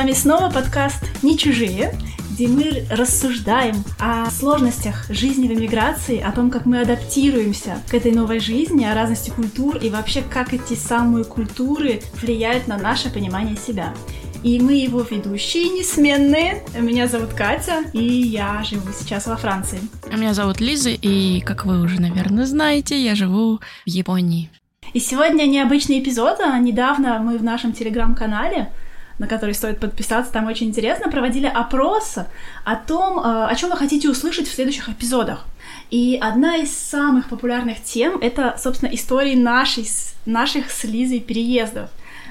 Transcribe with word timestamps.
вами 0.00 0.12
снова 0.12 0.48
подкаст 0.48 1.04
«Не 1.22 1.36
чужие», 1.36 1.92
где 2.30 2.48
мы 2.48 2.86
рассуждаем 2.90 3.84
о 3.98 4.30
сложностях 4.30 5.04
жизни 5.10 5.46
в 5.46 5.52
эмиграции, 5.52 6.18
о 6.18 6.32
том, 6.32 6.50
как 6.50 6.64
мы 6.64 6.80
адаптируемся 6.80 7.82
к 7.86 7.92
этой 7.92 8.10
новой 8.12 8.40
жизни, 8.40 8.82
о 8.86 8.94
разности 8.94 9.28
культур 9.28 9.76
и 9.76 9.90
вообще, 9.90 10.22
как 10.22 10.54
эти 10.54 10.72
самые 10.72 11.26
культуры 11.26 12.00
влияют 12.14 12.66
на 12.66 12.78
наше 12.78 13.12
понимание 13.12 13.58
себя. 13.58 13.92
И 14.42 14.58
мы 14.58 14.72
его 14.72 15.02
ведущие 15.02 15.64
несменные. 15.64 16.62
Меня 16.78 17.06
зовут 17.06 17.34
Катя, 17.34 17.82
и 17.92 18.02
я 18.02 18.64
живу 18.64 18.88
сейчас 18.98 19.26
во 19.26 19.36
Франции. 19.36 19.80
Меня 20.10 20.32
зовут 20.32 20.60
Лиза, 20.60 20.88
и, 20.88 21.42
как 21.42 21.66
вы 21.66 21.82
уже, 21.82 22.00
наверное, 22.00 22.46
знаете, 22.46 22.98
я 22.98 23.14
живу 23.14 23.58
в 23.58 23.62
Японии. 23.90 24.48
И 24.94 24.98
сегодня 24.98 25.44
необычный 25.44 26.00
эпизод. 26.00 26.40
А 26.40 26.58
недавно 26.58 27.18
мы 27.18 27.36
в 27.36 27.44
нашем 27.44 27.74
телеграм-канале 27.74 28.72
на 29.20 29.26
который 29.26 29.54
стоит 29.54 29.78
подписаться, 29.78 30.32
там 30.32 30.46
очень 30.46 30.68
интересно, 30.68 31.10
проводили 31.10 31.46
опрос 31.46 32.16
о 32.64 32.76
том, 32.76 33.18
э, 33.18 33.46
о 33.48 33.54
чем 33.54 33.68
вы 33.68 33.76
хотите 33.76 34.08
услышать 34.08 34.48
в 34.48 34.54
следующих 34.54 34.88
эпизодах. 34.88 35.44
И 35.90 36.18
одна 36.20 36.56
из 36.56 36.74
самых 36.74 37.28
популярных 37.28 37.82
тем— 37.84 38.18
это, 38.22 38.56
собственно, 38.58 38.88
истории 38.88 39.34
нашей, 39.34 39.86
наших 40.24 40.70
с 40.70 40.84
Лизой 40.84 41.20
переездов. 41.20 41.90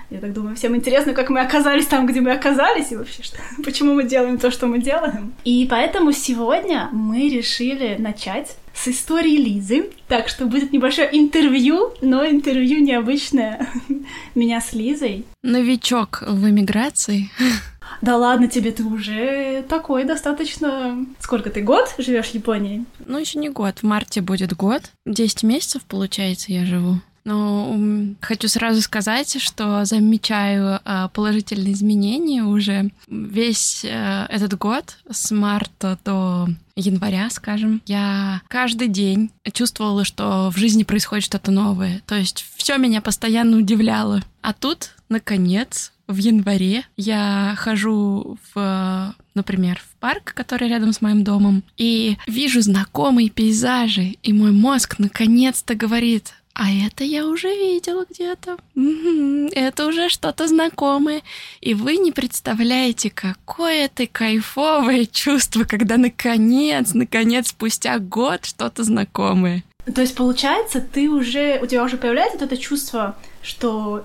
Я 0.09 0.19
так 0.19 0.33
думаю, 0.33 0.55
всем 0.55 0.75
интересно, 0.75 1.13
как 1.13 1.29
мы 1.29 1.39
оказались 1.39 1.85
там, 1.85 2.07
где 2.07 2.19
мы 2.19 2.31
оказались, 2.31 2.91
и 2.91 2.95
вообще, 2.95 3.21
что, 3.21 3.37
почему 3.63 3.93
мы 3.93 4.03
делаем 4.03 4.37
то, 4.39 4.49
что 4.49 4.65
мы 4.65 4.79
делаем. 4.79 5.33
И 5.43 5.67
поэтому 5.69 6.11
сегодня 6.11 6.89
мы 6.91 7.29
решили 7.29 7.95
начать 7.99 8.55
с 8.73 8.87
истории 8.87 9.37
Лизы. 9.37 9.91
Так 10.07 10.29
что 10.29 10.45
будет 10.45 10.71
небольшое 10.71 11.09
интервью, 11.11 11.93
но 12.01 12.25
интервью 12.25 12.81
необычное 12.83 13.67
меня 14.35 14.61
с 14.61 14.73
Лизой. 14.73 15.25
Новичок 15.43 16.23
в 16.25 16.49
эмиграции. 16.49 17.29
Да 18.01 18.17
ладно 18.17 18.47
тебе, 18.47 18.71
ты 18.71 18.83
уже 18.83 19.63
такой 19.67 20.03
достаточно... 20.05 21.05
Сколько 21.19 21.49
ты, 21.49 21.61
год 21.61 21.93
живешь 21.97 22.27
в 22.27 22.33
Японии? 22.35 22.85
Ну, 23.05 23.17
еще 23.17 23.39
не 23.39 23.49
год. 23.49 23.79
В 23.79 23.83
марте 23.83 24.21
будет 24.21 24.55
год. 24.55 24.83
Десять 25.05 25.43
месяцев, 25.43 25.81
получается, 25.85 26.51
я 26.51 26.65
живу. 26.65 26.99
Но 27.23 27.77
хочу 28.21 28.47
сразу 28.47 28.81
сказать, 28.81 29.41
что 29.41 29.85
замечаю 29.85 30.79
а, 30.85 31.09
положительные 31.09 31.73
изменения 31.73 32.43
уже 32.43 32.91
весь 33.07 33.83
э, 33.83 34.25
этот 34.29 34.57
год, 34.57 34.97
с 35.09 35.31
марта 35.31 35.97
до 36.03 36.47
января, 36.75 37.29
скажем, 37.29 37.81
я 37.85 38.41
каждый 38.47 38.87
день 38.87 39.31
чувствовала, 39.51 40.05
что 40.05 40.49
в 40.51 40.57
жизни 40.57 40.83
происходит 40.83 41.25
что-то 41.25 41.51
новое. 41.51 42.01
То 42.05 42.15
есть 42.15 42.45
все 42.55 42.77
меня 42.77 43.01
постоянно 43.01 43.57
удивляло. 43.57 44.21
А 44.41 44.53
тут, 44.53 44.95
наконец, 45.09 45.91
в 46.09 46.17
январе 46.17 46.85
я 46.97 47.53
хожу 47.57 48.37
в, 48.53 49.15
например, 49.35 49.79
в 49.79 49.99
парк, 49.99 50.33
который 50.33 50.67
рядом 50.67 50.91
с 50.91 51.01
моим 51.01 51.23
домом, 51.23 51.63
и 51.77 52.17
вижу 52.25 52.61
знакомые 52.61 53.29
пейзажи, 53.29 54.15
и 54.23 54.33
мой 54.33 54.51
мозг 54.51 54.95
наконец-то 54.97 55.75
говорит, 55.75 56.33
а 56.59 56.69
это 56.69 57.05
я 57.05 57.25
уже 57.25 57.47
видела 57.47 58.05
где-то. 58.09 58.57
Это 59.53 59.85
уже 59.85 60.09
что-то 60.09 60.45
знакомое. 60.45 61.21
И 61.61 61.73
вы 61.73 61.95
не 61.95 62.11
представляете, 62.11 63.09
какое 63.09 63.85
это 63.85 64.05
кайфовое 64.07 65.05
чувство, 65.05 65.63
когда 65.63 65.95
наконец, 65.95 66.93
наконец, 66.93 67.47
спустя 67.47 67.97
год 67.99 68.43
что-то 68.43 68.83
знакомое. 68.83 69.63
То 69.95 70.01
есть, 70.01 70.15
получается, 70.15 70.81
ты 70.81 71.09
уже, 71.09 71.59
у 71.61 71.65
тебя 71.65 71.81
уже 71.81 71.95
появляется 71.95 72.37
вот 72.37 72.51
это 72.51 72.61
чувство, 72.61 73.15
что 73.41 74.03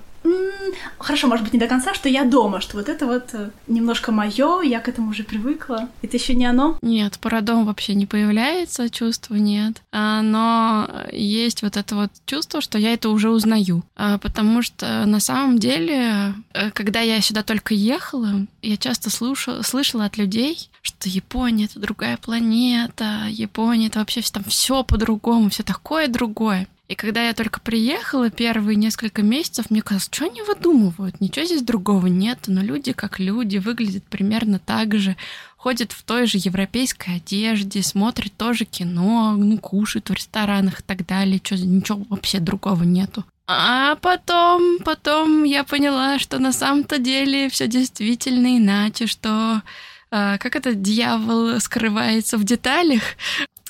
хорошо, 0.98 1.26
может 1.28 1.44
быть, 1.44 1.52
не 1.52 1.58
до 1.58 1.66
конца, 1.66 1.94
что 1.94 2.08
я 2.08 2.24
дома, 2.24 2.60
что 2.60 2.76
вот 2.76 2.88
это 2.88 3.06
вот 3.06 3.30
э, 3.34 3.50
немножко 3.66 4.12
мое, 4.12 4.62
я 4.62 4.80
к 4.80 4.88
этому 4.88 5.10
уже 5.10 5.22
привыкла. 5.22 5.88
Это 6.02 6.16
еще 6.16 6.34
не 6.34 6.46
оно? 6.46 6.78
Нет, 6.82 7.18
про 7.18 7.40
дом 7.40 7.66
вообще 7.66 7.94
не 7.94 8.06
появляется, 8.06 8.90
чувства 8.90 9.34
нет. 9.34 9.82
А, 9.92 10.22
но 10.22 10.88
есть 11.12 11.62
вот 11.62 11.76
это 11.76 11.94
вот 11.94 12.10
чувство, 12.26 12.60
что 12.60 12.78
я 12.78 12.94
это 12.94 13.10
уже 13.10 13.30
узнаю. 13.30 13.82
А, 13.96 14.18
потому 14.18 14.62
что 14.62 15.04
на 15.06 15.20
самом 15.20 15.58
деле, 15.58 16.34
э, 16.54 16.70
когда 16.70 17.00
я 17.00 17.20
сюда 17.20 17.42
только 17.42 17.74
ехала, 17.74 18.46
я 18.62 18.76
часто 18.76 19.10
слушала, 19.10 19.62
слышала 19.62 20.06
от 20.06 20.16
людей, 20.16 20.70
что 20.82 21.08
Япония 21.08 21.66
это 21.66 21.78
другая 21.78 22.16
планета, 22.16 23.26
Япония 23.28 23.88
это 23.88 23.98
вообще 23.98 24.22
там 24.32 24.44
все 24.44 24.84
по-другому, 24.84 25.50
все 25.50 25.62
такое 25.62 26.08
другое. 26.08 26.66
И 26.86 26.94
когда 26.96 27.26
я 27.26 27.32
только 27.32 27.60
приехала, 27.60 28.28
первые 28.30 28.76
несколько 28.76 29.22
месяцев, 29.22 29.70
мне 29.70 29.80
казалось, 29.80 30.08
что 30.12 30.26
они 30.26 30.42
выдумывают? 30.42 31.20
Ничего 31.20 31.46
здесь 31.46 31.62
другого 31.62 32.08
нет, 32.08 32.40
но 32.46 32.60
люди 32.60 32.92
как 32.92 33.18
люди, 33.18 33.56
выглядят 33.56 34.04
примерно 34.04 34.58
так 34.58 34.94
же, 34.94 35.16
ходят 35.56 35.92
в 35.92 36.02
той 36.02 36.26
же 36.26 36.36
европейской 36.38 37.16
одежде, 37.16 37.82
смотрят 37.82 38.34
тоже 38.34 38.66
кино, 38.66 39.34
ну, 39.34 39.56
кушают 39.56 40.10
в 40.10 40.12
ресторанах 40.12 40.80
и 40.80 40.82
так 40.82 41.06
далее, 41.06 41.40
что, 41.42 41.56
ничего 41.56 42.02
вообще 42.10 42.38
другого 42.38 42.82
нету. 42.82 43.24
А 43.46 43.96
потом, 43.96 44.78
потом 44.84 45.44
я 45.44 45.64
поняла, 45.64 46.18
что 46.18 46.38
на 46.38 46.52
самом-то 46.52 46.98
деле 46.98 47.48
все 47.48 47.66
действительно 47.66 48.58
иначе, 48.58 49.06
что 49.06 49.62
а, 50.10 50.38
как 50.38 50.54
это 50.54 50.74
дьявол 50.74 51.58
скрывается 51.60 52.38
в 52.38 52.44
деталях. 52.44 53.02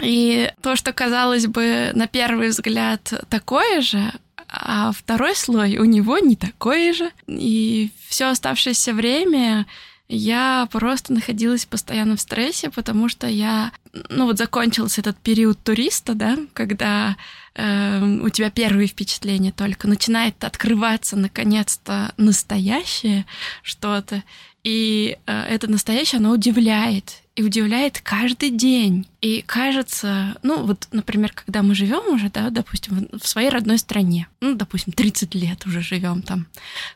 И 0.03 0.50
то, 0.60 0.77
что 0.77 0.93
казалось 0.93 1.47
бы 1.47 1.91
на 1.94 2.06
первый 2.06 2.49
взгляд 2.49 3.12
такое 3.28 3.81
же, 3.81 4.12
а 4.49 4.93
второй 4.93 5.34
слой 5.37 5.78
у 5.78 5.84
него 5.84 6.19
не 6.19 6.37
такое 6.37 6.93
же. 6.93 7.10
И 7.27 7.91
все 8.09 8.27
оставшееся 8.27 8.93
время 8.93 9.66
я 10.09 10.69
просто 10.71 11.12
находилась 11.12 11.65
постоянно 11.65 12.16
в 12.16 12.21
стрессе, 12.21 12.71
потому 12.71 13.09
что 13.09 13.27
я, 13.27 13.72
ну 14.10 14.27
вот 14.27 14.38
закончился 14.38 15.00
этот 15.00 15.16
период 15.16 15.59
туриста, 15.62 16.15
да, 16.15 16.37
когда 16.53 17.16
э, 17.55 18.19
у 18.22 18.28
тебя 18.28 18.50
первые 18.50 18.87
впечатления 18.87 19.50
только 19.50 19.88
начинает 19.88 20.44
открываться 20.44 21.16
наконец-то 21.16 22.12
настоящее 22.19 23.25
что-то, 23.62 24.22
и 24.62 25.16
э, 25.26 25.43
это 25.49 25.71
настоящее, 25.71 26.19
оно 26.19 26.32
удивляет 26.32 27.24
и 27.37 27.43
удивляет 27.43 28.00
каждый 28.00 28.50
день. 28.50 29.06
И 29.21 29.43
кажется, 29.43 30.37
ну 30.43 30.65
вот, 30.65 30.87
например, 30.93 31.33
когда 31.33 31.62
мы 31.62 31.75
живем 31.75 32.15
уже, 32.15 32.31
да, 32.31 32.50
допустим, 32.50 33.09
в 33.12 33.27
своей 33.27 33.49
родной 33.49 33.78
стране, 33.78 34.28
ну, 34.41 34.55
допустим, 34.55 34.93
30 34.93 35.34
лет 35.34 35.67
уже 35.67 35.81
живем 35.81 36.23
там 36.23 36.47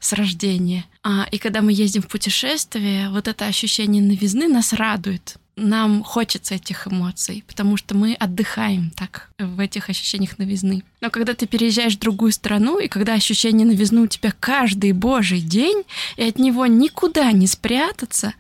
с 0.00 0.12
рождения, 0.12 0.84
а, 1.03 1.27
и 1.31 1.38
когда 1.38 1.60
мы 1.60 1.72
ездим 1.72 2.03
в 2.03 2.09
путешествие, 2.09 3.10
вот 3.10 3.27
это 3.28 3.47
ощущение 3.47 4.03
новизны 4.03 4.48
нас 4.48 4.72
радует 4.72 5.38
нам 5.59 6.03
хочется 6.03 6.54
этих 6.54 6.87
эмоций, 6.87 7.44
потому 7.47 7.77
что 7.77 7.97
мы 7.97 8.15
отдыхаем 8.15 8.91
так 8.91 9.31
в 9.38 9.60
этих 9.60 9.88
ощущениях 9.91 10.38
новизны. 10.38 10.84
Но 11.00 11.10
когда 11.10 11.34
ты 11.34 11.47
переезжаешь 11.47 11.97
в 11.97 11.98
другую 11.98 12.32
страну, 12.32 12.78
и 12.78 12.88
когда 12.88 13.15
ощущение 13.15 13.66
новизны 13.66 14.03
у 14.03 14.06
тебя 14.06 14.32
каждый 14.38 14.93
божий 14.93 15.41
день, 15.41 15.84
и 16.16 16.22
от 16.22 16.38
него 16.38 16.66
никуда 16.66 17.31
не 17.32 17.47
спрятаться, 17.47 18.34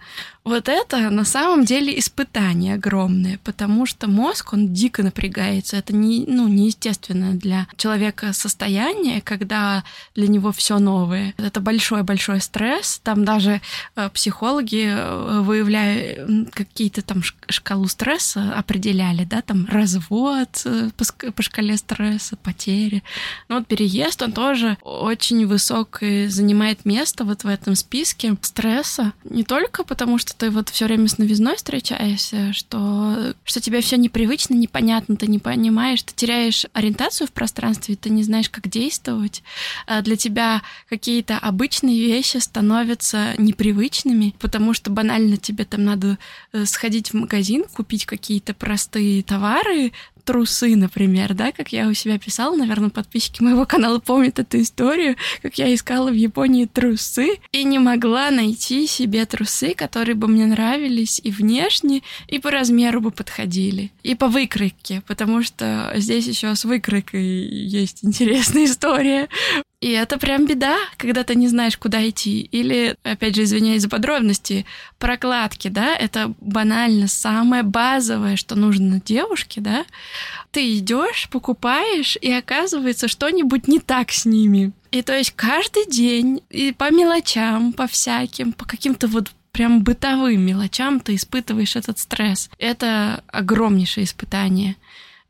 вот 0.48 0.68
это 0.68 1.10
на 1.10 1.24
самом 1.24 1.64
деле 1.64 1.98
испытание 1.98 2.74
огромное, 2.74 3.38
потому 3.44 3.86
что 3.86 4.08
мозг, 4.08 4.52
он 4.52 4.72
дико 4.72 5.02
напрягается. 5.02 5.76
Это 5.76 5.94
не, 5.94 6.24
ну, 6.26 6.48
неестественное 6.48 7.34
для 7.34 7.66
человека 7.76 8.32
состояние, 8.32 9.20
когда 9.20 9.84
для 10.14 10.28
него 10.28 10.52
все 10.52 10.78
новое. 10.78 11.34
Это 11.36 11.60
большой-большой 11.60 12.40
стресс. 12.40 13.00
Там 13.02 13.24
даже 13.24 13.60
э, 13.96 14.08
психологи, 14.10 14.86
э, 14.88 15.40
выявляя 15.40 16.46
какие-то 16.52 17.02
там 17.02 17.22
шкалу 17.48 17.86
стресса, 17.88 18.52
определяли, 18.54 19.24
да, 19.24 19.42
там 19.42 19.66
развод 19.70 20.62
э, 20.64 20.90
по, 20.96 21.32
по 21.32 21.42
шкале 21.42 21.76
стресса, 21.76 22.36
потери. 22.36 23.02
Но 23.48 23.56
вот 23.56 23.66
переезд, 23.66 24.22
он 24.22 24.32
тоже 24.32 24.78
очень 24.82 25.46
высокое 25.46 26.28
занимает 26.28 26.84
место 26.84 27.24
вот 27.24 27.44
в 27.44 27.48
этом 27.48 27.74
списке 27.74 28.36
стресса. 28.42 29.12
Не 29.24 29.44
только 29.44 29.84
потому, 29.84 30.18
что 30.18 30.34
ты 30.38 30.50
вот 30.50 30.68
все 30.68 30.86
время 30.86 31.08
с 31.08 31.18
новизной 31.18 31.56
встречаешься, 31.56 32.52
что, 32.52 33.34
что 33.44 33.60
тебе 33.60 33.80
все 33.80 33.96
непривычно, 33.96 34.54
непонятно, 34.54 35.16
ты 35.16 35.26
не 35.26 35.38
понимаешь, 35.38 36.02
ты 36.02 36.14
теряешь 36.14 36.64
ориентацию 36.72 37.26
в 37.26 37.32
пространстве, 37.32 37.96
ты 37.96 38.08
не 38.08 38.22
знаешь, 38.22 38.48
как 38.48 38.68
действовать. 38.68 39.42
А 39.86 40.00
для 40.00 40.16
тебя 40.16 40.62
какие-то 40.88 41.38
обычные 41.38 42.06
вещи 42.06 42.36
становятся 42.38 43.34
непривычными, 43.36 44.34
потому 44.38 44.72
что 44.74 44.90
банально 44.90 45.36
тебе 45.36 45.64
там 45.64 45.84
надо 45.84 46.18
э, 46.52 46.64
сходить 46.64 47.10
в 47.10 47.14
магазин, 47.14 47.64
купить 47.64 48.06
какие-то 48.06 48.54
простые 48.54 49.22
товары, 49.24 49.92
трусы, 50.28 50.76
например, 50.76 51.32
да, 51.32 51.52
как 51.52 51.72
я 51.72 51.88
у 51.88 51.94
себя 51.94 52.18
писала, 52.18 52.54
наверное, 52.54 52.90
подписчики 52.90 53.42
моего 53.42 53.64
канала 53.64 53.98
помнят 53.98 54.38
эту 54.38 54.60
историю, 54.60 55.16
как 55.40 55.56
я 55.56 55.74
искала 55.74 56.10
в 56.10 56.14
Японии 56.14 56.66
трусы 56.66 57.38
и 57.50 57.64
не 57.64 57.78
могла 57.78 58.30
найти 58.30 58.86
себе 58.86 59.24
трусы, 59.24 59.72
которые 59.72 60.16
бы 60.16 60.28
мне 60.28 60.44
нравились 60.44 61.18
и 61.24 61.30
внешне, 61.30 62.02
и 62.26 62.38
по 62.38 62.50
размеру 62.50 63.00
бы 63.00 63.10
подходили, 63.10 63.90
и 64.02 64.14
по 64.14 64.28
выкройке, 64.28 65.02
потому 65.06 65.42
что 65.42 65.94
здесь 65.96 66.26
еще 66.26 66.54
с 66.54 66.66
выкройкой 66.66 67.24
есть 67.24 68.04
интересная 68.04 68.66
история. 68.66 69.28
И 69.80 69.90
это 69.90 70.18
прям 70.18 70.46
беда, 70.46 70.76
когда 70.96 71.22
ты 71.22 71.36
не 71.36 71.46
знаешь, 71.46 71.78
куда 71.78 72.06
идти. 72.08 72.40
Или, 72.40 72.96
опять 73.04 73.36
же, 73.36 73.44
извиняюсь 73.44 73.82
за 73.82 73.88
подробности, 73.88 74.66
прокладки, 74.98 75.68
да, 75.68 75.94
это 75.94 76.34
банально 76.40 77.06
самое 77.06 77.62
базовое, 77.62 78.34
что 78.34 78.56
нужно 78.56 79.00
девушке, 79.00 79.60
да. 79.60 79.84
Ты 80.50 80.78
идешь, 80.78 81.28
покупаешь, 81.30 82.18
и 82.20 82.32
оказывается, 82.32 83.06
что-нибудь 83.06 83.68
не 83.68 83.78
так 83.78 84.10
с 84.10 84.24
ними. 84.24 84.72
И 84.90 85.02
то 85.02 85.16
есть 85.16 85.32
каждый 85.36 85.86
день, 85.86 86.42
и 86.50 86.72
по 86.72 86.90
мелочам, 86.90 87.72
по 87.72 87.86
всяким, 87.86 88.52
по 88.52 88.64
каким-то 88.64 89.06
вот 89.06 89.30
прям 89.52 89.82
бытовым 89.82 90.40
мелочам 90.40 90.98
ты 90.98 91.14
испытываешь 91.14 91.76
этот 91.76 91.98
стресс. 92.00 92.50
Это 92.58 93.22
огромнейшее 93.28 94.04
испытание. 94.04 94.76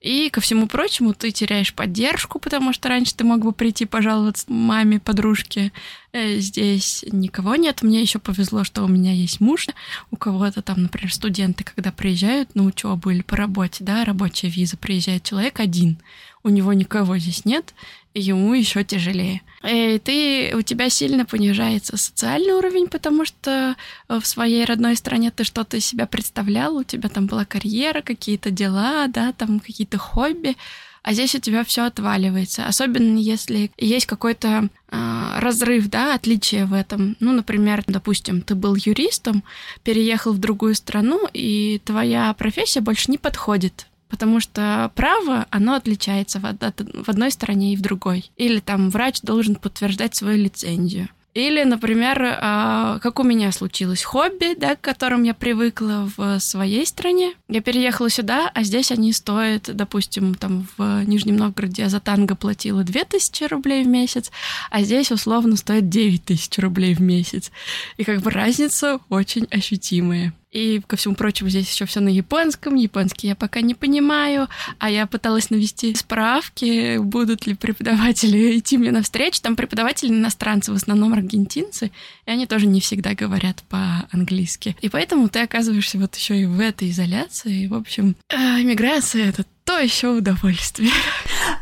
И, 0.00 0.30
ко 0.30 0.40
всему 0.40 0.68
прочему, 0.68 1.12
ты 1.12 1.32
теряешь 1.32 1.74
поддержку, 1.74 2.38
потому 2.38 2.72
что 2.72 2.88
раньше 2.88 3.16
ты 3.16 3.24
мог 3.24 3.40
бы 3.40 3.52
прийти 3.52 3.84
пожаловаться 3.84 4.44
маме, 4.48 5.00
подружке. 5.00 5.72
Э, 6.12 6.38
здесь 6.38 7.04
никого 7.10 7.56
нет. 7.56 7.82
Мне 7.82 8.00
еще 8.00 8.18
повезло, 8.18 8.64
что 8.64 8.82
у 8.82 8.88
меня 8.88 9.12
есть 9.12 9.40
муж. 9.40 9.66
У 10.10 10.16
кого-то 10.16 10.62
там, 10.62 10.82
например, 10.82 11.12
студенты, 11.12 11.64
когда 11.64 11.92
приезжают 11.92 12.54
на 12.54 12.64
учебу 12.64 13.10
или 13.10 13.22
по 13.22 13.36
работе, 13.36 13.84
да, 13.84 14.04
рабочая 14.04 14.48
виза, 14.48 14.76
приезжает 14.76 15.24
человек 15.24 15.60
один. 15.60 15.98
У 16.44 16.48
него 16.50 16.72
никого 16.72 17.18
здесь 17.18 17.44
нет, 17.44 17.74
ему 18.14 18.54
еще 18.54 18.84
тяжелее. 18.84 19.42
И 19.68 20.00
ты, 20.02 20.56
у 20.56 20.62
тебя 20.62 20.88
сильно 20.88 21.26
понижается 21.26 21.96
социальный 21.96 22.52
уровень, 22.52 22.86
потому 22.86 23.24
что 23.24 23.76
в 24.08 24.24
своей 24.24 24.64
родной 24.64 24.96
стране 24.96 25.30
ты 25.30 25.44
что-то 25.44 25.76
из 25.76 25.84
себя 25.84 26.06
представлял, 26.06 26.76
у 26.76 26.84
тебя 26.84 27.08
там 27.08 27.26
была 27.26 27.44
карьера, 27.44 28.02
какие-то 28.02 28.50
дела, 28.50 29.08
да, 29.08 29.32
там 29.32 29.58
какие-то 29.58 29.98
хобби, 29.98 30.56
а 31.02 31.12
здесь 31.12 31.34
у 31.34 31.38
тебя 31.38 31.64
все 31.64 31.84
отваливается. 31.84 32.66
Особенно 32.66 33.18
если 33.18 33.70
есть 33.78 34.06
какой-то 34.06 34.68
э, 34.90 35.38
разрыв, 35.38 35.88
да, 35.88 36.14
отличие 36.14 36.66
в 36.66 36.72
этом. 36.72 37.16
Ну, 37.20 37.32
например, 37.32 37.84
допустим, 37.86 38.42
ты 38.42 38.54
был 38.54 38.74
юристом, 38.74 39.44
переехал 39.82 40.32
в 40.32 40.38
другую 40.38 40.74
страну, 40.74 41.28
и 41.32 41.80
твоя 41.84 42.32
профессия 42.34 42.80
больше 42.80 43.10
не 43.10 43.18
подходит 43.18 43.86
потому 44.08 44.40
что 44.40 44.90
право, 44.94 45.46
оно 45.50 45.74
отличается 45.74 46.40
в 46.40 47.08
одной 47.08 47.30
стране 47.30 47.74
и 47.74 47.76
в 47.76 47.82
другой. 47.82 48.30
Или 48.36 48.60
там 48.60 48.88
врач 48.88 49.20
должен 49.20 49.54
подтверждать 49.54 50.14
свою 50.14 50.38
лицензию. 50.38 51.10
Или, 51.38 51.62
например, 51.62 52.20
а, 52.40 52.98
как 52.98 53.20
у 53.20 53.22
меня 53.22 53.52
случилось, 53.52 54.02
хобби, 54.02 54.56
да, 54.58 54.74
к 54.74 54.80
которым 54.80 55.22
я 55.22 55.34
привыкла 55.34 56.10
в 56.16 56.40
своей 56.40 56.84
стране. 56.84 57.34
Я 57.48 57.60
переехала 57.60 58.10
сюда, 58.10 58.50
а 58.52 58.64
здесь 58.64 58.90
они 58.90 59.12
стоят, 59.12 59.74
допустим, 59.74 60.34
там 60.34 60.66
в 60.76 61.04
Нижнем 61.04 61.36
Новгороде 61.36 61.82
я 61.82 61.88
за 61.88 62.00
танго 62.00 62.34
платила 62.34 62.82
2000 62.82 63.44
рублей 63.44 63.84
в 63.84 63.86
месяц, 63.86 64.32
а 64.70 64.82
здесь 64.82 65.12
условно 65.12 65.56
стоит 65.56 65.88
9000 65.88 66.58
рублей 66.58 66.94
в 66.94 67.00
месяц. 67.00 67.52
И 67.98 68.04
как 68.04 68.20
бы 68.20 68.30
разница 68.30 68.98
очень 69.08 69.46
ощутимая. 69.50 70.32
И, 70.50 70.80
ко 70.86 70.96
всему 70.96 71.14
прочему, 71.14 71.50
здесь 71.50 71.70
еще 71.70 71.84
все 71.84 72.00
на 72.00 72.08
японском. 72.08 72.74
Японский 72.74 73.28
я 73.28 73.34
пока 73.34 73.60
не 73.60 73.74
понимаю. 73.74 74.48
А 74.78 74.90
я 74.90 75.06
пыталась 75.06 75.50
навести 75.50 75.94
справки, 75.94 76.98
будут 76.98 77.46
ли 77.46 77.54
преподаватели 77.54 78.58
идти 78.58 78.78
мне 78.78 78.90
навстречу. 78.90 79.40
Там 79.42 79.56
преподаватели 79.56 80.10
иностранцы, 80.10 80.72
в 80.72 80.76
основном 80.76 81.12
аргентинцы, 81.12 81.90
и 82.26 82.30
они 82.30 82.46
тоже 82.46 82.66
не 82.66 82.80
всегда 82.80 83.14
говорят 83.14 83.62
по-английски. 83.68 84.76
И 84.80 84.88
поэтому 84.88 85.28
ты 85.28 85.40
оказываешься 85.40 85.98
вот 85.98 86.14
еще 86.16 86.40
и 86.40 86.46
в 86.46 86.60
этой 86.60 86.90
изоляции. 86.90 87.66
В 87.66 87.74
общем, 87.74 88.16
иммиграция— 88.30 89.26
это 89.28 89.44
то 89.64 89.78
еще 89.78 90.08
удовольствие. 90.08 90.90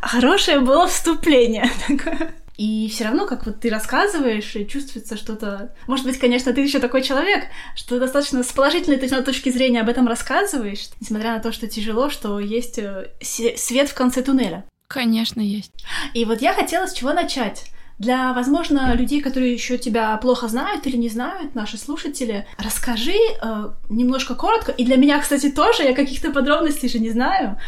Хорошее 0.00 0.60
было 0.60 0.86
вступление 0.86 1.70
такое. 1.88 2.34
И 2.56 2.88
все 2.88 3.04
равно, 3.04 3.26
как 3.26 3.44
вот 3.44 3.60
ты 3.60 3.68
рассказываешь, 3.68 4.56
чувствуется 4.70 5.16
что-то... 5.16 5.74
Может 5.86 6.06
быть, 6.06 6.18
конечно, 6.18 6.52
ты 6.52 6.62
еще 6.62 6.78
такой 6.78 7.02
человек, 7.02 7.44
что 7.74 7.98
достаточно 7.98 8.42
с 8.42 8.52
положительной 8.52 8.98
точки 8.98 9.50
зрения 9.50 9.82
об 9.82 9.88
этом 9.88 10.08
рассказываешь, 10.08 10.88
несмотря 11.00 11.32
на 11.32 11.40
то, 11.40 11.52
что 11.52 11.66
тяжело, 11.66 12.08
что 12.08 12.40
есть 12.40 12.78
э, 12.78 13.10
свет 13.20 13.88
в 13.90 13.94
конце 13.94 14.22
туннеля. 14.22 14.64
Конечно, 14.88 15.40
есть. 15.40 15.72
И 16.14 16.24
вот 16.24 16.40
я 16.40 16.54
хотела 16.54 16.86
с 16.86 16.94
чего 16.94 17.12
начать. 17.12 17.64
Для, 17.98 18.34
возможно, 18.34 18.94
людей, 18.94 19.22
которые 19.22 19.54
еще 19.54 19.78
тебя 19.78 20.14
плохо 20.18 20.48
знают 20.48 20.86
или 20.86 20.96
не 20.96 21.08
знают, 21.08 21.54
наши 21.54 21.78
слушатели, 21.78 22.46
расскажи 22.58 23.14
э, 23.14 23.70
немножко 23.88 24.34
коротко, 24.34 24.70
и 24.70 24.84
для 24.84 24.96
меня, 24.96 25.18
кстати, 25.18 25.50
тоже, 25.50 25.82
я 25.82 25.94
каких-то 25.94 26.30
подробностей 26.30 26.90
же 26.90 26.98
не 26.98 27.08
знаю, 27.10 27.58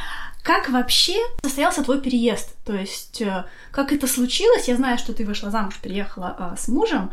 как 0.43 0.71
вообще 0.71 1.17
состоялся 1.43 1.83
твой 1.83 2.01
переезд? 2.01 2.57
То 2.65 2.75
есть, 2.75 3.21
э, 3.21 3.45
как 3.71 3.93
это 3.93 4.07
случилось? 4.07 4.69
Я 4.69 4.77
знаю, 4.77 4.99
что 4.99 5.13
ты 5.13 5.25
вышла 5.25 5.51
замуж, 5.51 5.79
переехала 5.83 6.35
а, 6.39 6.57
с 6.57 6.69
мужем, 6.69 7.11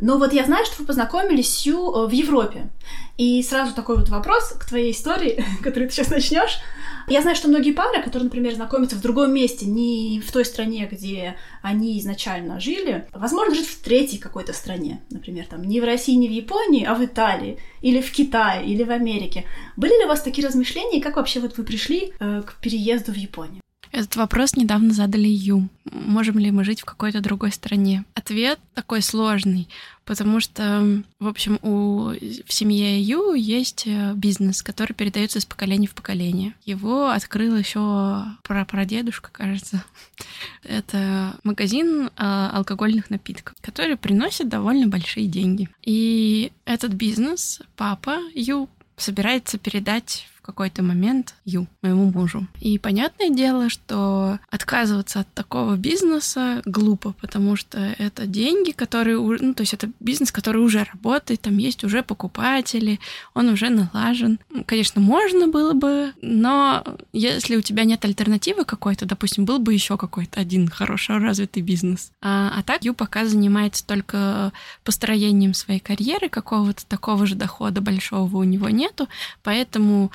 но 0.00 0.18
вот 0.18 0.32
я 0.32 0.44
знаю, 0.44 0.64
что 0.66 0.80
вы 0.80 0.86
познакомились 0.86 1.50
Сью 1.50 1.92
э, 1.92 2.06
в 2.06 2.10
Европе. 2.10 2.68
И 3.16 3.42
сразу 3.42 3.74
такой 3.74 3.96
вот 3.96 4.08
вопрос 4.08 4.54
к 4.58 4.66
твоей 4.66 4.92
истории, 4.92 5.44
которую 5.62 5.88
ты 5.88 5.94
сейчас 5.94 6.10
начнешь. 6.10 6.58
Я 7.08 7.22
знаю, 7.22 7.36
что 7.36 7.48
многие 7.48 7.72
пары, 7.72 8.02
которые, 8.02 8.24
например, 8.24 8.54
знакомятся 8.54 8.96
в 8.96 9.00
другом 9.00 9.32
месте, 9.32 9.64
не 9.66 10.20
в 10.20 10.32
той 10.32 10.44
стране, 10.44 10.88
где 10.90 11.36
они 11.62 12.00
изначально 12.00 12.58
жили, 12.58 13.06
возможно, 13.12 13.54
жить 13.54 13.68
в 13.68 13.80
третьей 13.82 14.18
какой-то 14.18 14.52
стране, 14.52 15.02
например, 15.10 15.46
там 15.46 15.62
не 15.62 15.80
в 15.80 15.84
России, 15.84 16.14
не 16.14 16.28
в 16.28 16.32
Японии, 16.32 16.84
а 16.84 16.94
в 16.94 17.04
Италии, 17.04 17.58
или 17.80 18.00
в 18.00 18.10
Китае, 18.10 18.66
или 18.66 18.82
в 18.82 18.90
Америке. 18.90 19.44
Были 19.76 19.96
ли 19.98 20.04
у 20.04 20.08
вас 20.08 20.22
такие 20.22 20.46
размышления, 20.46 20.98
и 20.98 21.02
как 21.02 21.16
вообще 21.16 21.38
вот 21.38 21.56
вы 21.56 21.64
пришли 21.64 22.12
э, 22.18 22.42
к 22.44 22.56
переезду 22.60 23.12
в 23.12 23.16
Японию? 23.16 23.62
Этот 23.92 24.16
вопрос 24.16 24.56
недавно 24.56 24.92
задали 24.92 25.28
Ю. 25.28 25.68
Можем 25.90 26.38
ли 26.38 26.50
мы 26.50 26.64
жить 26.64 26.80
в 26.80 26.84
какой-то 26.84 27.20
другой 27.20 27.52
стране? 27.52 28.04
Ответ 28.14 28.58
такой 28.74 29.02
сложный, 29.02 29.68
потому 30.04 30.40
что, 30.40 31.02
в 31.18 31.28
общем, 31.28 31.58
у, 31.62 32.10
в 32.10 32.52
семье 32.52 33.00
Ю 33.00 33.34
есть 33.34 33.84
э, 33.86 34.12
бизнес, 34.14 34.62
который 34.62 34.92
передается 34.92 35.38
из 35.38 35.44
поколения 35.44 35.86
в 35.86 35.94
поколение. 35.94 36.54
Его 36.64 37.08
открыл 37.08 37.56
еще 37.56 38.24
прапрадедушка, 38.42 39.30
кажется. 39.32 39.84
Это 40.62 41.36
магазин 41.44 42.06
э, 42.06 42.10
алкогольных 42.16 43.10
напитков, 43.10 43.54
который 43.60 43.96
приносит 43.96 44.48
довольно 44.48 44.88
большие 44.88 45.26
деньги. 45.26 45.68
И 45.84 46.52
этот 46.64 46.92
бизнес 46.92 47.60
папа 47.76 48.18
Ю 48.34 48.68
собирается 48.96 49.58
передать 49.58 50.26
какой-то 50.46 50.82
момент 50.82 51.34
Ю, 51.44 51.66
моему 51.82 52.10
мужу. 52.10 52.46
И 52.60 52.78
понятное 52.78 53.30
дело, 53.30 53.68
что 53.68 54.38
отказываться 54.50 55.20
от 55.20 55.32
такого 55.34 55.76
бизнеса 55.76 56.62
глупо, 56.64 57.14
потому 57.20 57.56
что 57.56 57.78
это 57.98 58.26
деньги, 58.26 58.70
которые, 58.70 59.18
ну, 59.18 59.54
то 59.54 59.62
есть 59.62 59.74
это 59.74 59.90
бизнес, 60.00 60.32
который 60.32 60.62
уже 60.62 60.84
работает, 60.84 61.42
там 61.42 61.58
есть 61.58 61.84
уже 61.84 62.02
покупатели, 62.02 63.00
он 63.34 63.48
уже 63.48 63.68
налажен. 63.68 64.38
Конечно, 64.66 65.00
можно 65.00 65.48
было 65.48 65.72
бы, 65.72 66.12
но 66.22 66.84
если 67.12 67.56
у 67.56 67.60
тебя 67.60 67.84
нет 67.84 68.04
альтернативы 68.04 68.64
какой-то, 68.64 69.04
допустим, 69.04 69.44
был 69.44 69.58
бы 69.58 69.74
еще 69.74 69.96
какой-то 69.96 70.40
один 70.40 70.68
хорошо 70.68 71.18
развитый 71.18 71.62
бизнес. 71.62 72.12
А, 72.22 72.52
а 72.56 72.62
так 72.62 72.84
Ю 72.84 72.94
пока 72.94 73.26
занимается 73.26 73.86
только 73.86 74.52
построением 74.84 75.54
своей 75.54 75.80
карьеры, 75.80 76.28
какого-то 76.28 76.86
такого 76.86 77.26
же 77.26 77.34
дохода 77.34 77.80
большого 77.80 78.36
у 78.36 78.44
него 78.44 78.68
нету, 78.68 79.08
поэтому 79.42 80.12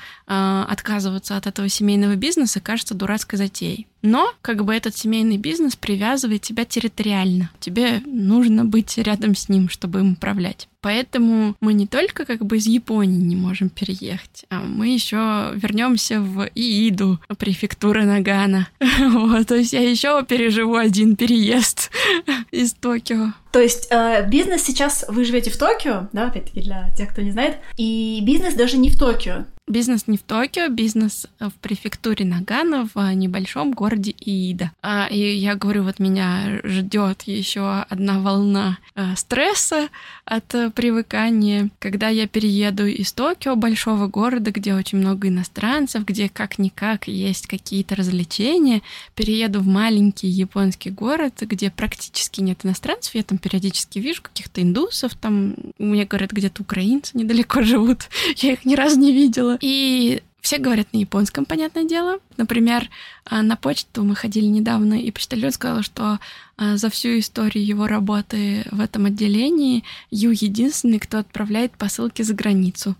отказываться 0.68 1.36
от 1.36 1.46
этого 1.46 1.68
семейного 1.68 2.16
бизнеса 2.16 2.60
кажется 2.60 2.94
дурацкой 2.94 3.38
затеей. 3.38 3.86
Но 4.02 4.32
как 4.42 4.64
бы 4.64 4.74
этот 4.74 4.96
семейный 4.96 5.38
бизнес 5.38 5.76
привязывает 5.76 6.42
тебя 6.42 6.64
территориально. 6.64 7.50
Тебе 7.60 8.02
нужно 8.04 8.64
быть 8.64 8.98
рядом 8.98 9.34
с 9.34 9.48
ним, 9.48 9.68
чтобы 9.68 10.00
им 10.00 10.12
управлять. 10.12 10.68
Поэтому 10.82 11.54
мы 11.60 11.74
не 11.74 11.86
только 11.86 12.24
как 12.24 12.44
бы 12.44 12.56
из 12.56 12.66
Японии 12.66 13.22
не 13.22 13.36
можем 13.36 13.70
переехать, 13.70 14.44
а 14.50 14.60
мы 14.60 14.88
еще 14.88 15.52
вернемся 15.54 16.20
в 16.20 16.50
Ииду, 16.56 17.20
префектура 17.38 18.02
Нагана. 18.02 18.68
Вот, 19.12 19.46
то 19.46 19.54
есть 19.54 19.72
я 19.72 19.88
еще 19.88 20.24
переживу 20.24 20.74
один 20.74 21.16
переезд 21.16 21.90
из 22.50 22.72
Токио. 22.72 23.32
То 23.52 23.60
есть 23.60 23.88
э, 23.90 24.26
бизнес 24.28 24.62
сейчас 24.62 25.04
вы 25.08 25.24
живете 25.24 25.50
в 25.50 25.58
Токио, 25.58 26.08
да, 26.12 26.28
опять-таки 26.28 26.62
для 26.62 26.90
тех, 26.96 27.10
кто 27.10 27.22
не 27.22 27.30
знает, 27.30 27.58
и 27.76 28.20
бизнес 28.22 28.54
даже 28.54 28.78
не 28.78 28.90
в 28.90 28.98
Токио. 28.98 29.44
Бизнес 29.68 30.06
не 30.06 30.16
в 30.16 30.22
Токио, 30.22 30.68
бизнес 30.68 31.26
в 31.38 31.52
префектуре 31.60 32.24
Нагано 32.24 32.88
в 32.94 33.14
небольшом 33.14 33.72
городе 33.72 33.91
Иида. 33.96 34.72
А, 34.82 35.06
и 35.10 35.18
я 35.18 35.54
говорю, 35.54 35.84
вот 35.84 35.98
меня 35.98 36.60
ждет 36.64 37.22
еще 37.22 37.84
одна 37.88 38.20
волна 38.20 38.78
э, 38.94 39.14
стресса 39.16 39.88
от 40.24 40.54
э, 40.54 40.70
привыкания, 40.70 41.70
когда 41.78 42.08
я 42.08 42.26
перееду 42.26 42.86
из 42.86 43.12
Токио, 43.12 43.56
большого 43.56 44.06
города, 44.06 44.50
где 44.50 44.74
очень 44.74 44.98
много 44.98 45.28
иностранцев, 45.28 46.04
где 46.04 46.28
как-никак 46.28 47.08
есть 47.08 47.46
какие-то 47.46 47.94
развлечения, 47.94 48.82
перееду 49.14 49.60
в 49.60 49.66
маленький 49.66 50.28
японский 50.28 50.90
город, 50.90 51.34
где 51.40 51.70
практически 51.70 52.40
нет 52.40 52.64
иностранцев, 52.64 53.14
я 53.14 53.22
там 53.22 53.38
периодически 53.38 53.98
вижу 53.98 54.22
каких-то 54.22 54.62
индусов, 54.62 55.14
там, 55.14 55.54
мне 55.78 56.04
говорят, 56.04 56.32
где-то 56.32 56.62
украинцы 56.62 57.16
недалеко 57.16 57.62
живут, 57.62 58.08
я 58.36 58.52
их 58.52 58.64
ни 58.64 58.74
разу 58.74 58.98
не 58.98 59.12
видела, 59.12 59.58
и 59.60 60.22
все 60.42 60.58
говорят 60.58 60.92
на 60.92 60.98
японском, 60.98 61.44
понятное 61.44 61.84
дело. 61.84 62.18
Например, 62.36 62.88
а, 63.24 63.42
на 63.42 63.56
почту 63.56 64.04
мы 64.04 64.14
ходили 64.14 64.46
недавно, 64.46 64.94
и 64.94 65.10
почтальон 65.10 65.52
сказал, 65.52 65.82
что 65.82 66.18
а, 66.56 66.76
за 66.76 66.90
всю 66.90 67.18
историю 67.18 67.64
его 67.64 67.86
работы 67.86 68.64
в 68.70 68.80
этом 68.80 69.06
отделении 69.06 69.84
Ю 70.10 70.30
единственный, 70.30 70.98
кто 70.98 71.18
отправляет 71.18 71.72
посылки 71.72 72.22
за 72.22 72.34
границу 72.34 72.94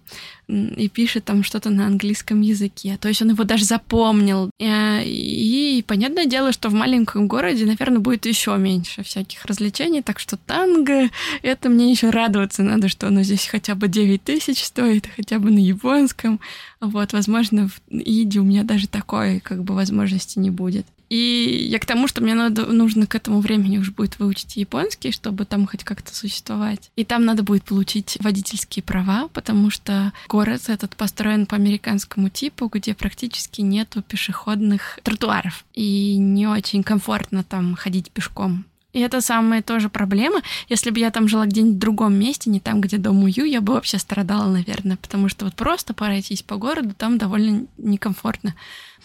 и 0.49 0.89
пишет 0.89 1.25
там 1.25 1.45
что-то 1.45 1.71
на 1.71 1.87
английском 1.87 2.41
языке. 2.41 2.99
То 3.01 3.09
есть 3.09 3.23
он 3.23 3.31
его 3.31 3.45
даже 3.45 3.65
запомнил. 3.65 4.51
И, 4.59 4.67
а, 4.67 5.01
и 5.03 5.83
понятное 5.87 6.27
дело, 6.27 6.53
что 6.53 6.69
в 6.69 6.75
маленьком 6.75 7.29
городе, 7.29 7.65
наверное, 7.65 8.01
будет 8.01 8.27
еще 8.27 8.57
меньше 8.57 9.03
всяких 9.03 9.45
развлечений, 9.45 10.03
так 10.03 10.19
что 10.19 10.37
танго, 10.37 11.09
это 11.43 11.69
мне 11.69 11.91
еще 11.91 12.11
радоваться 12.11 12.63
надо, 12.63 12.89
что 12.89 13.09
оно 13.09 13.23
здесь 13.23 13.47
хотя 13.47 13.75
бы 13.75 13.89
9 13.89 14.23
тысяч 14.23 14.65
стоит, 14.65 15.09
хотя 15.15 15.39
бы 15.39 15.51
на 15.51 15.59
японском. 15.59 16.41
Вот, 16.81 17.13
возможно, 17.13 17.69
в 17.69 17.81
Иде 17.91 18.41
у 18.41 18.45
меня 18.45 18.65
даже 18.65 18.89
такой, 19.23 19.41
как 19.41 19.65
бы, 19.65 19.75
возможности 19.75 20.39
не 20.39 20.51
будет. 20.51 20.87
И 21.09 21.69
я 21.71 21.79
к 21.79 21.85
тому, 21.85 22.09
что 22.09 22.23
мне 22.23 22.35
надо, 22.35 22.65
нужно 22.67 23.07
к 23.07 23.15
этому 23.15 23.41
времени 23.41 23.77
уже 23.77 23.91
будет 23.91 24.19
выучить 24.19 24.57
японский, 24.57 25.13
чтобы 25.13 25.45
там 25.45 25.67
хоть 25.67 25.85
как-то 25.85 26.15
существовать. 26.15 26.91
И 26.97 27.05
там 27.05 27.27
надо 27.27 27.43
будет 27.43 27.65
получить 27.65 28.17
водительские 28.21 28.83
права, 28.83 29.29
потому 29.29 29.69
что 29.69 30.13
город 30.29 30.63
этот 30.69 30.97
построен 30.97 31.45
по 31.45 31.57
американскому 31.57 32.31
типу, 32.31 32.71
где 32.73 32.95
практически 32.95 33.61
нету 33.61 34.01
пешеходных 34.03 34.99
тротуаров. 35.03 35.67
И 35.75 36.17
не 36.17 36.47
очень 36.47 36.83
комфортно 36.83 37.45
там 37.45 37.75
ходить 37.75 38.11
пешком. 38.11 38.65
И 38.95 39.01
это 39.01 39.21
самая 39.21 39.63
тоже 39.63 39.89
проблема. 39.89 40.41
Если 40.69 40.91
бы 40.91 40.99
я 40.99 41.11
там 41.11 41.29
жила 41.29 41.47
где-нибудь 41.47 41.77
в 41.77 41.79
другом 41.79 42.15
месте, 42.15 42.51
не 42.51 42.61
там, 42.61 42.81
где 42.81 42.99
дом 42.99 43.23
Ую, 43.23 43.45
я 43.45 43.61
бы 43.61 43.75
вообще 43.75 43.99
страдала, 43.99 44.51
наверное, 44.51 44.97
потому 44.97 45.29
что 45.29 45.47
вот 45.47 45.55
просто 45.55 45.95
пройтись 45.95 46.43
по 46.43 46.57
городу 46.57 46.95
там 46.97 47.17
довольно 47.17 47.67
некомфортно. 47.79 48.55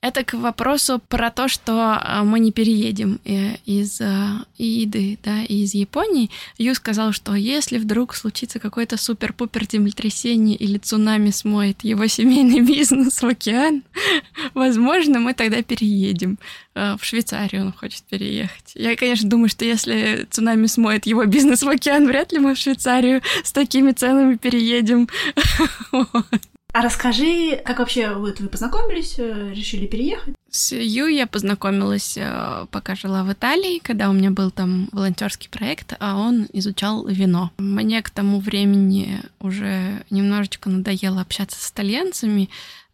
Это 0.02 0.24
к 0.24 0.34
вопросу 0.36 1.02
про 1.08 1.32
то, 1.32 1.48
что 1.48 1.98
а, 2.00 2.24
мы 2.24 2.40
не 2.40 2.52
переедем 2.52 3.20
э, 3.26 3.56
из 3.66 4.00
а, 4.00 4.46
Иды, 4.58 5.18
да, 5.24 5.44
из 5.44 5.74
Японии. 5.74 6.30
Ю 6.58 6.76
сказал, 6.76 7.12
что 7.14 7.34
если 7.34 7.78
вдруг 7.78 8.14
случится 8.14 8.60
какое-то 8.60 8.98
супер-пупер 8.98 9.66
землетрясение 9.70 10.56
или 10.56 10.78
цунами 10.78 11.32
смоет 11.32 11.84
его 11.84 12.06
семейный 12.08 12.62
бизнес 12.68 13.22
в 13.22 13.28
океан, 13.28 13.84
возможно, 14.54 15.20
мы 15.20 15.34
тогда 15.34 15.64
переедем. 15.64 16.38
А, 16.76 16.96
в 16.98 17.04
Швейцарию 17.04 17.66
он 17.66 17.74
хочет 17.74 18.04
переехать. 18.04 18.74
Я, 18.76 18.96
конечно, 18.96 19.28
думаю, 19.28 19.50
что 19.50 19.66
если 19.66 20.28
цунами 20.30 20.68
смоет 20.68 21.08
его 21.08 21.26
бизнес 21.26 21.64
в 21.64 21.70
океан, 21.70 22.06
вряд 22.06 22.32
ли 22.32 22.40
мы 22.40 22.54
в 22.54 22.60
Швейцарию 22.60 23.24
с 23.44 23.52
такими 23.52 23.94
ценами 23.94 24.36
переедем. 24.36 25.08
А 26.78 26.84
расскажи, 26.84 27.60
как 27.66 27.80
вообще 27.80 28.14
вот 28.14 28.40
вы 28.40 28.50
познакомились, 28.50 29.16
э, 29.18 29.52
решили 29.52 29.88
переехать? 29.88 30.36
С 30.52 30.76
Ю 30.76 31.08
я 31.08 31.26
познакомилась, 31.26 32.16
э, 32.18 32.68
пока 32.70 32.94
жила 32.94 33.24
в 33.24 33.34
Италии, 33.34 33.80
когда 33.80 34.12
у 34.12 34.14
меня 34.14 34.30
был 34.30 34.52
там 34.52 34.88
волонтерский 34.92 35.50
проект, 35.50 35.96
а 36.00 36.20
он 36.20 36.48
изучал 36.54 37.08
вино. 37.08 37.50
Мне 37.58 38.04
к 38.04 38.12
тому 38.12 38.40
времени 38.40 39.24
уже 39.40 40.04
немножечко 40.12 40.70
надоело 40.70 41.20
общаться 41.20 41.60
с 41.60 41.72
итальянцами, 41.72 42.48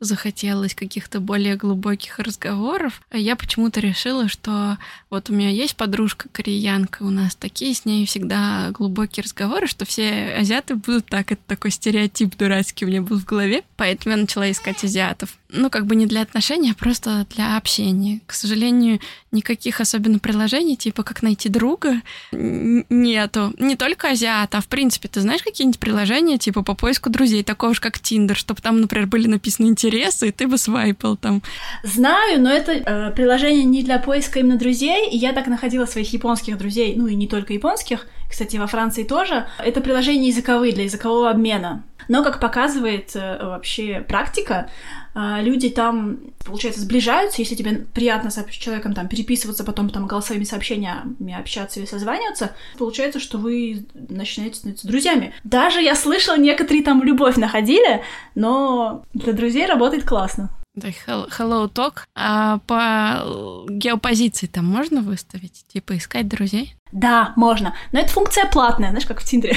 захотелось 0.03 0.75
каких-то 0.75 1.19
более 1.19 1.55
глубоких 1.55 2.19
разговоров, 2.19 3.01
а 3.09 3.17
я 3.17 3.35
почему-то 3.35 3.79
решила, 3.79 4.27
что 4.27 4.77
вот 5.09 5.29
у 5.29 5.33
меня 5.33 5.49
есть 5.49 5.75
подружка 5.75 6.29
кореянка, 6.31 7.03
у 7.03 7.09
нас 7.09 7.35
такие 7.35 7.73
с 7.73 7.85
ней 7.85 8.05
всегда 8.05 8.71
глубокие 8.71 9.23
разговоры, 9.23 9.67
что 9.67 9.85
все 9.85 10.35
азиаты 10.37 10.75
будут 10.75 11.05
так, 11.05 11.31
это 11.31 11.41
такой 11.47 11.71
стереотип 11.71 12.35
дурацкий 12.37 12.85
у 12.85 12.87
меня 12.87 13.01
был 13.01 13.19
в 13.19 13.25
голове, 13.25 13.63
поэтому 13.75 14.15
я 14.15 14.21
начала 14.21 14.49
искать 14.49 14.83
азиатов 14.83 15.37
ну, 15.53 15.69
как 15.69 15.85
бы 15.85 15.95
не 15.95 16.07
для 16.07 16.21
отношений, 16.21 16.71
а 16.71 16.73
просто 16.75 17.25
для 17.29 17.57
общения. 17.57 18.21
К 18.25 18.33
сожалению, 18.33 18.99
никаких 19.33 19.81
особенно 19.81 20.19
приложений, 20.19 20.77
типа 20.77 21.03
как 21.03 21.21
найти 21.21 21.49
друга, 21.49 22.01
нету. 22.31 23.53
Не 23.57 23.75
только 23.75 24.09
азиата, 24.09 24.59
а 24.59 24.61
в 24.61 24.67
принципе, 24.67 25.07
ты 25.07 25.21
знаешь 25.21 25.43
какие-нибудь 25.43 25.79
приложения, 25.79 26.37
типа 26.37 26.63
по 26.63 26.75
поиску 26.75 27.09
друзей, 27.09 27.43
такого 27.43 27.73
же, 27.73 27.81
как 27.81 27.99
Тиндер, 27.99 28.35
чтобы 28.35 28.61
там, 28.61 28.81
например, 28.81 29.07
были 29.07 29.27
написаны 29.27 29.67
интересы, 29.67 30.29
и 30.29 30.31
ты 30.31 30.47
бы 30.47 30.57
свайпал 30.57 31.17
там. 31.17 31.41
Знаю, 31.83 32.41
но 32.41 32.51
это 32.51 32.71
э, 32.71 33.11
приложение 33.11 33.65
не 33.65 33.83
для 33.83 33.99
поиска 33.99 34.39
именно 34.39 34.57
друзей, 34.57 35.09
и 35.09 35.17
я 35.17 35.33
так 35.33 35.47
находила 35.47 35.85
своих 35.85 36.13
японских 36.13 36.57
друзей, 36.57 36.95
ну 36.95 37.07
и 37.07 37.15
не 37.15 37.27
только 37.27 37.53
японских, 37.53 38.07
кстати, 38.29 38.57
во 38.57 38.67
Франции 38.67 39.03
тоже. 39.03 39.45
Это 39.59 39.81
приложение 39.81 40.29
языковые 40.29 40.73
для 40.73 40.85
языкового 40.85 41.29
обмена. 41.29 41.83
Но, 42.07 42.23
как 42.23 42.39
показывает 42.39 43.11
э, 43.15 43.37
вообще 43.41 44.03
практика, 44.07 44.69
люди 45.15 45.69
там, 45.69 46.17
получается, 46.45 46.81
сближаются, 46.81 47.41
если 47.41 47.55
тебе 47.55 47.85
приятно 47.93 48.31
с 48.31 48.45
человеком 48.49 48.93
там 48.93 49.07
переписываться, 49.07 49.63
потом 49.63 49.89
там 49.89 50.07
голосовыми 50.07 50.43
сообщениями 50.43 51.33
общаться 51.33 51.79
или 51.79 51.87
созваниваться, 51.87 52.55
получается, 52.77 53.19
что 53.19 53.37
вы 53.37 53.85
начинаете 54.09 54.57
становиться 54.57 54.87
друзьями. 54.87 55.33
Даже 55.43 55.81
я 55.81 55.95
слышала, 55.95 56.37
некоторые 56.37 56.83
там 56.83 57.03
любовь 57.03 57.37
находили, 57.37 58.03
но 58.35 59.03
для 59.13 59.33
друзей 59.33 59.65
работает 59.65 60.05
классно. 60.05 60.49
Да, 60.75 60.87
hello 60.87 61.71
talk. 61.71 61.99
А 62.15 62.57
по 62.65 63.65
геопозиции 63.69 64.47
там 64.47 64.65
можно 64.65 65.01
выставить? 65.01 65.63
Типа 65.71 65.95
искать 65.95 66.27
друзей? 66.27 66.75
Да, 66.91 67.33
можно. 67.35 67.75
Но 67.91 67.99
это 67.99 68.09
функция 68.09 68.45
платная, 68.45 68.89
знаешь, 68.89 69.05
как 69.05 69.21
в 69.21 69.23
Тиндере. 69.23 69.55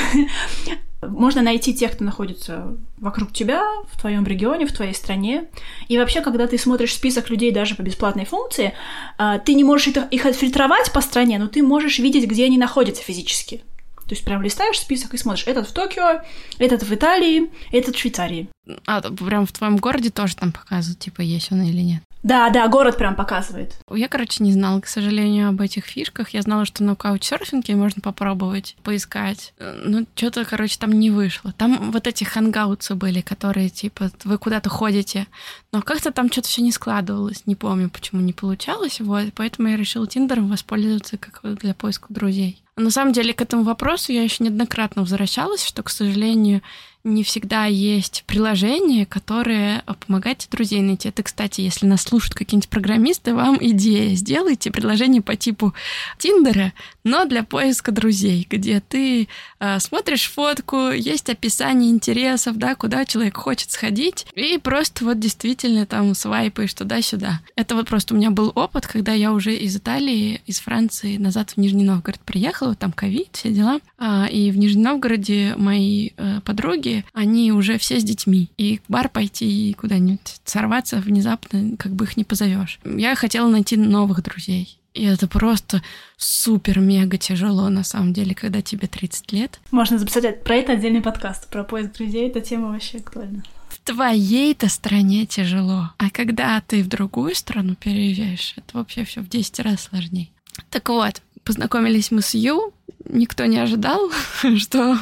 Можно 1.09 1.43
найти 1.43 1.75
тех, 1.75 1.93
кто 1.93 2.05
находится 2.05 2.77
вокруг 2.99 3.33
тебя, 3.33 3.63
в 3.91 4.01
твоем 4.01 4.25
регионе, 4.25 4.67
в 4.67 4.73
твоей 4.73 4.95
стране. 4.95 5.49
И 5.89 5.99
вообще, 5.99 6.21
когда 6.21 6.47
ты 6.47 6.59
смотришь 6.59 6.95
список 6.95 7.31
людей 7.31 7.53
даже 7.53 7.75
по 7.75 7.83
бесплатной 7.83 8.25
функции, 8.25 8.75
а, 9.19 9.39
ты 9.39 9.55
не 9.55 9.65
можешь 9.65 9.89
их 10.11 10.27
отфильтровать 10.27 10.93
по 10.93 11.01
стране, 11.01 11.39
но 11.39 11.49
ты 11.49 11.63
можешь 11.63 11.99
видеть, 11.99 12.27
где 12.27 12.47
они 12.47 12.59
находятся 12.59 13.03
физически. 13.03 13.63
То 14.07 14.15
есть 14.15 14.25
прям 14.25 14.41
листаешь 14.41 14.79
список 14.79 15.15
и 15.15 15.19
смотришь, 15.19 15.49
этот 15.49 15.69
в 15.69 15.73
Токио, 15.73 16.23
этот 16.59 16.85
в 16.85 16.95
Италии, 16.95 17.51
этот 17.73 17.97
в 17.97 17.99
Швейцарии. 17.99 18.49
А, 18.87 19.01
прям 19.01 19.47
в 19.47 19.53
твоем 19.53 19.79
городе 19.79 20.11
тоже 20.11 20.37
там 20.37 20.53
показывают, 20.53 21.01
типа, 21.01 21.23
есть 21.23 21.51
он 21.51 21.63
или 21.63 21.81
нет? 21.81 22.03
Да, 22.23 22.51
да, 22.51 22.67
город 22.69 22.97
прям 22.97 23.15
показывает. 23.15 23.77
Я, 23.91 24.09
короче, 24.09 24.43
не 24.43 24.53
знала, 24.53 24.81
к 24.81 24.89
сожалению, 24.89 25.49
об 25.49 25.61
этих 25.61 25.85
фишках. 25.85 26.31
Я 26.31 26.43
знала, 26.43 26.65
что 26.65 26.83
на 26.83 26.97
каучсерфинге 26.97 27.77
можно 27.77 28.03
попробовать 28.03 28.77
поискать. 28.83 29.55
Ну, 29.59 30.07
что-то, 30.15 30.45
короче, 30.45 30.77
там 30.79 30.93
не 30.93 31.11
вышло. 31.11 31.53
Там 31.53 31.93
вот 31.93 32.07
эти 32.07 32.25
хангаутсы 32.25 32.95
были, 32.95 33.21
которые, 33.21 33.69
типа, 33.69 34.11
вы 34.25 34.39
куда-то 34.39 34.69
ходите. 34.69 35.27
Но 35.73 35.83
как-то 35.83 36.11
там 36.11 36.31
что-то 36.31 36.49
все 36.49 36.63
не 36.63 36.73
складывалось. 36.73 37.47
Не 37.47 37.55
помню, 37.55 37.91
почему 37.91 38.21
не 38.21 38.33
получалось. 38.33 39.01
Вот, 39.01 39.27
поэтому 39.35 39.69
я 39.69 39.77
решила 39.77 40.07
Тиндером 40.07 40.49
воспользоваться 40.49 41.19
как 41.19 41.41
для 41.59 41.75
поиска 41.75 42.07
друзей. 42.09 42.63
На 42.77 42.91
самом 42.91 43.13
деле, 43.13 43.33
к 43.33 43.41
этому 43.41 43.63
вопросу 43.63 44.13
я 44.13 44.23
еще 44.23 44.45
неоднократно 44.45 45.03
возвращалась, 45.03 45.65
что, 45.65 45.83
к 45.83 45.89
сожалению, 45.89 46.61
не 47.07 47.23
всегда 47.23 47.67
есть 47.67 48.25
приложения, 48.27 49.07
которые 49.07 49.83
помогают 50.07 50.47
друзей 50.51 50.81
найти. 50.81 51.09
Это, 51.09 51.23
кстати, 51.23 51.61
если 51.61 51.87
нас 51.87 52.03
слушают 52.03 52.35
какие-нибудь 52.35 52.69
программисты, 52.69 53.33
вам 53.33 53.59
идея. 53.61 54.15
Сделайте 54.17 54.71
приложение 54.71 55.23
по 55.23 55.37
типу 55.37 55.73
Тиндера, 56.19 56.73
но 57.07 57.25
для 57.25 57.45
поиска 57.45 57.93
друзей, 57.93 58.47
где 58.51 58.81
ты 58.81 59.29
э, 59.61 59.79
смотришь 59.79 60.31
фотку, 60.31 60.91
есть 60.91 61.31
описание 61.31 61.91
интересов, 61.91 62.57
да, 62.57 62.75
куда 62.75 63.05
человек 63.05 63.37
хочет 63.37 63.71
сходить, 63.71 64.27
и 64.35 64.59
просто 64.59 65.05
вот 65.05 65.21
действительно 65.21 65.87
там 65.87 66.15
свайпаешь 66.15 66.75
туда-сюда. 66.75 67.41
Это 67.55 67.77
вот 67.77 67.89
просто 67.89 68.15
у 68.15 68.17
меня 68.17 68.31
был 68.31 68.53
опыт, 68.55 68.87
когда 68.87 69.13
я 69.13 69.33
уже 69.33 69.55
из 69.55 69.77
Италии, 69.77 70.41
из 70.47 70.59
Франции 70.59 71.17
назад 71.17 71.53
в 71.53 71.57
Нижний 71.59 71.85
Новгород 71.85 72.21
приехала, 72.21 72.75
там 72.75 72.93
ковид, 72.93 73.29
все 73.33 73.51
дела, 73.51 73.81
а, 73.99 74.27
и 74.27 74.51
в 74.51 74.59
Нижнем 74.59 74.83
Новгороде 74.83 75.55
мои 75.57 76.11
э, 76.17 76.41
подруги, 76.45 77.05
они 77.13 77.53
уже 77.53 77.79
все 77.79 78.01
с 78.01 78.05
детьми, 78.05 78.51
и 78.57 78.81
в 78.87 78.91
бар 78.91 79.09
пойти 79.09 79.71
и 79.71 79.75
куда-нибудь 79.75 80.41
сорваться 80.45 80.97
внезапно, 80.99 81.77
как 81.77 81.93
бы 81.93 82.05
их 82.05 82.17
не 82.17 82.25
позовешь. 82.25 82.79
Я 82.85 83.15
хотела 83.15 83.49
найти 83.49 83.77
новых 83.77 84.23
друзей. 84.23 84.79
И 84.97 85.05
это 85.05 85.29
просто 85.29 85.83
супер-мега 86.17 87.19
тяжело, 87.19 87.69
на 87.69 87.85
самом 87.85 88.15
деле, 88.15 88.35
когда 88.35 88.63
тебе 88.63 88.89
30 88.89 89.31
лет. 89.33 89.61
Можно 89.71 89.99
записать 89.99 90.43
про 90.43 90.57
это 90.57 90.73
отдельный 90.73 91.03
подкаст, 91.03 91.51
про 91.51 91.65
поиск 91.65 91.93
друзей, 91.93 92.29
эта 92.29 92.41
тема 92.41 92.73
вообще 92.73 92.99
актуальна. 92.99 93.43
В 93.69 93.79
твоей-то 93.81 94.71
стране 94.71 95.27
тяжело. 95.27 95.91
А 95.99 96.09
когда 96.11 96.63
ты 96.63 96.83
в 96.83 96.89
другую 96.89 97.35
страну 97.35 97.75
переезжаешь, 97.75 98.55
это 98.57 98.79
вообще 98.79 99.05
все 99.05 99.21
в 99.21 99.29
10 99.29 99.61
раз 99.61 99.83
сложнее. 99.83 100.29
Так 100.71 100.89
вот, 100.89 101.21
познакомились 101.45 102.11
мы 102.11 102.23
с 102.23 102.33
Ю, 102.33 102.73
никто 103.09 103.47
не 103.47 103.59
ожидал, 103.59 104.11
что 104.59 104.99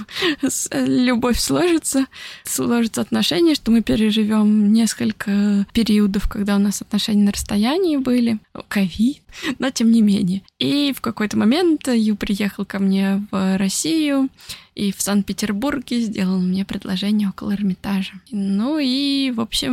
любовь 0.72 1.38
сложится, 1.38 2.06
сложатся 2.44 3.00
отношения, 3.00 3.54
что 3.54 3.70
мы 3.70 3.82
переживем 3.82 4.72
несколько 4.72 5.66
периодов, 5.72 6.28
когда 6.28 6.56
у 6.56 6.58
нас 6.58 6.82
отношения 6.82 7.24
на 7.24 7.32
расстоянии 7.32 7.96
были, 7.96 8.38
ковид, 8.68 9.22
но 9.58 9.70
тем 9.70 9.90
не 9.90 10.02
менее. 10.02 10.42
И 10.58 10.92
в 10.92 11.00
какой-то 11.00 11.36
момент 11.36 11.88
Ю 11.88 12.16
приехал 12.16 12.64
ко 12.64 12.78
мне 12.78 13.26
в 13.30 13.58
Россию, 13.58 14.28
и 14.74 14.92
в 14.92 15.00
Санкт-Петербурге 15.00 16.00
сделал 16.00 16.40
мне 16.40 16.64
предложение 16.64 17.28
около 17.28 17.52
Эрмитажа. 17.52 18.14
Ну 18.30 18.78
и, 18.80 19.30
в 19.30 19.40
общем, 19.40 19.72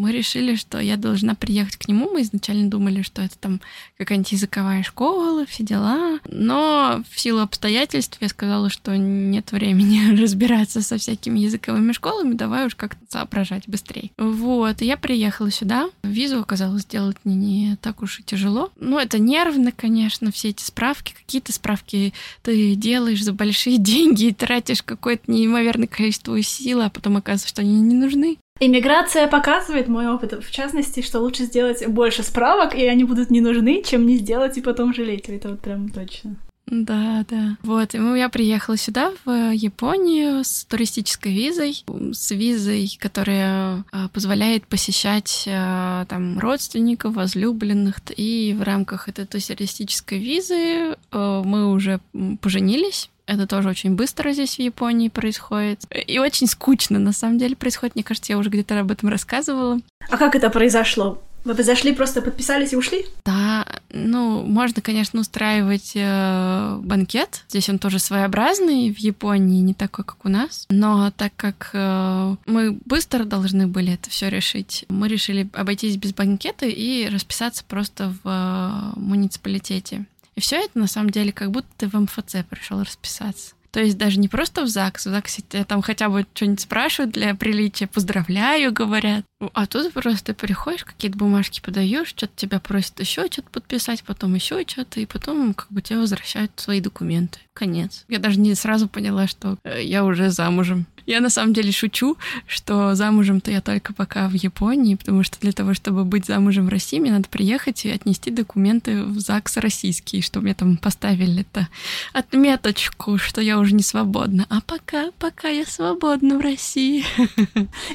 мы 0.00 0.12
решили, 0.12 0.54
что 0.54 0.78
я 0.78 0.96
должна 0.96 1.34
приехать 1.34 1.76
к 1.76 1.88
нему. 1.88 2.10
Мы 2.12 2.22
изначально 2.22 2.70
думали, 2.70 3.02
что 3.02 3.22
это 3.22 3.36
там 3.38 3.60
какая-нибудь 3.98 4.32
языковая 4.32 4.82
школа, 4.84 5.46
все 5.46 5.64
дела. 5.64 6.20
Но 6.26 7.02
в 7.10 7.20
силу 7.20 7.40
обстоятельств 7.40 8.18
я 8.20 8.28
сказала, 8.28 8.70
что 8.70 8.96
нет 8.96 9.50
времени 9.50 10.16
разбираться 10.20 10.80
со 10.80 10.96
всякими 10.96 11.40
языковыми 11.40 11.92
школами, 11.92 12.34
давай 12.34 12.66
уж 12.66 12.76
как-то 12.76 13.00
соображать 13.08 13.64
быстрее. 13.66 14.10
Вот, 14.16 14.80
я 14.80 14.96
приехала 14.96 15.50
сюда. 15.50 15.88
Визу 16.04 16.38
оказалось 16.38 16.82
сделать 16.82 17.16
не 17.24 17.76
так 17.82 18.02
уж 18.02 18.20
и 18.20 18.22
тяжело. 18.22 18.70
Ну, 18.76 18.98
это 18.98 19.18
нервно, 19.18 19.72
конечно, 19.72 20.25
все 20.32 20.50
эти 20.50 20.62
справки. 20.62 21.14
Какие-то 21.14 21.52
справки 21.52 22.12
ты 22.42 22.74
делаешь 22.74 23.22
за 23.22 23.32
большие 23.32 23.78
деньги, 23.78 24.34
тратишь 24.36 24.82
какое-то 24.82 25.30
неимоверное 25.30 25.88
количество 25.88 26.40
сил, 26.42 26.82
а 26.82 26.90
потом 26.90 27.16
оказывается, 27.16 27.48
что 27.48 27.62
они 27.62 27.80
не 27.80 27.94
нужны. 27.94 28.38
Иммиграция 28.58 29.26
показывает 29.26 29.86
мой 29.86 30.08
опыт, 30.08 30.42
в 30.42 30.50
частности, 30.50 31.02
что 31.02 31.20
лучше 31.20 31.44
сделать 31.44 31.86
больше 31.86 32.22
справок, 32.22 32.74
и 32.74 32.86
они 32.86 33.04
будут 33.04 33.30
не 33.30 33.42
нужны, 33.42 33.82
чем 33.84 34.06
не 34.06 34.16
сделать 34.16 34.56
и 34.56 34.62
потом 34.62 34.94
жалеть. 34.94 35.28
Это 35.28 35.50
вот 35.50 35.60
прям 35.60 35.90
точно. 35.90 36.36
Да, 36.66 37.24
да. 37.28 37.56
Вот, 37.62 37.94
и 37.94 37.98
я 37.98 38.28
приехала 38.28 38.76
сюда, 38.76 39.12
в 39.24 39.52
Японию, 39.52 40.42
с 40.42 40.64
туристической 40.64 41.32
визой, 41.32 41.84
с 42.12 42.30
визой, 42.32 42.96
которая 43.00 43.84
а, 43.92 44.08
позволяет 44.08 44.66
посещать 44.66 45.44
а, 45.48 46.06
там 46.06 46.38
родственников, 46.40 47.14
возлюбленных, 47.14 48.00
и 48.16 48.56
в 48.58 48.62
рамках 48.62 49.08
этой 49.08 49.26
туристической 49.26 50.18
визы 50.18 50.96
а, 51.12 51.42
мы 51.44 51.72
уже 51.72 52.00
поженились, 52.40 53.10
это 53.26 53.46
тоже 53.46 53.68
очень 53.68 53.96
быстро 53.96 54.32
здесь 54.32 54.56
в 54.56 54.60
Японии 54.60 55.08
происходит. 55.08 55.80
И 55.90 56.18
очень 56.18 56.46
скучно, 56.46 56.98
на 56.98 57.12
самом 57.12 57.38
деле, 57.38 57.56
происходит. 57.56 57.96
Мне 57.96 58.04
кажется, 58.04 58.32
я 58.32 58.38
уже 58.38 58.50
где-то 58.50 58.78
об 58.78 58.92
этом 58.92 59.08
рассказывала. 59.08 59.80
А 60.08 60.16
как 60.16 60.36
это 60.36 60.48
произошло? 60.48 61.20
Вы 61.46 61.62
зашли, 61.62 61.92
просто 61.92 62.22
подписались 62.22 62.72
и 62.72 62.76
ушли? 62.76 63.06
Да, 63.24 63.64
ну, 63.90 64.42
можно, 64.42 64.82
конечно, 64.82 65.20
устраивать 65.20 65.92
э, 65.94 66.78
банкет. 66.82 67.44
Здесь 67.48 67.68
он 67.68 67.78
тоже 67.78 68.00
своеобразный, 68.00 68.92
в 68.92 68.98
Японии 68.98 69.60
не 69.60 69.72
такой, 69.72 70.04
как 70.04 70.24
у 70.24 70.28
нас. 70.28 70.66
Но 70.70 71.12
так 71.12 71.32
как 71.36 71.70
э, 71.72 72.36
мы 72.46 72.72
быстро 72.84 73.22
должны 73.22 73.68
были 73.68 73.92
это 73.92 74.10
все 74.10 74.28
решить, 74.28 74.86
мы 74.88 75.06
решили 75.06 75.48
обойтись 75.52 75.96
без 75.96 76.12
банкета 76.12 76.66
и 76.66 77.08
расписаться 77.08 77.62
просто 77.62 78.12
в 78.24 78.28
э, 78.28 78.98
муниципалитете. 78.98 80.04
И 80.34 80.40
все 80.40 80.56
это 80.56 80.76
на 80.80 80.88
самом 80.88 81.10
деле 81.10 81.30
как 81.30 81.52
будто 81.52 81.68
ты 81.76 81.86
в 81.86 81.94
МФЦ 81.94 82.38
пришел 82.50 82.82
расписаться. 82.82 83.54
То 83.76 83.82
есть 83.82 83.98
даже 83.98 84.18
не 84.18 84.26
просто 84.26 84.62
в 84.62 84.68
ЗАГС, 84.68 85.04
в 85.04 85.10
ЗАГСе 85.10 85.42
там 85.68 85.82
хотя 85.82 86.08
бы 86.08 86.24
что-нибудь 86.32 86.62
спрашивают 86.62 87.12
для 87.12 87.34
приличия, 87.34 87.86
поздравляю, 87.86 88.72
говорят. 88.72 89.26
А 89.52 89.66
тут 89.66 89.92
просто 89.92 90.32
приходишь, 90.32 90.82
какие-то 90.82 91.18
бумажки 91.18 91.60
подаешь, 91.60 92.08
что-то 92.08 92.32
тебя 92.36 92.58
просят 92.58 92.98
еще 93.00 93.26
что-то 93.26 93.50
подписать, 93.50 94.02
потом 94.02 94.34
еще 94.34 94.64
что-то, 94.66 94.98
и 94.98 95.04
потом 95.04 95.52
как 95.52 95.70
бы 95.70 95.82
тебе 95.82 95.98
возвращают 95.98 96.52
свои 96.56 96.80
документы. 96.80 97.38
Конец. 97.52 98.06
Я 98.08 98.18
даже 98.18 98.40
не 98.40 98.54
сразу 98.54 98.88
поняла, 98.88 99.26
что 99.26 99.58
э, 99.64 99.82
я 99.82 100.04
уже 100.04 100.30
замужем. 100.30 100.86
Я 101.06 101.20
на 101.20 101.30
самом 101.30 101.52
деле 101.54 101.70
шучу, 101.70 102.16
что 102.46 102.94
замужем-то 102.94 103.50
я 103.50 103.60
только 103.60 103.94
пока 103.94 104.28
в 104.28 104.34
Японии, 104.34 104.96
потому 104.96 105.22
что 105.22 105.38
для 105.40 105.52
того, 105.52 105.72
чтобы 105.72 106.04
быть 106.04 106.26
замужем 106.26 106.66
в 106.66 106.68
России, 106.68 106.98
мне 106.98 107.12
надо 107.12 107.28
приехать 107.28 107.84
и 107.84 107.90
отнести 107.90 108.30
документы 108.30 109.04
в 109.04 109.20
ЗАГС 109.20 109.58
российский, 109.58 110.20
чтобы 110.20 110.44
мне 110.46 110.54
там 110.54 110.76
поставили 110.76 111.42
это 111.42 111.68
отметочку, 112.12 113.18
что 113.18 113.40
я 113.40 113.58
уже 113.58 113.65
не 113.74 113.82
свободна. 113.82 114.46
А 114.48 114.60
пока, 114.60 115.10
пока 115.18 115.48
я 115.48 115.64
свободна 115.64 116.38
в 116.38 116.40
России. 116.40 117.04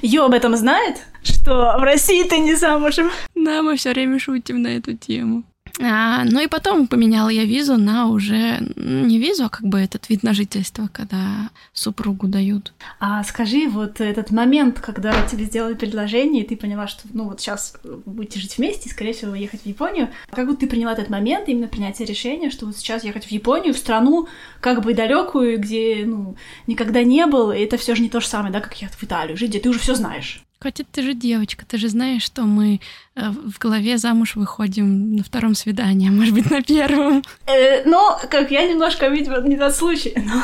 Ё 0.01 0.25
об 0.25 0.33
этом 0.33 0.55
знает? 0.55 0.97
Что 1.23 1.77
в 1.77 1.83
России 1.83 2.23
ты 2.23 2.39
не 2.39 2.55
замужем? 2.55 3.11
Да, 3.35 3.61
мы 3.61 3.75
все 3.77 3.91
время 3.91 4.19
шутим 4.19 4.61
на 4.61 4.67
эту 4.67 4.95
тему. 4.97 5.43
А, 5.79 6.23
ну 6.25 6.41
и 6.41 6.47
потом 6.47 6.87
поменяла 6.87 7.29
я 7.29 7.45
визу 7.45 7.77
на 7.77 8.07
уже 8.07 8.59
не 8.75 9.19
визу, 9.19 9.45
а 9.45 9.49
как 9.49 9.65
бы 9.65 9.79
этот 9.79 10.09
вид 10.09 10.23
на 10.23 10.33
жительство, 10.33 10.89
когда 10.91 11.49
супругу 11.73 12.27
дают. 12.27 12.73
А 12.99 13.23
скажи, 13.23 13.67
вот 13.67 14.01
этот 14.01 14.31
момент, 14.31 14.79
когда 14.79 15.25
тебе 15.27 15.45
сделали 15.45 15.73
предложение, 15.73 16.43
и 16.43 16.47
ты 16.47 16.55
поняла, 16.55 16.87
что 16.87 17.03
ну 17.13 17.25
вот 17.25 17.39
сейчас 17.39 17.75
будете 18.05 18.39
жить 18.39 18.57
вместе, 18.57 18.89
и, 18.89 18.91
скорее 18.91 19.13
всего, 19.13 19.35
ехать 19.35 19.61
в 19.61 19.65
Японию, 19.65 20.09
как 20.29 20.47
вот 20.47 20.59
ты 20.59 20.67
приняла 20.67 20.93
этот 20.93 21.09
момент, 21.09 21.47
именно 21.47 21.67
принятие 21.67 22.07
решения, 22.07 22.49
что 22.49 22.65
вот 22.65 22.77
сейчас 22.77 23.03
ехать 23.03 23.25
в 23.25 23.31
Японию, 23.31 23.73
в 23.73 23.77
страну 23.77 24.27
как 24.59 24.83
бы 24.83 24.93
далекую, 24.93 25.59
где 25.59 26.03
ну 26.05 26.35
никогда 26.67 27.03
не 27.03 27.25
был, 27.25 27.51
и 27.51 27.59
это 27.59 27.77
все 27.77 27.95
же 27.95 28.01
не 28.01 28.09
то 28.09 28.19
же 28.19 28.27
самое, 28.27 28.53
да, 28.53 28.59
как 28.59 28.79
ехать 28.81 28.97
в 28.97 29.03
Италию, 29.03 29.37
жить, 29.37 29.49
где 29.49 29.59
ты 29.59 29.69
уже 29.69 29.79
все 29.79 29.95
знаешь. 29.95 30.43
Катя, 30.61 30.83
ты 30.91 31.01
же 31.01 31.15
девочка, 31.15 31.65
ты 31.65 31.79
же 31.79 31.89
знаешь, 31.89 32.21
что 32.21 32.43
мы 32.43 32.81
э, 33.15 33.29
в 33.31 33.57
голове 33.57 33.97
замуж 33.97 34.35
выходим 34.35 35.15
на 35.15 35.23
втором 35.23 35.55
свидании, 35.55 36.09
а 36.09 36.11
может 36.11 36.35
быть 36.35 36.51
на 36.51 36.61
первом. 36.61 37.23
Э, 37.47 37.83
но, 37.89 38.19
как 38.29 38.51
я 38.51 38.67
немножко, 38.67 39.07
видимо, 39.07 39.41
не 39.41 39.57
тот 39.57 39.75
случай. 39.75 40.13
Но... 40.15 40.43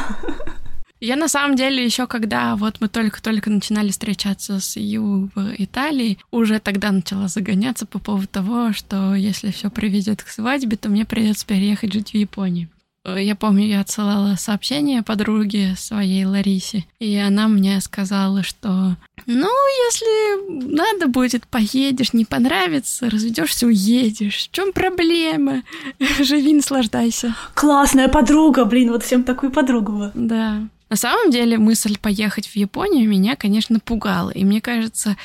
Я 1.00 1.16
на 1.18 1.28
самом 1.28 1.56
деле 1.56 1.86
еще 1.86 2.08
когда 2.08 2.56
вот 2.56 2.78
мы 2.80 2.88
только-только 2.88 3.52
начинали 3.52 3.92
встречаться 3.92 4.60
с 4.60 4.76
Ю 4.78 5.30
в 5.36 5.54
Италии, 5.60 6.18
уже 6.32 6.60
тогда 6.60 6.92
начала 6.92 7.28
загоняться 7.28 7.86
по 7.86 8.00
поводу 8.00 8.26
того, 8.26 8.74
что 8.74 9.14
если 9.14 9.52
все 9.52 9.70
приведет 9.70 10.24
к 10.24 10.30
свадьбе, 10.30 10.78
то 10.78 10.90
мне 10.90 11.06
придется 11.06 11.46
переехать 11.46 11.94
жить 11.94 12.10
в 12.10 12.16
Японию. 12.16 12.70
Я 13.06 13.36
помню, 13.36 13.68
я 13.68 13.82
отсылала 13.82 14.36
сообщение 14.36 15.04
подруге 15.04 15.76
своей 15.78 16.26
Ларисе, 16.26 16.86
и 17.00 17.16
она 17.16 17.48
мне 17.48 17.80
сказала, 17.80 18.42
что 18.42 18.98
ну, 19.28 19.50
если 19.88 20.74
надо 20.74 21.08
будет, 21.08 21.46
поедешь, 21.48 22.14
не 22.14 22.24
понравится, 22.24 23.10
разведешься, 23.10 23.68
уедешь. 23.68 24.48
В 24.48 24.52
чем 24.52 24.72
проблема? 24.72 25.64
Живи, 26.20 26.54
наслаждайся. 26.54 27.36
Классная 27.54 28.08
подруга, 28.08 28.64
блин, 28.64 28.92
вот 28.92 29.04
всем 29.04 29.24
такую 29.24 29.52
подругу. 29.52 30.12
Да. 30.14 30.62
На 30.90 30.96
самом 30.96 31.30
деле 31.30 31.58
мысль 31.58 31.98
поехать 32.02 32.48
в 32.48 32.56
Японию 32.56 33.10
меня, 33.10 33.36
конечно, 33.36 33.82
пугала. 33.82 34.30
И 34.30 34.46
мне 34.46 34.62
кажется, 34.62 35.18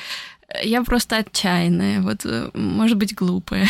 я 0.61 0.83
просто 0.83 1.17
отчаянная, 1.17 2.01
вот, 2.01 2.25
э, 2.25 2.49
может 2.53 2.97
быть, 2.97 3.15
глупая. 3.15 3.67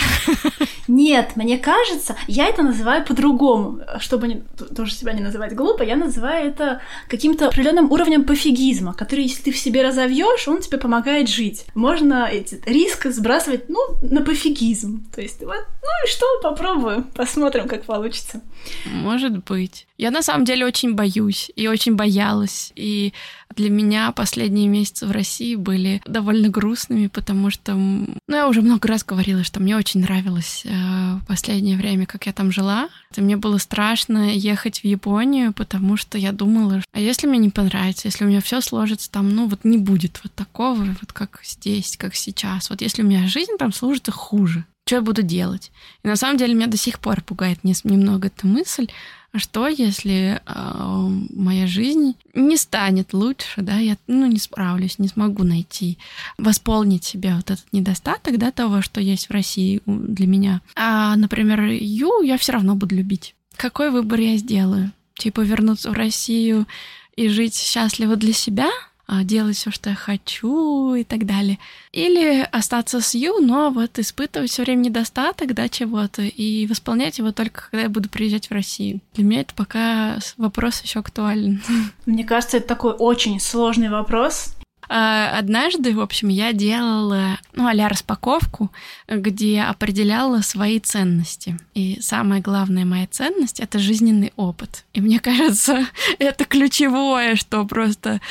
Нет, 0.88 1.36
мне 1.36 1.58
кажется, 1.58 2.16
я 2.28 2.48
это 2.48 2.62
называю 2.62 3.06
по-другому. 3.06 3.82
Чтобы 4.00 4.28
не, 4.28 4.42
тоже 4.76 4.94
себя 4.94 5.14
не 5.14 5.22
называть 5.22 5.56
глупо, 5.56 5.84
я 5.84 5.96
называю 5.96 6.50
это 6.50 6.82
каким-то 7.08 7.48
определенным 7.48 7.92
уровнем 7.92 8.26
пофигизма, 8.26 8.94
который, 8.94 9.24
если 9.24 9.44
ты 9.44 9.52
в 9.52 9.58
себе 9.58 9.82
разовьешь, 9.84 10.48
он 10.48 10.62
тебе 10.62 10.78
помогает 10.78 11.30
жить. 11.30 11.66
Можно 11.76 12.28
эти 12.32 12.62
риск 12.66 13.08
сбрасывать, 13.08 13.70
ну, 13.70 13.80
на 14.02 14.22
пофигизм. 14.22 15.06
То 15.16 15.22
есть, 15.22 15.40
вот, 15.42 15.66
ну 15.82 15.90
и 16.06 16.10
что, 16.10 16.26
попробую, 16.42 17.06
посмотрим, 17.16 17.68
как 17.68 17.86
получится. 17.86 18.42
Может 18.86 19.44
быть. 19.46 19.88
Я 20.04 20.12
на 20.12 20.22
самом 20.22 20.44
деле 20.44 20.66
очень 20.66 20.96
боюсь 20.96 21.50
и 21.56 21.70
очень 21.70 21.96
боялась. 21.96 22.74
И 22.76 23.14
для 23.56 23.70
меня 23.70 24.12
последние 24.12 24.68
месяцы 24.68 25.08
в 25.08 25.12
России 25.12 25.56
были 25.56 26.02
довольно 26.06 26.50
грустными, 26.50 27.08
потому 27.08 27.50
что, 27.50 27.74
ну, 27.74 28.18
я 28.28 28.50
уже 28.50 28.62
много 28.62 28.90
раз 28.90 29.06
говорила, 29.06 29.46
что 29.46 29.62
мне 29.62 29.78
очень 29.78 30.02
нравилось 30.02 30.64
э, 30.66 31.20
последнее 31.26 31.78
время, 31.78 32.06
как 32.06 32.26
я 32.26 32.34
там 32.34 32.52
жила. 32.52 32.90
И 33.16 33.22
мне 33.22 33.38
было 33.38 33.58
страшно 33.60 34.36
ехать 34.36 34.82
в 34.82 34.84
Японию, 34.84 35.54
потому 35.54 35.96
что 35.96 36.18
я 36.18 36.34
думала, 36.34 36.82
а 36.92 37.00
если 37.00 37.26
мне 37.26 37.40
не 37.40 37.50
понравится, 37.50 38.10
если 38.10 38.26
у 38.26 38.28
меня 38.28 38.42
все 38.42 38.60
сложится 38.60 39.10
там, 39.10 39.30
ну, 39.30 39.48
вот 39.48 39.64
не 39.64 39.78
будет 39.78 40.20
вот 40.22 40.34
такого, 40.34 40.84
вот 40.84 41.14
как 41.14 41.40
здесь, 41.46 41.96
как 41.96 42.14
сейчас. 42.14 42.70
Вот 42.70 42.82
если 42.82 43.04
у 43.04 43.06
меня 43.06 43.26
жизнь 43.28 43.54
там 43.58 43.72
сложится 43.72 44.12
хуже, 44.12 44.66
что 44.86 44.96
я 44.96 45.02
буду 45.02 45.22
делать? 45.22 45.72
И 46.04 46.08
на 46.08 46.16
самом 46.16 46.38
деле 46.38 46.54
меня 46.54 46.68
до 46.68 46.78
сих 46.78 47.00
пор 47.00 47.22
пугает 47.22 47.64
немного 47.64 48.28
эта 48.28 48.46
мысль, 48.46 48.88
а 49.32 49.40
что, 49.40 49.68
если 49.68 50.42
э, 50.46 51.08
моя 51.34 51.66
жизнь 51.66 52.16
не 52.36 52.56
станет 52.56 53.14
лучше, 53.14 53.62
да, 53.62 53.78
я 53.78 53.98
ну, 54.06 54.28
не 54.28 54.38
справлюсь, 54.38 55.00
не 55.00 55.08
смогу 55.08 55.44
найти, 55.44 55.98
восполнить 56.38 57.04
себе 57.04 57.34
вот 57.34 57.50
этот 57.50 57.66
недостаток, 57.72 58.38
да, 58.38 58.52
того, 58.52 58.84
что 58.84 59.02
есть 59.02 59.30
в 59.30 59.32
России 59.32 59.82
для 59.88 60.28
меня. 60.28 60.62
А, 60.76 61.16
например, 61.16 61.62
Ю 61.62 62.22
я 62.22 62.38
все 62.38 62.52
равно 62.52 62.76
буду 62.76 62.96
любить. 62.96 63.34
Какой 63.56 63.90
выбор 63.90 64.20
я 64.20 64.38
сделаю? 64.38 64.92
Типа 65.16 65.42
вернуться 65.42 65.90
в 65.90 65.94
Россию 65.94 66.68
и 67.16 67.28
жить 67.30 67.56
счастливо 67.56 68.16
для 68.16 68.34
себя— 68.34 68.70
делать 69.08 69.58
все, 69.58 69.72
что 69.72 69.90
я 69.90 69.96
хочу 69.96 70.96
и 70.96 71.04
так 71.04 71.26
далее. 71.26 71.60
Или 71.92 72.48
остаться 72.52 73.02
с 73.02 73.14
Ю, 73.14 73.40
но 73.40 73.70
вот 73.70 74.00
испытывать 74.00 74.52
все 74.52 74.64
время 74.64 74.82
недостаток, 74.82 75.54
да, 75.54 75.70
чего-то, 75.70 76.22
и 76.22 76.68
восполнять 76.68 77.18
его 77.20 77.32
только 77.32 77.70
когда 77.70 77.84
я 77.84 77.90
буду 77.90 78.10
приезжать 78.10 78.50
в 78.50 78.54
Россию. 78.54 79.02
Для 79.14 79.24
меня 79.24 79.42
это 79.42 79.54
пока 79.54 80.18
вопрос 80.38 80.82
еще 80.82 81.00
актуален. 81.00 81.62
Мне 82.06 82.24
кажется, 82.24 82.58
это 82.58 82.68
такой 82.68 82.94
очень 82.94 83.40
сложный 83.40 83.90
вопрос, 83.90 84.56
а, 84.60 84.63
однажды, 84.96 85.96
в 85.96 86.00
общем, 86.00 86.28
я 86.28 86.54
делала, 86.54 87.40
ну, 87.54 87.68
а 87.68 87.90
распаковку, 87.90 88.72
где 89.08 89.62
определяла 89.62 90.42
свои 90.42 90.80
ценности. 90.80 91.58
И 91.74 92.00
самая 92.00 92.42
главная 92.42 92.86
моя 92.86 93.08
ценность— 93.08 93.60
это 93.62 93.80
жизненный 93.80 94.34
опыт. 94.36 94.86
И 94.94 95.02
мне 95.02 95.20
кажется, 95.20 95.88
это 96.20 96.46
ключевое, 96.46 97.36
что 97.36 97.66
просто 97.66 98.22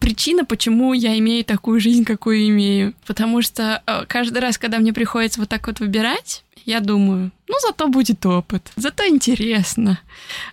причина, 0.00 0.44
почему 0.44 0.92
я 0.92 1.18
имею 1.18 1.44
такую 1.44 1.80
жизнь, 1.80 2.04
какую 2.04 2.46
имею. 2.48 2.94
Потому 3.06 3.40
что 3.40 3.82
э, 3.86 4.04
каждый 4.06 4.38
раз, 4.38 4.58
когда 4.58 4.78
мне 4.78 4.92
приходится 4.92 5.40
вот 5.40 5.48
так 5.48 5.66
вот 5.66 5.80
выбирать, 5.80 6.44
я 6.66 6.80
думаю, 6.80 7.32
ну, 7.48 7.54
зато 7.66 7.88
будет 7.88 8.24
опыт, 8.26 8.70
зато 8.76 9.08
интересно. 9.08 9.98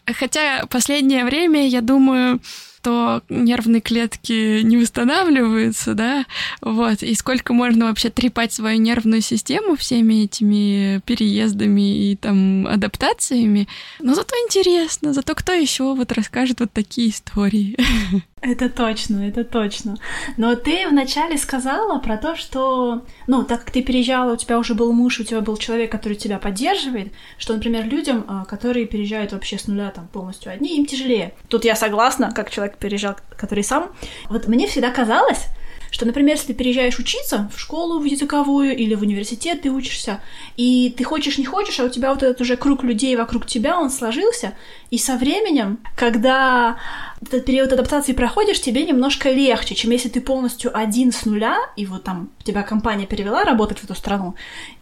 Хотя 0.06 0.66
последнее 0.68 1.26
время 1.26 1.68
я 1.68 1.82
думаю, 1.82 2.40
что 2.80 3.22
нервные 3.30 3.82
клетки 3.82 4.62
не 4.62 4.78
восстанавливаются, 4.78 5.94
да, 5.94 6.26
вот, 6.62 7.04
и 7.04 7.14
сколько 7.14 7.54
можно 7.54 7.88
вообще 7.88 8.10
трепать 8.10 8.54
свою 8.54 8.80
нервную 8.80 9.22
систему 9.22 9.76
всеми 9.76 10.24
этими 10.24 11.02
переездами 11.06 12.12
и 12.12 12.16
там 12.16 12.66
адаптациями. 12.68 13.68
Но 14.00 14.14
зато 14.16 14.34
интересно, 14.46 15.14
зато 15.14 15.36
кто 15.36 15.52
еще 15.52 15.94
вот 15.94 16.12
расскажет 16.14 16.62
вот 16.62 16.72
такие 16.72 17.10
истории. 17.10 17.78
Это 18.42 18.70
точно, 18.70 19.28
это 19.28 19.44
точно. 19.44 19.98
Но 20.38 20.56
ты 20.56 20.88
вначале 20.88 21.38
сказала 21.38 22.00
про 22.00 22.18
то, 22.18 22.36
что, 22.36 23.04
ну, 23.28 23.44
так 23.44 23.60
как 23.66 23.72
ты 23.72 23.84
переезжала, 23.84 24.34
у 24.34 24.38
тебя 24.38 24.58
уже 24.58 24.76
был 24.76 24.94
муж, 24.94 25.20
у 25.20 25.24
тебя 25.24 25.42
был 25.42 25.58
человек, 25.58 25.92
который 25.92 26.16
тебя 26.16 26.40
поддерживает, 26.40 27.12
что, 27.38 27.54
например, 27.54 27.86
людям, 27.86 28.24
а, 28.28 28.46
которые 28.46 28.86
переезжают 28.86 29.34
вообще 29.34 29.58
с 29.58 29.68
нуля 29.68 29.92
там 29.92 30.08
полностью 30.08 30.52
одни, 30.52 30.78
им 30.78 30.86
тяжелее. 30.86 31.34
Тут 31.50 31.66
я 31.66 31.76
согласна, 31.76 32.32
как 32.32 32.50
человек 32.50 32.78
переезжал, 32.78 33.18
который 33.36 33.64
сам. 33.64 33.92
Вот 34.30 34.48
мне 34.48 34.68
всегда 34.68 34.92
казалось, 34.92 35.48
что, 35.92 36.06
например, 36.06 36.36
если 36.36 36.48
ты 36.48 36.54
переезжаешь 36.54 37.00
учиться 37.00 37.50
в 37.54 37.60
школу 37.60 38.00
в 38.00 38.06
языковую 38.06 38.76
или 38.76 38.96
в 38.96 39.02
университет 39.02 39.62
ты 39.62 39.70
учишься, 39.70 40.22
и 40.58 40.94
ты 40.98 41.04
хочешь, 41.04 41.38
не 41.38 41.46
хочешь, 41.46 41.80
а 41.80 41.86
у 41.86 41.90
тебя 41.90 42.12
вот 42.12 42.24
этот 42.24 42.42
уже 42.42 42.58
круг 42.58 42.84
людей 42.84 43.16
вокруг 43.16 43.46
тебя, 43.46 43.80
он 43.80 43.90
сложился, 43.90 44.54
и 44.92 44.98
со 44.98 45.18
временем, 45.18 45.80
когда 45.96 46.78
этот 47.22 47.46
период 47.46 47.72
адаптации 47.74 48.14
проходишь, 48.14 48.62
тебе 48.62 48.84
немножко 48.86 49.32
легче, 49.32 49.76
чем 49.76 49.92
если 49.92 50.10
ты 50.10 50.22
полностью 50.22 50.76
один 50.76 51.12
с 51.12 51.26
нуля, 51.26 51.58
и 51.76 51.86
вот 51.86 52.04
там 52.04 52.30
тебя 52.44 52.64
компания 52.64 53.06
перевела 53.06 53.44
работать 53.44 53.80
в 53.80 53.84
эту 53.84 53.96
страну, 53.96 54.36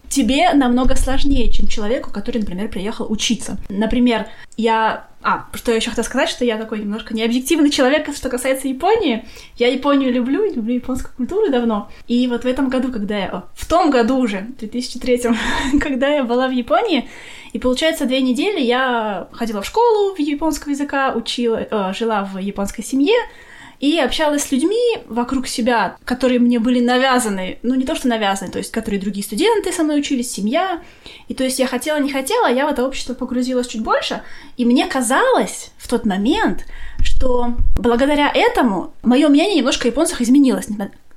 тебе 0.10 0.54
намного 0.54 0.96
сложнее, 0.96 1.52
чем 1.52 1.68
человеку, 1.68 2.12
который, 2.12 2.40
например, 2.40 2.70
приехал 2.70 3.12
учиться. 3.12 3.58
Например, 3.70 4.28
я... 4.56 5.08
А, 5.22 5.48
что 5.54 5.72
я 5.72 5.78
еще 5.78 5.90
хотела 5.90 6.06
сказать, 6.06 6.30
что 6.30 6.46
я 6.46 6.58
такой 6.58 6.80
немножко 6.80 7.14
необъективный 7.14 7.70
человек, 7.70 8.16
что 8.16 8.30
касается 8.30 8.68
Японии. 8.68 9.26
Я 9.58 9.68
Японию 9.68 10.14
люблю, 10.14 10.46
люблю 10.54 10.76
японскую 10.76 11.14
культуру 11.18 11.50
давно. 11.52 11.90
И 12.08 12.28
вот 12.28 12.44
в 12.44 12.48
этом 12.48 12.70
году, 12.70 12.92
когда 12.92 13.18
я... 13.18 13.44
В 13.54 13.66
том 13.66 13.90
году 13.90 14.18
уже, 14.18 14.48
в 14.58 14.60
2003, 14.60 15.24
когда 15.82 16.08
я 16.08 16.24
была 16.24 16.48
в 16.48 16.52
Японии, 16.52 17.10
и 17.54 17.60
получается, 17.60 18.06
две 18.06 18.22
недели 18.22 18.60
я 18.62 19.28
ходила 19.32 19.62
в 19.62 19.66
школу 19.66 20.14
в 20.14 20.20
японского 20.20 20.72
языка, 20.72 21.14
учила, 21.14 21.68
э, 21.70 21.94
жила 21.94 22.24
в 22.24 22.38
японской 22.38 22.84
семье, 22.84 23.16
и 23.80 24.00
общалась 24.00 24.44
с 24.44 24.52
людьми 24.52 24.98
вокруг 25.08 25.48
себя, 25.48 25.98
которые 26.04 26.40
мне 26.40 26.60
были 26.60 26.80
навязаны, 26.80 27.60
ну 27.62 27.76
не 27.76 27.86
то 27.86 27.96
что 27.96 28.08
навязаны, 28.08 28.52
то 28.52 28.58
есть 28.58 28.72
которые 28.72 29.00
другие 29.00 29.24
студенты 29.24 29.72
со 29.72 29.84
мной 29.84 30.00
учились, 30.00 30.32
семья. 30.32 30.82
И 31.28 31.34
то 31.34 31.44
есть 31.44 31.60
я 31.60 31.68
хотела, 31.68 32.00
не 32.00 32.12
хотела, 32.12 32.52
я 32.52 32.66
в 32.66 32.72
это 32.72 32.86
общество 32.86 33.14
погрузилась 33.14 33.68
чуть 33.68 33.84
больше, 33.84 34.22
и 34.58 34.66
мне 34.66 34.88
казалось 34.88 35.72
в 35.78 35.88
тот 35.88 36.06
момент, 36.06 36.66
что 37.04 37.56
благодаря 37.78 38.32
этому 38.34 38.94
мое 39.04 39.28
мнение 39.30 39.58
немножко 39.58 39.88
о 39.88 39.92
японцах 39.92 40.22
изменилось 40.22 40.70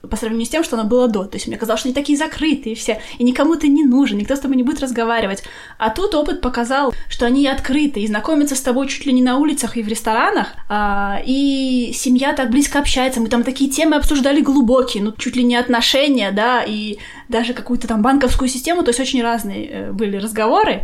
по 0.09 0.17
сравнению 0.17 0.47
с 0.47 0.51
тем, 0.51 0.65
что 0.65 0.79
оно 0.79 0.89
было 0.89 1.09
до. 1.09 1.25
То 1.25 1.37
есть 1.37 1.47
мне 1.47 1.57
казалось, 1.57 1.81
что 1.81 1.89
они 1.89 1.95
такие 1.95 2.17
закрытые 2.17 2.75
все, 2.75 3.01
и 3.19 3.25
никому 3.25 3.57
ты 3.57 3.69
не 3.69 3.85
нужен, 3.85 4.19
никто 4.19 4.35
с 4.35 4.41
тобой 4.41 4.57
не 4.57 4.63
будет 4.63 4.81
разговаривать. 4.81 5.43
А 5.79 5.91
тут 5.91 6.15
опыт 6.15 6.41
показал, 6.41 6.95
что 7.09 7.27
они 7.27 7.47
открыты 7.47 8.01
и 8.01 8.07
знакомятся 8.07 8.57
с 8.57 8.61
тобой 8.61 8.89
чуть 8.89 9.05
ли 9.07 9.13
не 9.13 9.23
на 9.23 9.37
улицах 9.37 9.77
и 9.77 9.83
в 9.83 9.89
ресторанах, 9.89 10.49
а, 10.69 11.21
и 11.25 11.93
семья 11.95 12.33
так 12.33 12.51
близко 12.51 12.79
общается. 12.79 13.21
Мы 13.21 13.29
там 13.29 13.43
такие 13.43 13.71
темы 13.71 13.97
обсуждали 13.97 14.41
глубокие, 14.41 15.03
ну 15.03 15.13
чуть 15.13 15.37
ли 15.37 15.43
не 15.43 15.57
отношения, 15.57 16.33
да, 16.33 16.63
и 16.63 16.99
даже 17.29 17.53
какую-то 17.53 17.87
там 17.87 18.03
банковскую 18.03 18.49
систему, 18.49 18.83
то 18.83 18.91
есть 18.91 19.01
очень 19.01 19.23
разные 19.23 19.69
э, 19.69 19.93
были 19.93 20.17
разговоры. 20.17 20.83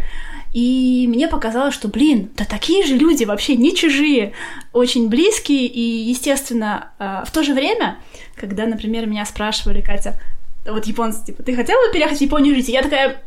И 0.52 1.06
мне 1.08 1.28
показалось, 1.28 1.74
что, 1.74 1.88
блин, 1.88 2.30
да 2.36 2.44
такие 2.44 2.84
же 2.84 2.96
люди 2.96 3.24
вообще 3.24 3.56
не 3.56 3.74
чужие, 3.74 4.32
очень 4.72 5.08
близкие, 5.08 5.66
и, 5.66 5.80
естественно, 5.80 6.92
а, 6.98 7.24
в 7.24 7.30
то 7.30 7.42
же 7.42 7.52
время 7.52 7.98
когда, 8.36 8.66
например, 8.66 9.06
меня 9.06 9.24
спрашивали, 9.24 9.80
Катя, 9.80 10.20
вот 10.66 10.84
японцы, 10.86 11.24
типа, 11.24 11.42
ты 11.42 11.56
хотела 11.56 11.86
бы 11.86 11.92
переехать 11.92 12.18
в 12.18 12.20
Японию 12.20 12.54
жить? 12.54 12.68
И 12.68 12.72
я 12.72 12.82
такая, 12.82 13.22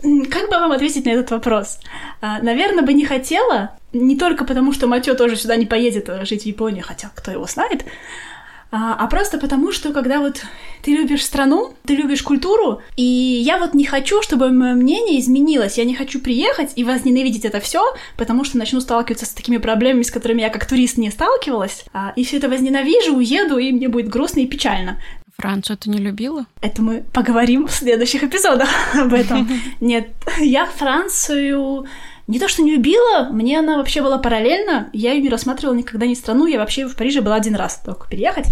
как 0.00 0.48
бы 0.48 0.58
вам 0.58 0.72
ответить 0.72 1.04
на 1.04 1.10
этот 1.10 1.30
вопрос? 1.30 1.78
А, 2.20 2.40
наверное, 2.40 2.84
бы 2.84 2.92
не 2.92 3.04
хотела, 3.04 3.76
не 3.92 4.16
только 4.16 4.44
потому, 4.44 4.72
что 4.72 4.86
Матё 4.86 5.14
тоже 5.14 5.36
сюда 5.36 5.56
не 5.56 5.66
поедет 5.66 6.08
жить 6.26 6.44
в 6.44 6.46
Японию, 6.46 6.84
хотя 6.86 7.10
кто 7.14 7.30
его 7.30 7.46
знает, 7.46 7.84
а, 8.76 8.96
а 8.98 9.06
просто 9.06 9.38
потому, 9.38 9.70
что 9.70 9.92
когда 9.92 10.18
вот 10.18 10.42
ты 10.82 10.90
любишь 10.90 11.24
страну, 11.24 11.74
ты 11.84 11.94
любишь 11.94 12.24
культуру, 12.24 12.82
и 12.96 13.04
я 13.04 13.58
вот 13.58 13.72
не 13.72 13.84
хочу, 13.84 14.20
чтобы 14.20 14.50
мое 14.50 14.74
мнение 14.74 15.20
изменилось. 15.20 15.78
Я 15.78 15.84
не 15.84 15.94
хочу 15.94 16.18
приехать 16.18 16.72
и 16.74 16.82
возненавидеть 16.82 17.44
это 17.44 17.60
все, 17.60 17.84
потому 18.16 18.42
что 18.42 18.58
начну 18.58 18.80
сталкиваться 18.80 19.26
с 19.26 19.28
такими 19.28 19.58
проблемами, 19.58 20.02
с 20.02 20.10
которыми 20.10 20.40
я 20.40 20.48
как 20.50 20.66
турист 20.66 20.98
не 20.98 21.12
сталкивалась. 21.12 21.84
А, 21.92 22.14
и 22.16 22.24
все 22.24 22.38
это 22.38 22.48
возненавижу, 22.48 23.14
уеду, 23.14 23.58
и 23.58 23.70
мне 23.70 23.88
будет 23.88 24.08
грустно 24.08 24.40
и 24.40 24.46
печально. 24.48 25.00
Францию 25.36 25.76
ты 25.76 25.90
не 25.90 25.98
любила? 25.98 26.46
Это 26.60 26.82
мы 26.82 27.04
поговорим 27.12 27.68
в 27.68 27.72
следующих 27.72 28.24
эпизодах 28.24 28.68
об 28.96 29.14
этом. 29.14 29.48
Нет, 29.80 30.08
я 30.40 30.66
Францию 30.66 31.86
не 32.26 32.38
то 32.38 32.48
что 32.48 32.62
не 32.62 32.72
любила, 32.72 33.28
мне 33.30 33.58
она 33.58 33.76
вообще 33.76 34.00
была 34.00 34.16
параллельна. 34.18 34.88
Я 34.92 35.12
ее 35.12 35.20
не 35.20 35.28
рассматривала 35.28 35.74
никогда 35.74 36.06
не 36.06 36.14
страну. 36.14 36.46
Я 36.46 36.58
вообще 36.58 36.86
в 36.86 36.96
Париже 36.96 37.20
была 37.20 37.34
один 37.34 37.54
раз 37.54 37.82
только 37.84 38.08
переехать. 38.08 38.46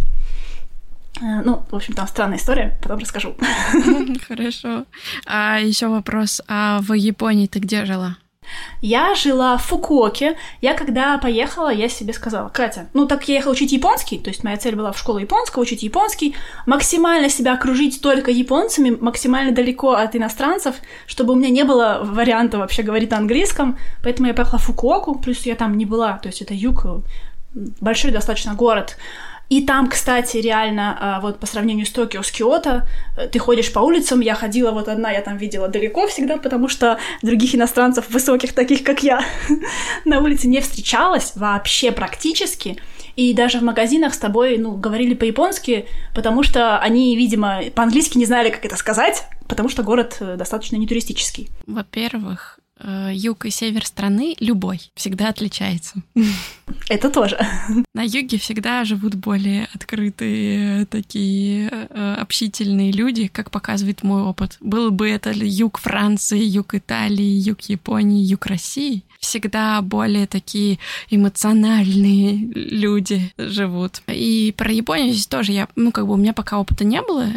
Э, 1.20 1.42
ну, 1.44 1.64
в 1.70 1.76
общем, 1.76 1.94
там 1.94 2.06
странная 2.06 2.38
история, 2.38 2.78
потом 2.82 2.98
расскажу. 2.98 3.34
Хорошо. 4.28 4.84
А 5.26 5.58
еще 5.60 5.88
вопрос. 5.88 6.40
А 6.48 6.80
в 6.80 6.92
Японии 6.94 7.46
ты 7.46 7.58
где 7.58 7.84
жила? 7.84 8.16
Я 8.80 9.14
жила 9.14 9.56
в 9.56 9.64
Фукуоке. 9.64 10.36
Я 10.60 10.74
когда 10.74 11.16
поехала, 11.18 11.72
я 11.72 11.88
себе 11.88 12.12
сказала, 12.12 12.48
Катя, 12.48 12.88
ну 12.92 13.06
так 13.06 13.28
я 13.28 13.36
ехала 13.36 13.52
учить 13.52 13.72
японский, 13.72 14.18
то 14.18 14.30
есть 14.30 14.42
моя 14.44 14.56
цель 14.56 14.74
была 14.74 14.92
в 14.92 14.98
школу 14.98 15.18
японского, 15.18 15.62
учить 15.62 15.82
японский, 15.82 16.34
максимально 16.66 17.28
себя 17.28 17.54
окружить 17.54 18.02
только 18.02 18.30
японцами, 18.30 18.90
максимально 18.90 19.52
далеко 19.52 19.92
от 19.92 20.16
иностранцев, 20.16 20.76
чтобы 21.06 21.32
у 21.32 21.36
меня 21.36 21.50
не 21.50 21.64
было 21.64 22.00
варианта 22.02 22.58
вообще 22.58 22.82
говорить 22.82 23.10
на 23.10 23.18
английском. 23.18 23.78
Поэтому 24.02 24.28
я 24.28 24.34
поехала 24.34 24.58
в 24.58 24.64
Фукуоку, 24.64 25.18
плюс 25.18 25.46
я 25.46 25.54
там 25.54 25.76
не 25.76 25.86
была, 25.86 26.18
то 26.18 26.28
есть 26.28 26.42
это 26.42 26.52
юг, 26.52 26.84
большой 27.54 28.10
достаточно 28.10 28.54
город. 28.54 28.96
И 29.52 29.60
там, 29.60 29.90
кстати, 29.90 30.38
реально, 30.38 30.96
а, 30.98 31.20
вот 31.20 31.38
по 31.38 31.44
сравнению 31.44 31.84
с 31.84 31.90
Токио, 31.90 32.22
с 32.22 32.30
Киото, 32.30 32.88
э, 33.18 33.28
ты 33.28 33.38
ходишь 33.38 33.70
по 33.70 33.80
улицам, 33.80 34.20
я 34.20 34.34
ходила 34.34 34.70
вот 34.70 34.88
одна, 34.88 35.10
я 35.10 35.20
там 35.20 35.36
видела 35.36 35.68
далеко 35.68 36.06
всегда, 36.06 36.38
потому 36.38 36.68
что 36.68 36.98
других 37.20 37.54
иностранцев 37.54 38.08
высоких, 38.08 38.54
таких 38.54 38.82
как 38.82 39.02
я, 39.02 39.22
на 40.06 40.20
улице 40.20 40.48
не 40.48 40.62
встречалась 40.62 41.32
вообще 41.36 41.92
практически. 41.92 42.78
И 43.14 43.34
даже 43.34 43.58
в 43.58 43.62
магазинах 43.62 44.14
с 44.14 44.18
тобой, 44.18 44.56
ну, 44.56 44.72
говорили 44.72 45.12
по-японски, 45.12 45.84
потому 46.14 46.42
что 46.42 46.78
они, 46.78 47.14
видимо, 47.14 47.60
по-английски 47.74 48.16
не 48.16 48.24
знали, 48.24 48.48
как 48.48 48.64
это 48.64 48.76
сказать, 48.76 49.26
потому 49.48 49.68
что 49.68 49.82
город 49.82 50.16
э, 50.20 50.36
достаточно 50.36 50.76
нетуристический. 50.76 51.50
Во-первых, 51.66 52.58
Э, 52.84 53.10
юг 53.12 53.44
и 53.44 53.50
север 53.50 53.86
страны 53.86 54.34
любой 54.40 54.80
всегда 54.94 55.28
отличается. 55.28 56.02
Это 56.88 57.10
тоже. 57.10 57.38
На 57.94 58.02
юге 58.02 58.38
всегда 58.38 58.84
живут 58.84 59.14
более 59.14 59.68
открытые, 59.74 60.86
такие 60.86 61.68
э, 61.70 62.16
общительные 62.18 62.92
люди, 62.92 63.26
как 63.28 63.50
показывает 63.50 64.02
мой 64.02 64.22
опыт. 64.22 64.56
Был 64.60 64.90
бы 64.90 65.08
это 65.08 65.30
юг 65.32 65.78
Франции, 65.78 66.42
юг 66.42 66.74
Италии, 66.74 67.48
юг 67.48 67.60
Японии, 67.62 68.24
юг 68.24 68.46
России, 68.46 69.02
всегда 69.20 69.80
более 69.82 70.26
такие 70.26 70.78
эмоциональные 71.10 72.50
люди 72.54 73.32
живут. 73.38 74.02
И 74.08 74.52
про 74.56 74.72
Японию 74.72 75.12
здесь 75.12 75.26
тоже 75.26 75.52
я, 75.52 75.68
ну, 75.76 75.92
как 75.92 76.06
бы 76.06 76.14
у 76.14 76.16
меня 76.16 76.32
пока 76.32 76.58
опыта 76.58 76.84
не 76.84 77.00
было, 77.00 77.28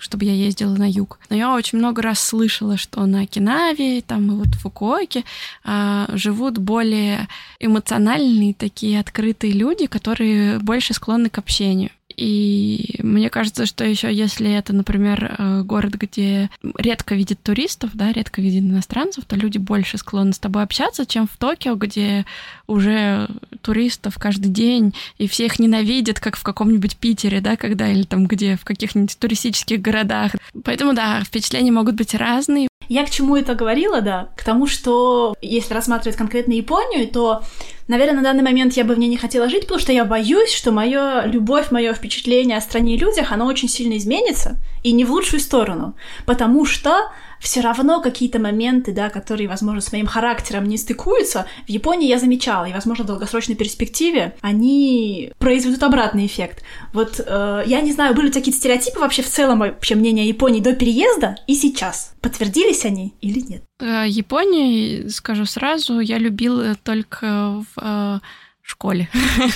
чтобы 0.00 0.24
я 0.24 0.32
ездила 0.32 0.74
на 0.74 0.88
юг. 0.88 1.18
Но 1.28 1.36
я 1.36 1.54
очень 1.54 1.78
много 1.78 2.02
раз 2.02 2.20
слышала, 2.20 2.76
что 2.76 3.04
на 3.06 3.22
Окинаве, 3.22 4.00
там 4.00 4.30
и 4.32 4.34
вот 4.34 4.48
в 4.48 4.60
Фукуоке 4.60 5.24
а, 5.62 6.08
живут 6.14 6.58
более 6.58 7.28
эмоциональные 7.60 8.54
такие 8.54 8.75
открытые 8.82 9.52
люди, 9.52 9.86
которые 9.86 10.58
больше 10.58 10.94
склонны 10.94 11.30
к 11.30 11.38
общению. 11.38 11.90
И 12.16 12.98
мне 13.02 13.28
кажется, 13.28 13.66
что 13.66 13.84
еще 13.84 14.12
если 14.12 14.50
это, 14.50 14.72
например, 14.72 15.36
э, 15.38 15.62
город, 15.62 15.94
где 15.94 16.50
редко 16.78 17.14
видят 17.14 17.42
туристов, 17.42 17.90
да, 17.92 18.10
редко 18.10 18.40
видят 18.40 18.62
иностранцев, 18.62 19.26
то 19.26 19.36
люди 19.36 19.58
больше 19.58 19.98
склонны 19.98 20.32
с 20.32 20.38
тобой 20.38 20.62
общаться, 20.62 21.04
чем 21.04 21.26
в 21.26 21.36
Токио, 21.36 21.74
где 21.74 22.24
уже 22.66 23.28
туристов 23.60 24.16
каждый 24.18 24.48
день, 24.48 24.94
и 25.18 25.28
всех 25.28 25.58
ненавидят, 25.58 26.18
как 26.18 26.36
в 26.36 26.42
каком-нибудь 26.42 26.96
Питере, 26.96 27.40
да, 27.40 27.56
когда, 27.56 27.90
или 27.90 28.04
там 28.04 28.26
где, 28.26 28.56
в 28.56 28.64
каких-нибудь 28.64 29.18
туристических 29.18 29.82
городах. 29.82 30.32
Поэтому, 30.64 30.94
да, 30.94 31.22
впечатления 31.22 31.72
могут 31.72 31.96
быть 31.96 32.14
разные. 32.14 32.68
Я 32.88 33.04
к 33.04 33.10
чему 33.10 33.36
это 33.36 33.54
говорила, 33.54 34.00
да? 34.00 34.28
К 34.36 34.44
тому, 34.44 34.66
что 34.66 35.34
если 35.40 35.74
рассматривать 35.74 36.16
конкретно 36.16 36.52
Японию, 36.52 37.08
то, 37.08 37.42
наверное, 37.88 38.16
на 38.16 38.22
данный 38.22 38.42
момент 38.42 38.74
я 38.74 38.84
бы 38.84 38.94
в 38.94 38.98
ней 38.98 39.08
не 39.08 39.16
хотела 39.16 39.48
жить, 39.48 39.62
потому 39.62 39.80
что 39.80 39.92
я 39.92 40.04
боюсь, 40.04 40.52
что 40.52 40.72
моя 40.72 41.24
любовь, 41.26 41.70
мое 41.70 41.94
впечатление 41.94 42.58
о 42.58 42.60
стране 42.60 42.94
и 42.94 42.98
людях, 42.98 43.32
оно 43.32 43.46
очень 43.46 43.68
сильно 43.68 43.96
изменится, 43.96 44.56
и 44.82 44.92
не 44.92 45.04
в 45.04 45.10
лучшую 45.10 45.40
сторону. 45.40 45.94
Потому 46.26 46.64
что 46.64 47.10
все 47.40 47.60
равно 47.60 48.00
какие-то 48.00 48.38
моменты, 48.38 48.92
да, 48.92 49.10
которые, 49.10 49.48
возможно, 49.48 49.80
с 49.80 49.92
моим 49.92 50.06
характером 50.06 50.64
не 50.64 50.76
стыкуются, 50.76 51.46
в 51.66 51.70
Японии 51.70 52.08
я 52.08 52.18
замечала, 52.18 52.64
и, 52.66 52.72
возможно, 52.72 53.04
в 53.04 53.06
долгосрочной 53.06 53.56
перспективе 53.56 54.34
они 54.40 55.32
произведут 55.38 55.82
обратный 55.82 56.26
эффект. 56.26 56.62
Вот 56.92 57.20
э, 57.24 57.62
я 57.66 57.80
не 57.80 57.92
знаю, 57.92 58.14
были 58.14 58.26
ли 58.26 58.32
какие-то 58.32 58.58
стереотипы 58.58 59.00
вообще 59.00 59.22
в 59.22 59.28
целом 59.28 59.60
вообще 59.60 59.94
мнения 59.94 60.22
о 60.22 60.26
Японии 60.26 60.60
до 60.60 60.74
переезда 60.74 61.36
и 61.46 61.54
сейчас? 61.54 62.14
Подтвердились 62.20 62.84
они 62.84 63.14
или 63.20 63.40
нет? 63.40 63.62
Э, 63.80 64.04
Японию, 64.08 65.10
скажу 65.10 65.44
сразу, 65.44 66.00
я 66.00 66.18
любила 66.18 66.74
только 66.82 67.62
в 67.74 67.80
э, 67.80 68.20
школе, 68.66 69.08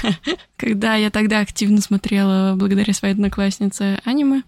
когда 0.57 0.95
я 0.95 1.11
тогда 1.11 1.41
активно 1.41 1.81
смотрела 1.81 2.55
благодаря 2.57 2.95
своей 2.95 3.15
однокласснице 3.15 3.99
аниме. 4.05 4.43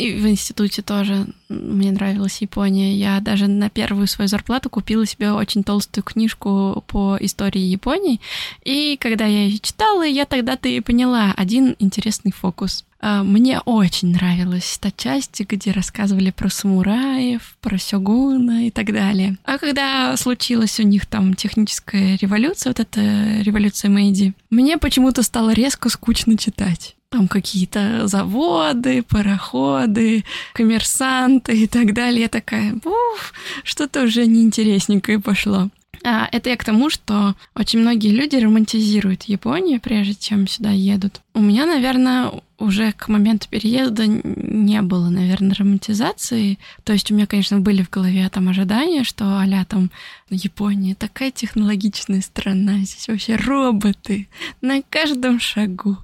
И 0.00 0.14
в 0.14 0.26
институте 0.26 0.80
тоже 0.80 1.26
мне 1.50 1.92
нравилась 1.92 2.40
Япония. 2.40 2.94
Я 2.96 3.20
даже 3.20 3.48
на 3.48 3.68
первую 3.68 4.06
свою 4.06 4.28
зарплату 4.28 4.70
купила 4.70 5.04
себе 5.04 5.32
очень 5.32 5.62
толстую 5.62 6.04
книжку 6.04 6.82
по 6.86 7.18
истории 7.20 7.60
Японии. 7.60 8.18
И 8.64 8.96
когда 8.98 9.26
я 9.26 9.44
ее 9.44 9.58
читала, 9.58 10.06
я 10.06 10.24
тогда-то 10.24 10.70
и 10.70 10.80
поняла 10.80 11.34
один 11.36 11.76
интересный 11.78 12.32
фокус. 12.32 12.86
А, 12.98 13.22
мне 13.22 13.60
очень 13.60 14.12
нравилась 14.12 14.78
та 14.80 14.90
часть, 14.90 15.40
где 15.42 15.70
рассказывали 15.70 16.30
про 16.30 16.48
самураев, 16.48 17.58
про 17.60 17.78
сёгуна 17.78 18.68
и 18.68 18.70
так 18.70 18.94
далее. 18.94 19.36
А 19.44 19.58
когда 19.58 20.16
случилась 20.16 20.80
у 20.80 20.82
них 20.82 21.04
там 21.04 21.34
техническая 21.34 22.16
революция, 22.16 22.70
вот 22.70 22.80
эта 22.80 23.42
революция 23.42 23.90
Мэйди, 23.90 24.32
мне 24.48 24.78
почему-то 24.78 25.22
стало 25.22 25.52
резко 25.52 25.90
скучно 25.90 26.38
читать 26.38 26.96
там 27.10 27.26
какие-то 27.26 28.06
заводы, 28.06 29.02
пароходы, 29.02 30.24
коммерсанты 30.54 31.64
и 31.64 31.66
так 31.66 31.92
далее. 31.92 32.22
Я 32.22 32.28
такая, 32.28 32.74
уф, 32.84 33.34
что-то 33.64 34.04
уже 34.04 34.26
неинтересненькое 34.26 35.18
пошло. 35.18 35.68
А, 36.02 36.28
это 36.32 36.48
я 36.50 36.56
к 36.56 36.64
тому, 36.64 36.88
что 36.88 37.34
очень 37.54 37.80
многие 37.80 38.10
люди 38.10 38.36
романтизируют 38.36 39.24
Японию, 39.24 39.80
прежде 39.80 40.14
чем 40.14 40.46
сюда 40.46 40.70
едут. 40.70 41.20
У 41.34 41.40
меня, 41.40 41.66
наверное, 41.66 42.30
уже 42.60 42.92
к 42.92 43.08
моменту 43.08 43.48
переезда 43.48 44.06
не 44.06 44.82
было, 44.82 45.08
наверное, 45.08 45.54
романтизации. 45.54 46.58
То 46.84 46.92
есть 46.92 47.10
у 47.10 47.14
меня, 47.14 47.26
конечно, 47.26 47.58
были 47.58 47.82
в 47.82 47.90
голове 47.90 48.28
там 48.28 48.48
ожидания, 48.48 49.02
что 49.02 49.24
а 49.24 49.64
там 49.64 49.90
Япония 50.28 50.94
такая 50.94 51.30
технологичная 51.30 52.20
страна, 52.20 52.78
здесь 52.78 53.08
вообще 53.08 53.36
роботы 53.36 54.28
на 54.60 54.82
каждом 54.82 55.40
шагу. 55.40 55.96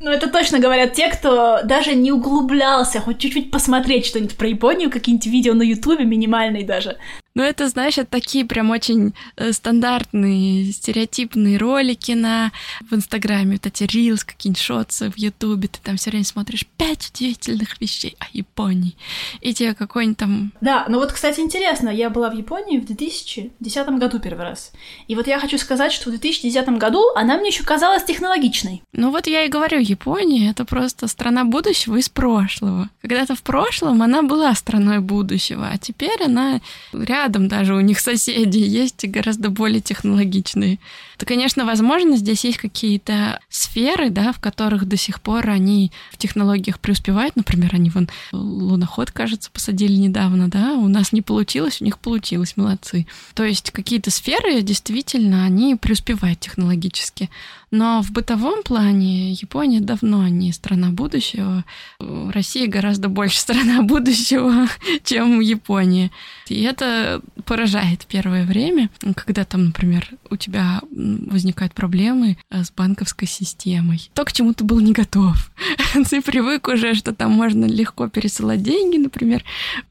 Ну, 0.00 0.10
это 0.10 0.28
точно 0.28 0.58
говорят 0.58 0.94
те, 0.94 1.08
кто 1.08 1.60
даже 1.64 1.94
не 1.94 2.10
углублялся, 2.10 3.00
хоть 3.00 3.18
чуть-чуть 3.18 3.50
посмотреть 3.50 4.06
что-нибудь 4.06 4.36
про 4.36 4.48
Японию, 4.48 4.90
какие-нибудь 4.90 5.26
видео 5.26 5.54
на 5.54 5.62
Ютубе, 5.62 6.04
минимальные 6.04 6.64
даже. 6.64 6.96
Ну, 7.34 7.44
это, 7.44 7.68
знаешь, 7.68 7.96
это 7.96 8.10
такие 8.10 8.44
прям 8.44 8.70
очень 8.70 9.14
э, 9.36 9.52
стандартные, 9.52 10.72
стереотипные 10.72 11.58
ролики 11.58 12.12
на 12.12 12.50
в 12.90 12.94
Инстаграме, 12.94 13.52
вот 13.52 13.66
эти 13.66 13.84
рилс, 13.84 14.24
какие-нибудь 14.24 14.60
шотсы 14.60 15.10
в 15.10 15.16
Ютубе, 15.16 15.68
ты 15.68 15.78
там 15.82 15.96
все 15.96 16.10
время 16.10 16.24
смотришь 16.24 16.66
пять 16.76 17.10
удивительных 17.10 17.80
вещей 17.80 18.16
о 18.18 18.24
Японии, 18.32 18.96
и 19.40 19.54
тебе 19.54 19.74
какой-нибудь 19.74 20.18
там... 20.18 20.52
Да, 20.60 20.86
ну 20.88 20.98
вот, 20.98 21.12
кстати, 21.12 21.38
интересно, 21.38 21.88
я 21.88 22.10
была 22.10 22.30
в 22.30 22.34
Японии 22.34 22.78
в 22.78 22.86
2010 22.86 23.88
году 23.90 24.18
первый 24.18 24.44
раз, 24.44 24.72
и 25.06 25.14
вот 25.14 25.28
я 25.28 25.38
хочу 25.38 25.56
сказать, 25.58 25.92
что 25.92 26.08
в 26.08 26.10
2010 26.10 26.68
году 26.70 27.00
она 27.14 27.36
мне 27.38 27.50
еще 27.50 27.62
казалась 27.62 28.02
технологичной. 28.02 28.82
Ну 28.92 29.10
вот 29.10 29.28
я 29.28 29.44
и 29.44 29.48
говорю, 29.48 29.78
Япония— 29.78 30.50
это 30.50 30.64
просто 30.64 31.06
страна 31.06 31.44
будущего 31.44 31.96
из 31.96 32.08
прошлого. 32.08 32.90
Когда-то 33.02 33.36
в 33.36 33.42
прошлом 33.42 34.02
она 34.02 34.22
была 34.22 34.52
страной 34.54 34.98
будущего, 34.98 35.68
а 35.72 35.78
теперь 35.78 36.24
она 36.24 36.60
рядом 36.92 37.19
рядом 37.20 37.48
даже 37.48 37.74
у 37.74 37.80
них 37.80 38.00
соседи 38.00 38.58
есть 38.58 39.06
гораздо 39.06 39.50
более 39.50 39.80
технологичные. 39.80 40.78
То, 41.18 41.26
конечно, 41.26 41.66
возможно, 41.66 42.16
здесь 42.16 42.44
есть 42.44 42.58
какие-то 42.58 43.40
сферы, 43.50 44.08
да, 44.08 44.32
в 44.32 44.40
которых 44.40 44.86
до 44.86 44.96
сих 44.96 45.20
пор 45.20 45.50
они 45.50 45.92
в 46.10 46.16
технологиях 46.16 46.80
преуспевают. 46.80 47.36
Например, 47.36 47.70
они 47.74 47.90
вон 47.90 48.08
луноход, 48.32 49.10
кажется, 49.10 49.50
посадили 49.50 49.92
недавно, 49.92 50.48
да, 50.48 50.72
у 50.72 50.88
нас 50.88 51.12
не 51.12 51.20
получилось, 51.20 51.80
у 51.80 51.84
них 51.84 51.98
получилось, 51.98 52.56
молодцы. 52.56 53.06
То 53.34 53.44
есть 53.44 53.70
какие-то 53.70 54.10
сферы 54.10 54.62
действительно, 54.62 55.44
они 55.44 55.76
преуспевают 55.76 56.40
технологически. 56.40 57.28
Но 57.70 58.02
в 58.02 58.10
бытовом 58.10 58.62
плане 58.62 59.32
Япония 59.32 59.80
давно 59.80 60.26
не 60.26 60.52
страна 60.52 60.90
будущего. 60.90 61.64
Россия 61.98 62.66
гораздо 62.66 63.08
больше 63.08 63.38
страна 63.40 63.82
будущего, 63.82 64.66
чем 65.04 65.40
Япония. 65.40 66.10
И 66.48 66.62
это 66.62 67.22
поражает 67.44 68.06
первое 68.06 68.44
время, 68.44 68.90
когда 69.14 69.44
там, 69.44 69.66
например, 69.66 70.08
у 70.30 70.36
тебя 70.36 70.80
возникают 70.90 71.74
проблемы 71.74 72.38
э, 72.50 72.64
с 72.64 72.70
банковской 72.72 73.28
системой. 73.28 74.10
То, 74.14 74.24
к 74.24 74.32
чему 74.32 74.52
ты 74.52 74.64
был 74.64 74.80
не 74.80 74.92
готов. 74.92 75.50
Ты 76.10 76.22
привык 76.22 76.68
уже, 76.68 76.94
что 76.94 77.14
там 77.14 77.32
можно 77.32 77.64
легко 77.64 78.08
пересылать 78.08 78.62
деньги, 78.62 78.96
например. 78.96 79.44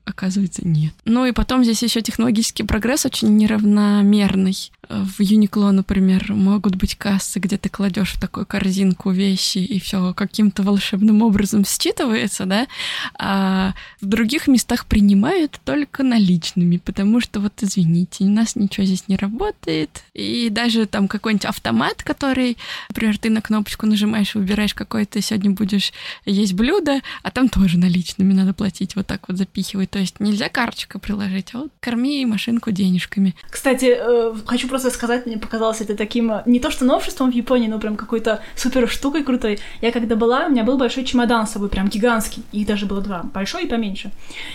Оказывается, 0.05 0.67
нет. 0.67 0.93
Ну 1.05 1.25
и 1.25 1.31
потом 1.31 1.63
здесь 1.63 1.83
еще 1.83 2.01
технологический 2.01 2.63
прогресс 2.63 3.05
очень 3.05 3.37
неравномерный. 3.37 4.71
В 4.89 5.19
Uniqlo, 5.19 5.69
например, 5.69 6.33
могут 6.33 6.75
быть 6.75 6.95
кассы, 6.95 7.39
где 7.39 7.59
ты 7.59 7.69
кладешь 7.69 8.13
в 8.13 8.19
такую 8.19 8.47
корзинку 8.47 9.11
вещи, 9.11 9.59
и 9.59 9.79
все 9.79 10.15
каким-то 10.15 10.63
волшебным 10.63 11.21
образом 11.21 11.61
считывается, 11.61 12.45
да, 12.45 12.67
а 13.13 13.75
в 14.01 14.07
других 14.07 14.47
местах 14.47 14.87
принимают 14.87 15.59
только 15.63 16.01
наличными, 16.01 16.77
потому 16.77 17.21
что 17.21 17.39
вот, 17.39 17.53
извините, 17.61 18.23
у 18.23 18.29
нас 18.29 18.55
ничего 18.55 18.83
здесь 18.83 19.07
не 19.07 19.15
работает, 19.15 20.03
и 20.15 20.49
даже 20.49 20.87
там 20.87 21.07
какой-нибудь 21.07 21.45
автомат, 21.45 22.01
который, 22.01 22.57
например, 22.89 23.19
ты 23.19 23.29
на 23.29 23.41
кнопочку 23.41 23.85
нажимаешь, 23.85 24.33
выбираешь, 24.33 24.73
какое 24.73 25.05
ты 25.05 25.21
сегодня 25.21 25.51
будешь 25.51 25.93
есть 26.25 26.53
блюдо, 26.53 27.01
а 27.21 27.29
там 27.29 27.47
тоже 27.49 27.77
наличными 27.77 28.33
надо 28.33 28.55
платить, 28.55 28.95
вот 28.95 29.05
так 29.05 29.27
вот 29.27 29.37
запихивать, 29.37 29.91
то 29.91 29.99
есть 29.99 30.19
нельзя 30.19 30.49
карточкой 30.49 30.99
приложить, 30.99 31.49
а 31.53 31.59
вот 31.59 31.71
корми 31.79 32.25
машинку 32.25 32.71
денежками. 32.71 33.35
Кстати, 33.51 33.95
э, 33.95 34.33
хочу 34.47 34.67
просто 34.67 34.78
просто 34.79 34.97
сказать, 34.97 35.25
мне 35.25 35.37
показалось 35.37 35.81
это 35.81 35.95
таким, 35.95 36.31
э, 36.31 36.41
не 36.45 36.59
то 36.59 36.71
что 36.71 36.85
новшеством 36.85 37.31
в 37.31 37.35
Японии, 37.35 37.67
но 37.67 37.79
прям 37.79 37.95
какой-то 37.95 38.39
супер 38.55 38.87
штукой 38.89 39.23
крутой. 39.23 39.59
Я 39.81 39.91
когда 39.91 40.15
была, 40.15 40.45
у 40.45 40.49
меня 40.49 40.63
был 40.63 40.77
большой 40.77 41.03
чемодан 41.03 41.45
с 41.45 41.51
собой, 41.51 41.69
прям 41.69 41.87
гигантский. 41.87 42.43
Их 42.53 42.67
даже 42.67 42.85
было 42.85 43.01
два, 43.01 43.23
большой 43.33 43.63
и 43.63 43.67
поменьше. 43.67 44.11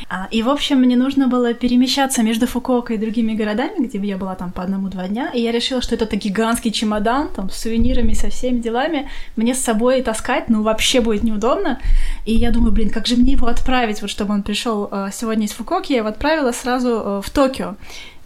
А, 0.08 0.28
и, 0.30 0.42
в 0.42 0.48
общем, 0.48 0.80
мне 0.80 0.96
нужно 0.96 1.28
было 1.28 1.52
перемещаться 1.54 2.22
между 2.22 2.46
Фукуокой 2.46 2.96
и 2.96 2.98
другими 2.98 3.34
городами, 3.34 3.86
где 3.86 3.98
я 3.98 4.16
была 4.16 4.34
там 4.34 4.50
по 4.50 4.62
одному-два 4.62 5.08
дня, 5.08 5.30
и 5.34 5.40
я 5.40 5.52
решила, 5.52 5.82
что 5.82 5.94
это 5.94 6.16
гигантский 6.16 6.70
чемодан, 6.70 7.28
там, 7.28 7.50
с 7.50 7.56
сувенирами, 7.60 8.14
со 8.14 8.28
всеми 8.28 8.60
делами, 8.60 9.10
мне 9.36 9.54
с 9.54 9.60
собой 9.60 10.02
таскать, 10.02 10.48
ну, 10.48 10.62
вообще 10.62 11.00
будет 11.00 11.22
неудобно. 11.22 11.78
И 12.24 12.34
я 12.34 12.50
думаю, 12.50 12.72
блин, 12.72 12.90
как 12.90 13.06
же 13.06 13.16
мне 13.16 13.32
его 13.32 13.46
отправить, 13.46 14.00
вот 14.00 14.10
чтобы 14.10 14.34
он 14.34 14.42
пришел 14.42 14.88
э, 14.90 15.10
сегодня 15.12 15.44
из 15.44 15.52
Фукуоки, 15.52 15.92
я 15.92 15.98
его 15.98 16.08
отправила 16.08 16.52
сразу 16.52 16.88
э, 16.88 17.20
в 17.22 17.30
Токио. 17.30 17.76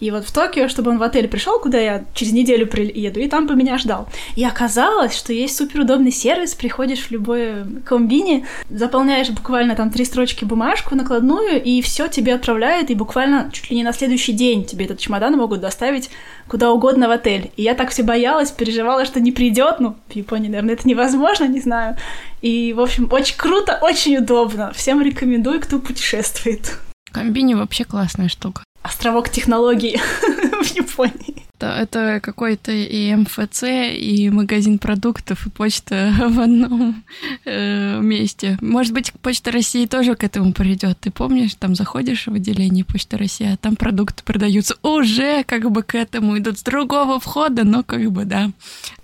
И 0.00 0.11
вот 0.11 0.24
в 0.24 0.32
Токио, 0.32 0.68
чтобы 0.68 0.90
он 0.90 0.98
в 0.98 1.02
отель 1.02 1.28
пришел, 1.28 1.58
куда 1.58 1.78
я 1.78 2.04
через 2.14 2.32
неделю 2.32 2.66
приеду, 2.66 3.20
и 3.20 3.28
там 3.28 3.46
бы 3.46 3.56
меня 3.56 3.78
ждал. 3.78 4.08
И 4.37 4.44
оказалось, 4.44 5.16
что 5.16 5.32
есть 5.32 5.56
суперудобный 5.56 6.12
сервис, 6.12 6.54
приходишь 6.54 7.06
в 7.06 7.11
любой 7.11 7.64
комбине, 7.84 8.46
заполняешь 8.70 9.30
буквально 9.30 9.74
там 9.74 9.90
три 9.90 10.04
строчки 10.04 10.44
бумажку 10.44 10.94
накладную, 10.94 11.62
и 11.62 11.82
все 11.82 12.08
тебе 12.08 12.34
отправляют, 12.34 12.90
и 12.90 12.94
буквально 12.94 13.50
чуть 13.52 13.70
ли 13.70 13.76
не 13.76 13.84
на 13.84 13.92
следующий 13.92 14.32
день 14.32 14.64
тебе 14.64 14.84
этот 14.84 14.98
чемодан 14.98 15.37
могут 15.37 15.61
доставить 15.61 16.11
куда 16.48 16.72
угодно 16.72 17.08
в 17.08 17.11
отель. 17.11 17.50
И 17.56 17.62
я 17.62 17.74
так 17.74 17.90
все 17.90 18.02
боялась, 18.02 18.50
переживала, 18.50 19.04
что 19.04 19.20
не 19.20 19.32
придет. 19.32 19.80
Ну, 19.80 19.96
в 20.08 20.16
Японии, 20.16 20.48
наверное, 20.48 20.74
это 20.74 20.88
невозможно, 20.88 21.44
не 21.44 21.61
знаю. 21.61 21.96
И, 22.40 22.72
в 22.72 22.80
общем, 22.80 23.08
очень 23.12 23.37
круто, 23.37 23.78
очень 23.82 24.16
удобно. 24.16 24.72
Всем 24.72 25.02
рекомендую, 25.02 25.61
кто 25.61 25.78
путешествует. 25.78 26.78
Комбини 27.12 27.54
вообще 27.54 27.84
классная 27.84 28.28
штука. 28.28 28.62
Островок 28.88 29.29
технологий 29.29 30.01
в 30.62 30.74
Японии. 30.74 31.44
Это, 31.59 31.66
это 31.66 32.20
какой-то 32.20 32.72
и 32.72 33.14
МФЦ, 33.14 33.64
и 33.92 34.31
магазин 34.31 34.79
продуктов, 34.79 35.46
и 35.46 35.51
почта 35.51 36.14
в 36.29 36.40
одном 36.40 37.05
э, 37.44 38.01
месте. 38.01 38.57
Может 38.61 38.94
быть, 38.94 39.12
Почта 39.20 39.51
России 39.51 39.87
тоже 39.87 40.14
к 40.14 40.22
этому 40.22 40.53
придет. 40.53 40.98
Ты 41.01 41.11
помнишь, 41.11 41.55
там 41.57 41.74
заходишь 41.74 42.27
в 42.27 42.35
отделение 42.35 42.85
Почты 42.85 43.18
России, 43.18 43.53
а 43.53 43.57
там 43.57 43.77
продукты 43.77 44.22
продаются 44.22 44.77
уже 44.83 45.42
как 45.44 45.70
бы 45.70 45.83
к 45.83 45.96
этому 45.96 46.38
идут 46.38 46.59
с 46.59 46.62
другого 46.62 47.18
входа, 47.18 47.64
но 47.64 47.83
как 47.83 48.11
бы 48.11 48.24
да. 48.24 48.51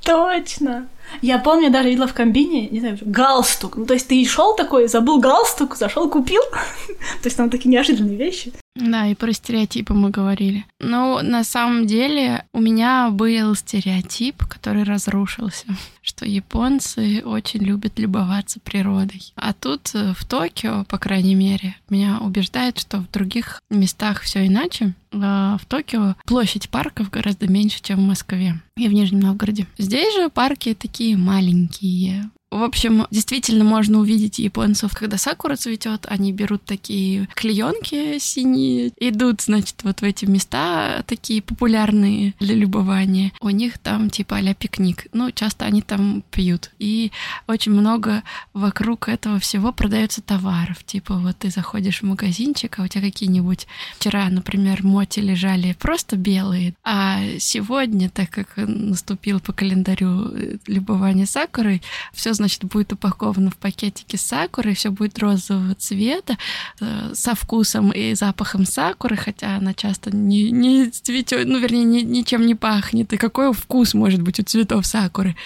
Точно. 0.04 0.86
Я 1.22 1.38
помню, 1.38 1.70
даже 1.70 1.90
видела 1.90 2.06
в 2.06 2.14
комбине, 2.14 2.68
не 2.68 2.80
знаю, 2.80 2.98
галстук. 3.02 3.76
Ну, 3.76 3.84
то 3.84 3.94
есть 3.94 4.08
ты 4.08 4.24
шел 4.24 4.54
такой, 4.54 4.88
забыл 4.88 5.18
галстук, 5.18 5.76
зашел, 5.76 6.08
купил. 6.08 6.42
то 7.22 7.26
есть 7.26 7.36
там 7.36 7.50
такие 7.50 7.70
неожиданные 7.70 8.16
вещи. 8.16 8.52
Да, 8.76 9.06
и 9.06 9.14
про 9.14 9.32
стереотипы 9.32 9.94
мы 9.94 10.10
говорили. 10.10 10.66
Но 10.80 11.20
на 11.22 11.44
самом 11.44 11.86
деле 11.86 12.44
у 12.52 12.60
меня 12.60 13.10
был 13.10 13.54
стереотип, 13.54 14.44
который 14.44 14.82
разрушился, 14.82 15.66
что 16.02 16.26
японцы 16.26 17.22
очень 17.24 17.60
любят 17.60 17.98
любоваться 17.98 18.58
природой. 18.58 19.32
А 19.36 19.52
тут 19.52 19.90
э, 19.94 20.12
в 20.16 20.24
Токио, 20.24 20.84
по 20.84 20.98
крайней 20.98 21.36
мере, 21.36 21.76
меня 21.88 22.18
убеждает, 22.20 22.80
что 22.80 22.98
в 22.98 23.10
других 23.12 23.62
местах 23.70 24.22
все 24.22 24.46
иначе. 24.46 24.94
А 25.12 25.56
в 25.58 25.66
Токио 25.66 26.16
площадь 26.26 26.68
парков 26.68 27.10
гораздо 27.10 27.46
меньше, 27.46 27.80
чем 27.80 27.98
в 27.98 28.08
Москве 28.08 28.60
и 28.76 28.88
в 28.88 28.92
Нижнем 28.92 29.20
Новгороде. 29.20 29.68
Здесь 29.78 30.12
же 30.14 30.30
парки 30.30 30.74
такие 30.74 31.16
маленькие, 31.16 32.28
в 32.58 32.62
общем, 32.62 33.06
действительно 33.10 33.64
можно 33.64 33.98
увидеть 33.98 34.38
японцев, 34.38 34.92
когда 34.94 35.18
сакура 35.18 35.56
цветет, 35.56 36.06
они 36.08 36.32
берут 36.32 36.64
такие 36.64 37.28
клеенки 37.34 38.18
синие, 38.18 38.92
идут, 38.98 39.42
значит, 39.42 39.82
вот 39.82 40.00
в 40.00 40.04
эти 40.04 40.24
места 40.24 41.02
такие 41.06 41.42
популярные 41.42 42.34
для 42.38 42.54
любования. 42.54 43.32
У 43.40 43.50
них 43.50 43.78
там 43.78 44.10
типа 44.10 44.36
а 44.36 44.54
пикник. 44.54 45.06
Ну, 45.12 45.30
часто 45.30 45.64
они 45.64 45.82
там 45.82 46.22
пьют. 46.30 46.70
И 46.78 47.10
очень 47.46 47.72
много 47.72 48.22
вокруг 48.52 49.08
этого 49.08 49.38
всего 49.38 49.72
продается 49.72 50.22
товаров. 50.22 50.84
Типа 50.84 51.14
вот 51.14 51.38
ты 51.38 51.50
заходишь 51.50 52.00
в 52.00 52.04
магазинчик, 52.04 52.78
а 52.78 52.82
у 52.82 52.88
тебя 52.88 53.02
какие-нибудь 53.02 53.66
вчера, 53.98 54.28
например, 54.28 54.84
моти 54.84 55.20
лежали 55.20 55.72
просто 55.78 56.16
белые, 56.16 56.74
а 56.84 57.20
сегодня, 57.38 58.10
так 58.10 58.30
как 58.30 58.52
наступил 58.56 59.40
по 59.40 59.52
календарю 59.52 60.28
э, 60.28 60.58
любование 60.66 61.26
сакурой, 61.26 61.82
все 62.12 62.32
значит, 62.44 62.64
будет 62.64 62.92
упаковано 62.92 63.50
в 63.50 63.56
пакетике 63.56 64.18
сакуры, 64.18 64.74
все 64.74 64.90
будет 64.90 65.18
розового 65.18 65.74
цвета, 65.74 66.36
э, 66.80 67.12
со 67.14 67.34
вкусом 67.34 67.90
и 67.90 68.14
запахом 68.14 68.66
сакуры, 68.66 69.16
хотя 69.16 69.56
она 69.56 69.72
часто 69.72 70.14
не, 70.14 70.50
не 70.50 70.90
цветет, 70.90 71.46
ну, 71.46 71.58
вернее, 71.58 71.84
ни, 71.84 72.00
ничем 72.00 72.46
не 72.46 72.54
пахнет. 72.54 73.12
И 73.14 73.16
какой 73.16 73.54
вкус 73.54 73.94
может 73.94 74.20
быть 74.20 74.38
у 74.40 74.42
цветов 74.42 74.84
сакуры? 74.84 75.36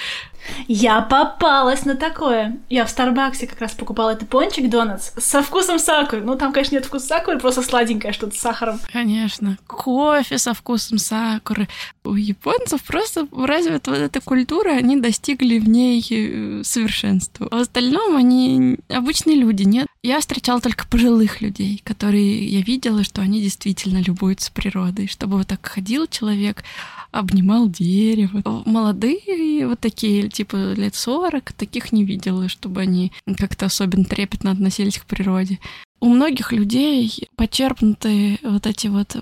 Я 0.67 1.01
попалась 1.01 1.85
на 1.85 1.97
такое. 1.97 2.59
Я 2.69 2.85
в 2.85 2.91
Старбаксе 2.91 3.47
как 3.47 3.61
раз 3.61 3.73
покупала 3.73 4.11
этот 4.11 4.29
пончик 4.29 4.69
Донатс 4.69 5.13
со 5.17 5.43
вкусом 5.43 5.79
сакуры. 5.79 6.23
Ну, 6.23 6.37
там, 6.37 6.53
конечно, 6.53 6.75
нет 6.75 6.87
вкуса 6.87 7.07
сакуры, 7.07 7.39
просто 7.39 7.63
сладенькое 7.63 8.13
что-то 8.13 8.37
с 8.37 8.41
сахаром. 8.41 8.81
Конечно. 8.93 9.59
Кофе 9.67 10.39
со 10.39 10.55
вкусом 10.55 10.99
сакуры. 10.99 11.69
У 12.05 12.15
японцев 12.15 12.83
просто 12.83 13.27
развита 13.33 13.91
вот 13.91 14.01
эта 14.01 14.21
культура, 14.21 14.71
они 14.71 14.97
достигли 15.01 15.59
в 15.59 15.69
ней 15.69 16.05
э, 16.11 16.63
совершенства. 16.65 17.49
В 17.51 17.55
остальном 17.55 18.17
они 18.17 18.79
обычные 18.89 19.37
люди, 19.37 19.63
нет? 19.65 19.87
Я 20.03 20.21
встречала 20.21 20.61
только 20.61 20.87
пожилых 20.87 21.41
людей, 21.41 21.83
которые 21.85 22.47
я 22.47 22.63
видела, 22.63 23.03
что 23.03 23.21
они 23.21 23.43
действительно 23.43 23.99
любуются 23.99 24.53
природой. 24.53 25.09
Чтобы 25.09 25.39
вот 25.39 25.49
так 25.49 25.67
ходил 25.67 26.07
человек, 26.07 26.63
обнимал 27.11 27.69
дерево. 27.69 28.63
Молодые 28.65 29.67
вот 29.67 29.81
такие, 29.81 30.29
типа 30.29 30.75
лет 30.75 30.95
40, 30.95 31.53
таких 31.53 31.91
не 31.93 32.05
видела, 32.05 32.49
чтобы 32.49 32.83
они 32.83 33.13
как-то 33.37 33.67
особенно 33.67 34.05
трепетно 34.05 34.53
относились 34.53 34.99
к 34.99 35.05
природе. 35.05 35.59
У 36.01 36.09
многих 36.09 36.53
людей 36.53 37.29
почерпнуты 37.35 38.39
вот 38.43 38.67
эти 38.67 38.87
вот 38.87 39.17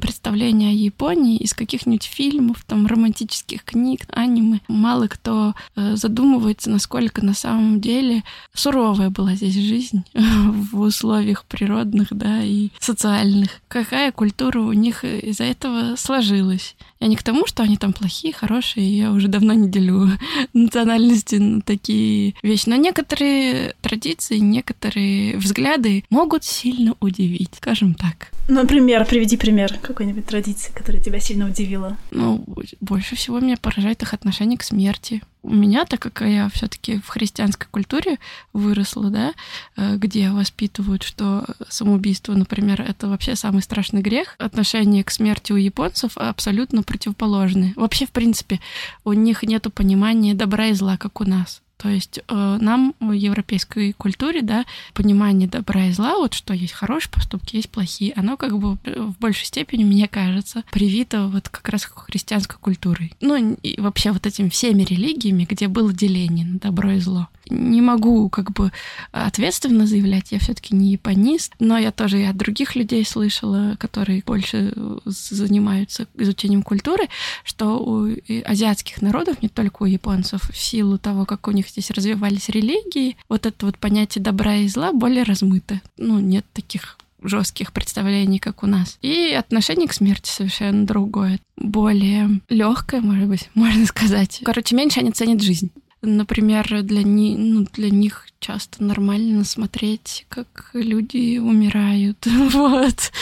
представления 0.00 0.70
о 0.70 0.72
Японии 0.72 1.36
из 1.38 1.54
каких-нибудь 1.54 2.04
фильмов, 2.04 2.64
там, 2.66 2.86
романтических 2.86 3.64
книг, 3.64 4.02
аниме. 4.10 4.60
Мало 4.68 5.06
кто 5.08 5.54
э, 5.74 5.96
задумывается, 5.96 6.70
насколько 6.70 7.24
на 7.24 7.34
самом 7.34 7.80
деле 7.80 8.22
суровая 8.54 9.10
была 9.10 9.34
здесь 9.34 9.54
жизнь 9.54 10.04
в 10.14 10.80
условиях 10.80 11.44
природных, 11.44 12.08
да, 12.10 12.42
и 12.42 12.70
социальных. 12.78 13.50
Какая 13.68 14.12
культура 14.12 14.60
у 14.60 14.72
них 14.72 15.04
из-за 15.04 15.44
этого 15.44 15.96
сложилась. 15.96 16.76
Я 17.00 17.08
не 17.08 17.16
к 17.16 17.22
тому, 17.22 17.46
что 17.46 17.62
они 17.62 17.76
там 17.76 17.92
плохие, 17.92 18.32
хорошие, 18.32 18.96
я 18.96 19.12
уже 19.12 19.28
давно 19.28 19.52
не 19.52 19.68
делю 19.68 20.08
национальности 20.54 21.36
на 21.36 21.60
такие 21.60 22.34
вещи. 22.42 22.68
Но 22.68 22.76
некоторые 22.76 23.74
традиции, 23.82 24.38
некоторые 24.38 25.36
взгляды 25.36 26.04
могут 26.10 26.44
сильно 26.44 26.94
удивить, 27.00 27.50
скажем 27.56 27.94
так. 27.94 28.30
Например, 28.48 29.04
приведи 29.04 29.36
пример 29.36 29.55
какой-нибудь 29.80 30.26
традиции, 30.26 30.72
которая 30.72 31.02
тебя 31.02 31.20
сильно 31.20 31.46
удивила. 31.46 31.96
Ну, 32.10 32.44
больше 32.80 33.16
всего 33.16 33.40
меня 33.40 33.56
поражает 33.56 34.02
их 34.02 34.14
отношение 34.14 34.58
к 34.58 34.62
смерти. 34.62 35.22
У 35.42 35.54
меня, 35.54 35.84
так 35.84 36.00
как 36.00 36.22
я 36.22 36.48
все-таки 36.48 36.98
в 36.98 37.08
христианской 37.08 37.68
культуре 37.70 38.18
выросла, 38.52 39.10
да, 39.10 39.34
э, 39.76 39.96
где 39.96 40.30
воспитывают, 40.30 41.02
что 41.02 41.44
самоубийство, 41.68 42.32
например, 42.34 42.80
это 42.82 43.08
вообще 43.08 43.36
самый 43.36 43.62
страшный 43.62 44.02
грех, 44.02 44.34
отношение 44.38 45.04
к 45.04 45.10
смерти 45.10 45.52
у 45.52 45.56
японцев 45.56 46.16
абсолютно 46.16 46.82
противоположные. 46.82 47.74
Вообще, 47.76 48.06
в 48.06 48.10
принципе, 48.10 48.60
у 49.04 49.12
них 49.12 49.42
нет 49.44 49.66
понимания 49.72 50.34
добра 50.34 50.66
и 50.66 50.72
зла, 50.72 50.96
как 50.96 51.20
у 51.20 51.24
нас. 51.24 51.62
То 51.76 51.90
есть 51.90 52.20
э, 52.26 52.58
нам 52.60 52.94
в 53.00 53.12
европейской 53.12 53.92
культуре, 53.92 54.40
да, 54.42 54.64
понимание 54.94 55.46
добра 55.46 55.86
и 55.86 55.92
зла, 55.92 56.14
вот 56.16 56.32
что 56.32 56.54
есть 56.54 56.72
хорошие 56.72 57.12
поступки, 57.12 57.56
есть 57.56 57.68
плохие, 57.68 58.14
оно 58.16 58.36
как 58.36 58.58
бы 58.58 58.78
в 58.84 59.18
большей 59.20 59.44
степени, 59.44 59.84
мне 59.84 60.08
кажется, 60.08 60.64
привито 60.70 61.26
вот 61.28 61.50
как 61.50 61.68
раз 61.68 61.84
христианской 61.84 62.58
культурой. 62.58 63.12
Ну 63.20 63.56
и 63.62 63.80
вообще 63.80 64.10
вот 64.12 64.26
этими 64.26 64.48
всеми 64.48 64.84
религиями, 64.84 65.46
где 65.48 65.68
было 65.68 65.92
деление 65.92 66.46
на 66.46 66.58
добро 66.58 66.92
и 66.92 66.98
зло. 66.98 67.28
Не 67.48 67.80
могу 67.80 68.28
как 68.28 68.52
бы 68.52 68.72
ответственно 69.12 69.86
заявлять, 69.86 70.32
я 70.32 70.40
все 70.40 70.54
таки 70.54 70.74
не 70.74 70.92
японист, 70.92 71.54
но 71.60 71.78
я 71.78 71.92
тоже 71.92 72.20
и 72.20 72.24
от 72.24 72.36
других 72.36 72.74
людей 72.74 73.04
слышала, 73.04 73.76
которые 73.78 74.22
больше 74.26 74.74
занимаются 75.04 76.08
изучением 76.14 76.62
культуры, 76.62 77.04
что 77.44 77.78
у 77.78 78.08
азиатских 78.44 79.00
народов, 79.00 79.42
не 79.42 79.48
только 79.48 79.84
у 79.84 79.86
японцев, 79.86 80.42
в 80.50 80.56
силу 80.56 80.98
того, 80.98 81.24
как 81.24 81.46
у 81.46 81.52
них 81.52 81.65
здесь 81.68 81.90
развивались 81.90 82.48
религии, 82.48 83.16
вот 83.28 83.46
это 83.46 83.66
вот 83.66 83.78
понятие 83.78 84.22
добра 84.22 84.56
и 84.56 84.68
зла 84.68 84.92
более 84.92 85.22
размыто. 85.22 85.80
Ну, 85.96 86.18
нет 86.18 86.44
таких 86.52 86.98
жестких 87.22 87.72
представлений, 87.72 88.38
как 88.38 88.62
у 88.62 88.66
нас. 88.66 88.98
И 89.02 89.32
отношение 89.32 89.88
к 89.88 89.92
смерти 89.92 90.30
совершенно 90.30 90.86
другое. 90.86 91.40
Более 91.56 92.40
легкое, 92.48 93.00
может 93.00 93.28
быть, 93.28 93.50
можно 93.54 93.86
сказать. 93.86 94.40
Короче, 94.44 94.74
меньше 94.76 95.00
они 95.00 95.12
ценят 95.12 95.42
жизнь. 95.42 95.70
Например, 96.02 96.82
для, 96.82 97.02
ни, 97.02 97.36
ну, 97.36 97.66
для 97.72 97.90
них 97.90 98.26
часто 98.40 98.82
нормально 98.82 99.44
смотреть, 99.44 100.26
как 100.28 100.70
люди 100.72 101.38
умирают. 101.38 102.26
Вот. 102.56 103.12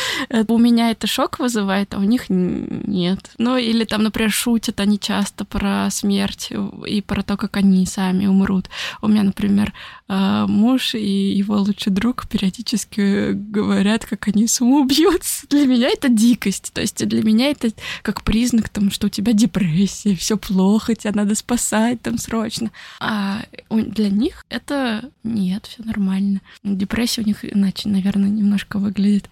У 0.48 0.58
меня 0.58 0.90
это 0.90 1.06
шок 1.06 1.38
вызывает, 1.38 1.94
а 1.94 1.98
у 1.98 2.02
них 2.02 2.26
нет. 2.28 3.30
Ну, 3.38 3.56
или 3.56 3.84
там, 3.84 4.02
например, 4.02 4.30
шутят 4.30 4.80
они 4.80 4.98
часто 4.98 5.44
про 5.44 5.88
смерть 5.90 6.52
и 6.86 7.00
про 7.00 7.22
то, 7.22 7.36
как 7.36 7.56
они 7.56 7.84
сами 7.86 8.26
умрут. 8.26 8.68
У 9.02 9.08
меня, 9.08 9.22
например, 9.22 9.72
а, 10.06 10.46
муж 10.46 10.94
и 10.94 11.32
его 11.32 11.56
лучший 11.56 11.90
друг 11.90 12.28
периодически 12.28 13.32
говорят, 13.32 14.04
как 14.04 14.28
они 14.28 14.46
самоубьются. 14.46 15.46
Для 15.48 15.66
меня 15.66 15.88
это 15.88 16.08
дикость. 16.08 16.72
То 16.74 16.82
есть 16.82 17.04
для 17.06 17.22
меня 17.22 17.50
это 17.50 17.70
как 18.02 18.22
признак, 18.22 18.68
там, 18.68 18.90
что 18.90 19.06
у 19.06 19.10
тебя 19.10 19.32
депрессия, 19.32 20.14
все 20.14 20.36
плохо, 20.36 20.94
тебя 20.94 21.12
надо 21.14 21.34
спасать 21.34 22.02
там 22.02 22.18
срочно. 22.18 22.70
А 23.00 23.42
для 23.70 24.10
них 24.10 24.44
это 24.50 25.03
нет, 25.22 25.66
все 25.66 25.82
нормально. 25.82 26.40
Депрессия 26.62 27.22
у 27.22 27.24
них 27.24 27.44
иначе, 27.44 27.88
наверное, 27.88 28.28
немножко 28.28 28.78
выглядит. 28.78 29.28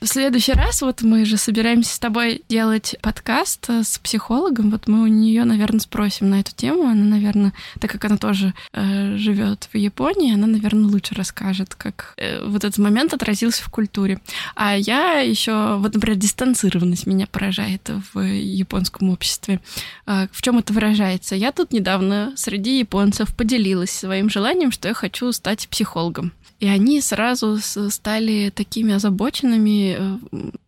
В 0.00 0.06
следующий 0.06 0.52
раз 0.52 0.82
вот 0.82 1.02
мы 1.02 1.24
же 1.24 1.36
собираемся 1.36 1.94
с 1.94 1.98
тобой 1.98 2.42
делать 2.48 2.96
подкаст 3.02 3.68
с 3.68 3.98
психологом. 3.98 4.70
Вот 4.70 4.88
мы 4.88 5.02
у 5.02 5.06
нее, 5.06 5.44
наверное, 5.44 5.80
спросим 5.80 6.30
на 6.30 6.40
эту 6.40 6.54
тему. 6.54 6.84
Она, 6.84 7.04
наверное, 7.04 7.52
так 7.80 7.90
как 7.90 8.04
она 8.04 8.16
тоже 8.16 8.54
э, 8.72 9.16
живет 9.16 9.68
в 9.72 9.76
Японии, 9.76 10.34
она, 10.34 10.46
наверное, 10.46 10.88
лучше 10.88 11.14
расскажет, 11.14 11.74
как 11.74 12.14
э, 12.16 12.46
вот 12.46 12.64
этот 12.64 12.78
момент 12.78 13.14
отразился 13.14 13.62
в 13.62 13.70
культуре. 13.70 14.20
А 14.54 14.76
я 14.76 15.20
еще, 15.20 15.76
вот, 15.76 15.94
например, 15.94 16.18
дистанцированность 16.18 17.06
меня 17.06 17.26
поражает 17.26 17.90
в 18.12 18.20
японском 18.20 19.10
обществе. 19.10 19.60
Э, 20.06 20.28
в 20.30 20.42
чем 20.42 20.58
это 20.58 20.72
выражается? 20.72 21.34
Я 21.34 21.52
тут 21.52 21.72
недавно 21.72 22.32
среди 22.36 22.78
японцев 22.78 23.34
поделилась 23.34 23.90
своим 23.90 24.30
желанием, 24.30 24.70
что 24.70 24.88
я 24.88 24.94
хочу 25.04 25.32
стать 25.32 25.68
психологом. 25.68 26.32
И 26.60 26.66
они 26.66 27.02
сразу 27.02 27.58
стали 27.58 28.50
такими 28.50 28.94
озабоченными 28.94 29.96
э, 29.98 30.18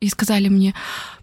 и 0.00 0.08
сказали 0.10 0.48
мне, 0.48 0.74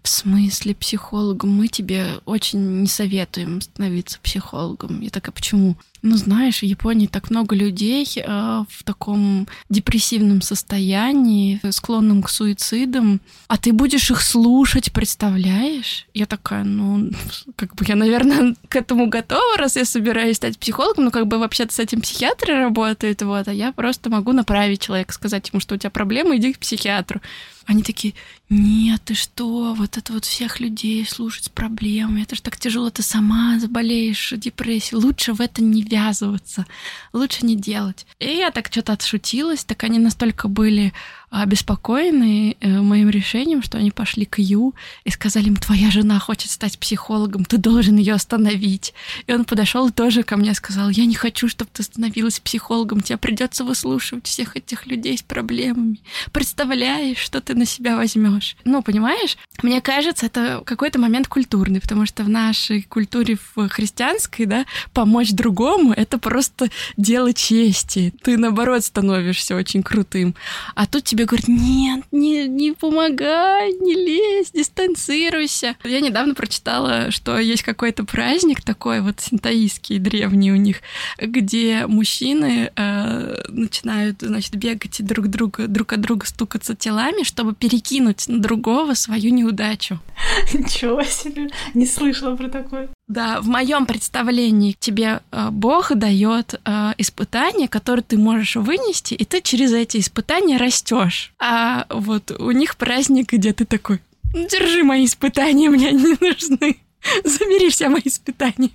в 0.03 0.09
смысле 0.09 0.75
психологом? 0.75 1.51
Мы 1.51 1.67
тебе 1.69 2.19
очень 2.25 2.81
не 2.81 2.87
советуем 2.87 3.61
становиться 3.61 4.19
психологом. 4.21 4.99
Я 4.99 5.09
такая, 5.09 5.31
почему? 5.31 5.77
Ну, 6.01 6.17
знаешь, 6.17 6.59
в 6.59 6.63
Японии 6.63 7.07
так 7.07 7.29
много 7.29 7.55
людей 7.55 8.05
э, 8.17 8.21
в 8.27 8.83
таком 8.83 9.47
депрессивном 9.69 10.41
состоянии, 10.41 11.61
склонным 11.71 12.21
к 12.21 12.29
суицидам, 12.29 13.21
а 13.47 13.57
ты 13.57 13.71
будешь 13.71 14.11
их 14.11 14.21
слушать, 14.21 14.91
представляешь? 14.91 16.05
Я 16.13 16.25
такая, 16.25 16.65
ну, 16.65 17.09
как 17.55 17.73
бы 17.75 17.85
я, 17.87 17.95
наверное, 17.95 18.55
к 18.67 18.75
этому 18.75 19.07
готова, 19.07 19.57
раз 19.57 19.77
я 19.77 19.85
собираюсь 19.85 20.35
стать 20.35 20.59
психологом, 20.59 21.05
но 21.05 21.11
как 21.11 21.27
бы 21.27 21.39
вообще-то 21.39 21.73
с 21.73 21.79
этим 21.79 22.01
психиатры 22.01 22.55
работают, 22.55 23.21
вот, 23.21 23.47
а 23.47 23.53
я 23.53 23.71
просто 23.71 24.09
могу 24.09 24.33
направить 24.33 24.81
человека, 24.81 25.13
сказать 25.13 25.49
ему, 25.53 25.61
что 25.61 25.75
у 25.75 25.77
тебя 25.77 25.89
проблемы, 25.89 26.35
иди 26.35 26.51
к 26.51 26.59
психиатру. 26.59 27.21
Они 27.65 27.81
такие, 27.81 28.13
нет, 28.49 29.01
ты 29.05 29.13
что, 29.13 29.73
вот 29.73 29.97
это 29.97 30.13
вот 30.13 30.25
всех 30.25 30.59
людей 30.59 31.05
слушать 31.05 31.45
с 31.45 31.49
проблемами, 31.49 32.21
это 32.21 32.35
же 32.35 32.41
так 32.41 32.57
тяжело, 32.57 32.89
ты 32.89 33.01
сама 33.01 33.57
заболеешь 33.59 34.33
депрессией, 34.35 35.01
лучше 35.01 35.33
в 35.33 35.41
это 35.41 35.63
не 35.63 35.81
ввязываться, 35.81 36.65
лучше 37.13 37.45
не 37.45 37.55
делать. 37.55 38.05
И 38.19 38.27
я 38.27 38.51
так 38.51 38.67
что-то 38.67 38.93
отшутилась, 38.93 39.63
так 39.63 39.83
они 39.83 39.97
настолько 39.97 40.47
были 40.47 40.93
обеспокоены 41.41 42.55
э, 42.59 42.81
моим 42.81 43.09
решением, 43.09 43.63
что 43.63 43.79
они 43.79 43.89
пошли 43.89 44.25
к 44.25 44.37
Ю 44.37 44.75
и 45.03 45.09
сказали 45.09 45.47
им, 45.47 45.55
твоя 45.55 45.89
жена 45.89 46.19
хочет 46.19 46.51
стать 46.51 46.77
психологом, 46.77 47.43
ты 47.43 47.57
должен 47.57 47.97
ее 47.97 48.13
остановить. 48.13 48.93
И 49.25 49.33
он 49.33 49.43
подошел 49.43 49.89
тоже 49.89 50.21
ко 50.21 50.37
мне 50.37 50.51
и 50.51 50.53
сказал, 50.53 50.89
я 50.89 51.05
не 51.05 51.15
хочу, 51.15 51.47
чтобы 51.47 51.71
ты 51.73 51.81
становилась 51.81 52.39
психологом, 52.39 53.01
тебе 53.01 53.17
придется 53.17 53.63
выслушивать 53.63 54.27
всех 54.27 54.55
этих 54.55 54.85
людей 54.85 55.17
с 55.17 55.23
проблемами. 55.23 55.99
Представляешь, 56.31 57.17
что 57.17 57.41
ты 57.41 57.55
на 57.55 57.65
себя 57.65 57.95
возьмешь? 57.95 58.55
Ну, 58.63 58.83
понимаешь? 58.83 59.37
Мне 59.63 59.81
кажется, 59.81 60.27
это 60.27 60.61
какой-то 60.63 60.99
момент 60.99 61.27
культурный, 61.27 61.81
потому 61.81 62.05
что 62.05 62.23
в 62.23 62.29
нашей 62.29 62.83
культуре 62.83 63.39
в 63.55 63.69
христианской, 63.69 64.45
да, 64.45 64.65
помочь 64.93 65.31
другому— 65.31 65.93
это 65.97 66.19
просто 66.19 66.69
дело 66.95 67.33
чести. 67.33 68.13
Ты, 68.21 68.37
наоборот, 68.37 68.83
становишься 68.83 69.55
очень 69.55 69.81
крутым. 69.81 70.35
А 70.75 70.85
тут 70.85 71.03
тебе 71.03 71.22
тебе 71.23 71.25
говорят, 71.25 71.47
нет, 71.47 72.03
не, 72.11 72.47
не 72.47 72.71
помогай, 72.73 73.73
не 73.73 73.93
лезь, 73.93 74.51
дистанцируйся. 74.51 75.75
Я 75.83 76.01
недавно 76.01 76.35
прочитала, 76.35 77.11
что 77.11 77.37
есть 77.37 77.63
какой-то 77.63 78.03
праздник 78.03 78.61
такой 78.61 79.01
вот 79.01 79.19
синтаистский, 79.19 79.99
древний 79.99 80.51
у 80.51 80.55
них, 80.55 80.81
где 81.17 81.85
мужчины 81.87 82.71
э, 82.75 83.43
начинают, 83.49 84.21
значит, 84.21 84.55
бегать 84.55 84.99
и 84.99 85.03
друг, 85.03 85.27
друга, 85.27 85.67
друг 85.67 85.93
от 85.93 86.01
друга 86.01 86.25
стукаться 86.25 86.75
телами, 86.75 87.23
чтобы 87.23 87.55
перекинуть 87.55 88.27
на 88.27 88.39
другого 88.39 88.93
свою 88.93 89.33
неудачу. 89.33 89.99
Ничего 90.53 91.03
себе, 91.03 91.49
не 91.73 91.85
слышала 91.85 92.35
про 92.35 92.49
такое. 92.49 92.89
Да, 93.13 93.41
в 93.41 93.47
моем 93.47 93.85
представлении 93.85 94.75
тебе 94.79 95.21
э, 95.31 95.49
Бог 95.51 95.93
дает 95.93 96.55
э, 96.65 96.93
испытания, 96.97 97.67
которые 97.67 98.01
ты 98.01 98.17
можешь 98.17 98.55
вынести, 98.55 99.13
и 99.13 99.23
ты 99.23 99.39
через 99.39 99.71
эти 99.71 99.99
испытания 99.99 100.57
растешь. 100.57 101.31
А 101.37 101.85
вот 101.91 102.31
у 102.31 102.49
них 102.49 102.75
праздник, 102.75 103.31
где 103.33 103.53
ты 103.53 103.65
такой, 103.65 104.01
держи 104.33 104.83
мои 104.83 105.05
испытания, 105.05 105.69
мне 105.69 105.91
не 105.91 106.17
нужны. 106.19 106.77
Забери 107.23 107.69
все 107.69 107.89
мои 107.89 108.01
испытания. 108.05 108.69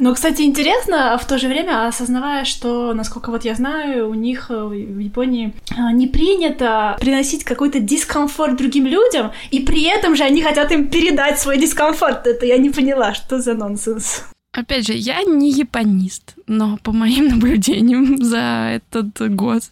Но, 0.00 0.14
кстати, 0.14 0.42
интересно, 0.42 1.18
в 1.20 1.26
то 1.26 1.38
же 1.38 1.48
время, 1.48 1.86
осознавая, 1.86 2.44
что, 2.44 2.94
насколько 2.94 3.30
вот 3.30 3.44
я 3.44 3.54
знаю, 3.54 4.08
у 4.08 4.14
них 4.14 4.46
э, 4.50 4.64
в 4.64 4.98
Японии 4.98 5.54
э, 5.70 5.92
не 5.92 6.06
принято 6.06 6.96
приносить 7.00 7.44
какой-то 7.44 7.80
дискомфорт 7.80 8.56
другим 8.56 8.86
людям, 8.86 9.32
и 9.50 9.60
при 9.60 9.84
этом 9.84 10.16
же 10.16 10.24
они 10.24 10.42
хотят 10.42 10.72
им 10.72 10.88
передать 10.88 11.38
свой 11.38 11.58
дискомфорт. 11.58 12.26
Это 12.26 12.46
я 12.46 12.58
не 12.58 12.70
поняла, 12.70 13.14
что 13.14 13.40
за 13.40 13.54
нонсенс. 13.54 14.24
Опять 14.56 14.86
же, 14.86 14.94
я 14.94 15.22
не 15.22 15.50
японист, 15.50 16.34
но 16.46 16.78
по 16.82 16.90
моим 16.90 17.28
наблюдениям 17.28 18.22
за 18.24 18.80
этот 18.80 19.34
год 19.34 19.62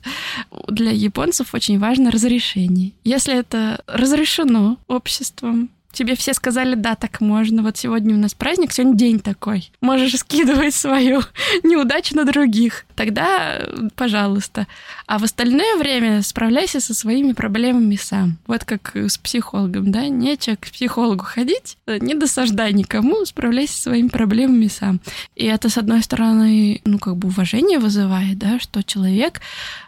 для 0.68 0.90
японцев 0.90 1.54
очень 1.54 1.78
важно 1.78 2.10
разрешение. 2.10 2.92
Если 3.02 3.34
это 3.34 3.82
разрешено 3.86 4.76
обществом, 4.86 5.70
тебе 5.94 6.16
все 6.16 6.34
сказали, 6.34 6.74
да, 6.74 6.94
так 6.96 7.20
можно, 7.20 7.62
вот 7.62 7.76
сегодня 7.76 8.14
у 8.14 8.18
нас 8.18 8.34
праздник, 8.34 8.72
сегодня 8.72 8.96
день 8.96 9.20
такой. 9.20 9.70
Можешь 9.80 10.18
скидывать 10.18 10.74
свою 10.74 11.22
неудачу 11.62 12.16
на 12.16 12.24
других. 12.24 12.84
Тогда, 12.96 13.62
пожалуйста. 13.96 14.66
А 15.06 15.18
в 15.18 15.24
остальное 15.24 15.76
время 15.76 16.22
справляйся 16.22 16.80
со 16.80 16.94
своими 16.94 17.32
проблемами 17.32 17.96
сам. 17.96 18.38
Вот 18.46 18.64
как 18.64 18.94
с 18.94 19.16
психологом, 19.18 19.90
да? 19.90 20.08
Нечего 20.08 20.56
к 20.56 20.70
психологу 20.70 21.24
ходить, 21.24 21.78
не 21.86 22.14
досаждай 22.14 22.72
никому, 22.72 23.24
справляйся 23.24 23.74
со 23.74 23.82
своими 23.82 24.08
проблемами 24.08 24.66
сам. 24.66 25.00
И 25.36 25.46
это, 25.46 25.68
с 25.68 25.78
одной 25.78 26.02
стороны, 26.02 26.80
ну, 26.84 26.98
как 26.98 27.16
бы 27.16 27.28
уважение 27.28 27.78
вызывает, 27.78 28.38
да, 28.38 28.58
что 28.58 28.82
человек 28.82 29.40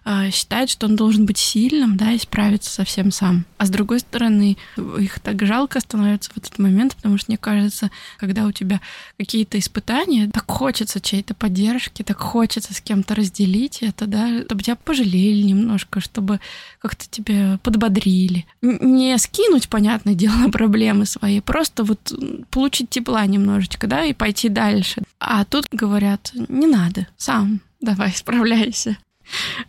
э, 0.05 0.31
считает, 0.31 0.71
что 0.71 0.87
он 0.87 0.97
должен 0.97 1.27
быть 1.27 1.39
сильным, 1.39 1.97
да, 1.97 2.13
и 2.13 2.19
справиться 2.19 2.71
со 2.71 2.85
всем 2.85 3.11
сам. 3.11 3.45
А 3.59 3.67
с 3.67 3.71
другой 3.71 4.01
стороны, 4.01 4.57
их 4.77 5.21
так 5.21 5.45
жалко 5.45 5.81
становится 5.81 5.96
в 5.97 6.37
этот 6.37 6.59
момент, 6.59 6.97
потому 6.97 7.19
что, 7.19 7.31
мне 7.31 7.39
кажется, 7.39 7.91
когда 8.19 8.45
у 8.45 8.53
тебя 8.53 8.81
какие-то 9.19 9.59
испытания, 9.59 10.29
так 10.29 10.51
хочется 10.51 11.01
чьей-то 11.01 11.35
поддержки, 11.35 12.03
так 12.03 12.19
хочется 12.19 12.75
с 12.75 12.81
кем-то 12.81 13.15
разделить 13.15 13.83
это, 13.83 14.07
да, 14.07 14.43
чтобы 14.43 14.63
тебя 14.63 14.77
пожалели 14.77 15.43
немножко, 15.43 16.01
чтобы 16.01 16.41
как-то 16.81 17.07
тебя 17.11 17.59
подбодрили. 17.63 18.47
Не 18.63 19.17
скинуть, 19.19 19.69
понятное 19.69 20.15
дело, 20.17 20.51
проблемы 20.51 21.07
свои, 21.07 21.41
просто 21.41 21.85
вот 21.85 22.13
получить 22.51 22.91
тепла 22.91 23.25
немножечко, 23.27 23.87
да, 23.87 24.05
и 24.05 24.13
пойти 24.13 24.49
дальше. 24.49 25.03
А 25.19 25.45
тут 25.45 25.67
говорят, 25.71 26.33
не 26.49 26.67
надо, 26.67 27.07
сам 27.17 27.61
давай, 27.81 28.13
справляйся. 28.13 28.99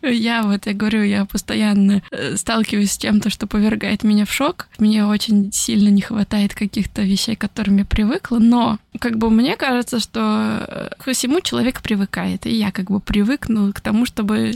Я 0.01 0.43
вот, 0.43 0.67
я 0.67 0.73
говорю, 0.73 1.03
я 1.03 1.25
постоянно 1.25 2.03
э, 2.11 2.35
сталкиваюсь 2.35 2.91
с 2.91 2.97
чем-то, 2.97 3.29
что 3.29 3.47
повергает 3.47 4.03
меня 4.03 4.25
в 4.25 4.31
шок. 4.31 4.67
Мне 4.77 5.05
очень 5.05 5.51
сильно 5.51 5.89
не 5.89 6.01
хватает 6.01 6.53
каких-то 6.53 7.01
вещей, 7.01 7.35
к 7.35 7.41
которым 7.41 7.77
я 7.77 7.85
привыкла, 7.85 8.39
но 8.39 8.79
как 8.99 9.17
бы 9.17 9.29
мне 9.29 9.55
кажется, 9.55 9.99
что 9.99 10.65
э, 10.67 10.89
к 10.97 11.11
всему 11.11 11.41
человек 11.41 11.81
привыкает, 11.81 12.45
и 12.45 12.51
я 12.51 12.71
как 12.71 12.89
бы 12.91 12.99
привыкну 12.99 13.73
к 13.73 13.81
тому, 13.81 14.05
чтобы... 14.05 14.53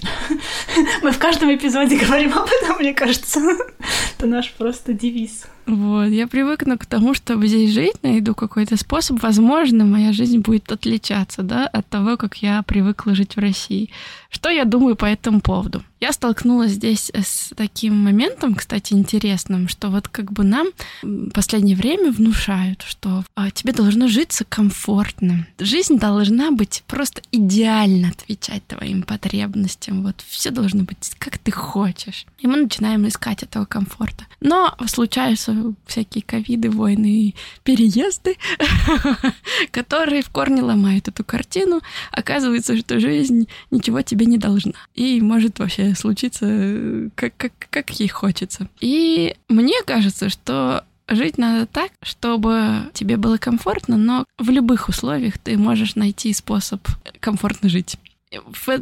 Мы 1.03 1.11
в 1.11 1.17
каждом 1.17 1.53
эпизоде 1.53 1.97
говорим 1.97 2.33
об 2.33 2.47
этом, 2.61 2.77
мне 2.79 2.93
кажется. 2.93 3.39
Это 4.17 4.27
наш 4.27 4.51
просто 4.53 4.93
девиз. 4.93 5.45
Вот, 5.67 6.07
я 6.07 6.27
привыкну 6.27 6.77
к 6.77 6.85
тому, 6.85 7.13
чтобы 7.13 7.47
здесь 7.47 7.71
жить, 7.71 8.01
найду 8.01 8.33
какой-то 8.33 8.77
способ. 8.77 9.21
Возможно, 9.21 9.85
моя 9.85 10.11
жизнь 10.11 10.39
будет 10.39 10.71
отличаться, 10.71 11.43
да, 11.43 11.67
от 11.67 11.87
того, 11.87 12.17
как 12.17 12.37
я 12.37 12.63
привыкла 12.63 13.15
жить 13.15 13.35
в 13.35 13.39
России. 13.39 13.89
Что 14.29 14.49
я 14.49 14.65
думаю 14.65 14.95
по 14.95 15.05
этому 15.05 15.39
поводу? 15.39 15.83
Я 15.99 16.13
столкнулась 16.13 16.71
здесь 16.71 17.11
с 17.13 17.53
таким 17.55 17.95
моментом, 17.95 18.55
кстати, 18.55 18.93
интересным, 18.93 19.67
что 19.67 19.89
вот 19.89 20.07
как 20.07 20.31
бы 20.31 20.43
нам 20.43 20.67
в 21.03 21.29
последнее 21.29 21.75
время 21.75 22.11
внушают, 22.11 22.83
что 22.87 23.23
а, 23.35 23.51
тебе 23.51 23.71
должно 23.71 24.07
житься 24.31 24.45
комфортно. 24.45 25.45
Жизнь 25.59 25.97
должна 25.97 26.51
быть 26.51 26.83
просто 26.87 27.21
идеально 27.31 28.09
отвечать 28.09 28.65
твоим 28.65 29.03
потребностям. 29.03 30.03
Вот 30.03 30.23
все 30.25 30.51
должно 30.51 30.83
быть 30.83 31.11
как 31.19 31.37
ты 31.37 31.51
хочешь. 31.51 32.25
И 32.39 32.47
мы 32.47 32.55
начинаем 32.55 33.05
искать 33.07 33.43
этого 33.43 33.65
комфорта. 33.65 34.25
Но 34.39 34.73
случаются 34.87 35.73
всякие 35.85 36.23
ковиды, 36.23 36.69
войны 36.69 37.33
переезды, 37.63 38.37
которые 39.71 40.21
в 40.21 40.29
корне 40.29 40.61
ломают 40.61 41.09
эту 41.09 41.25
картину. 41.25 41.81
Оказывается, 42.11 42.77
что 42.77 42.99
жизнь 43.01 43.49
ничего 43.69 44.01
тебе 44.01 44.25
не 44.25 44.37
должна. 44.37 44.73
И 44.95 45.19
может 45.19 45.59
вообще 45.59 45.93
случиться, 45.93 46.45
э, 46.47 47.09
как, 47.15 47.35
как, 47.35 47.53
как 47.69 47.89
ей 47.99 48.07
хочется. 48.07 48.69
И 48.79 49.35
мне 49.49 49.83
кажется, 49.85 50.29
что 50.29 50.85
жить 51.07 51.37
надо 51.37 51.65
так, 51.65 51.91
чтобы 52.01 52.89
тебе 52.93 53.17
было 53.17 53.37
комфортно, 53.37 53.97
но 53.97 54.25
в 54.37 54.49
любых 54.49 54.89
условиях 54.89 55.37
ты 55.37 55.57
можешь 55.57 55.95
найти 55.95 56.33
способ 56.33 56.85
комфортно 57.19 57.69
жить. 57.69 57.97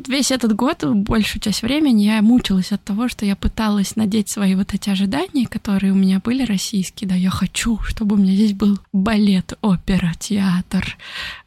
весь 0.08 0.32
этот 0.32 0.56
год, 0.56 0.84
большую 0.84 1.42
часть 1.42 1.64
времени 1.64 2.04
я 2.04 2.22
мучилась 2.22 2.72
от 2.72 2.84
того, 2.84 3.10
что 3.10 3.26
я 3.26 3.36
пыталась 3.36 3.96
надеть 3.96 4.30
свои 4.30 4.56
вот 4.56 4.74
эти 4.74 4.90
ожидания, 4.90 5.48
которые 5.48 5.92
у 5.92 5.96
меня 5.96 6.20
были 6.20 6.44
российские. 6.44 7.10
Да, 7.10 7.16
я 7.16 7.30
хочу, 7.30 7.80
чтобы 7.80 8.16
у 8.16 8.20
меня 8.20 8.34
здесь 8.34 8.54
был 8.54 8.80
балет, 8.94 9.54
опера, 9.62 10.14
театр, 10.20 10.98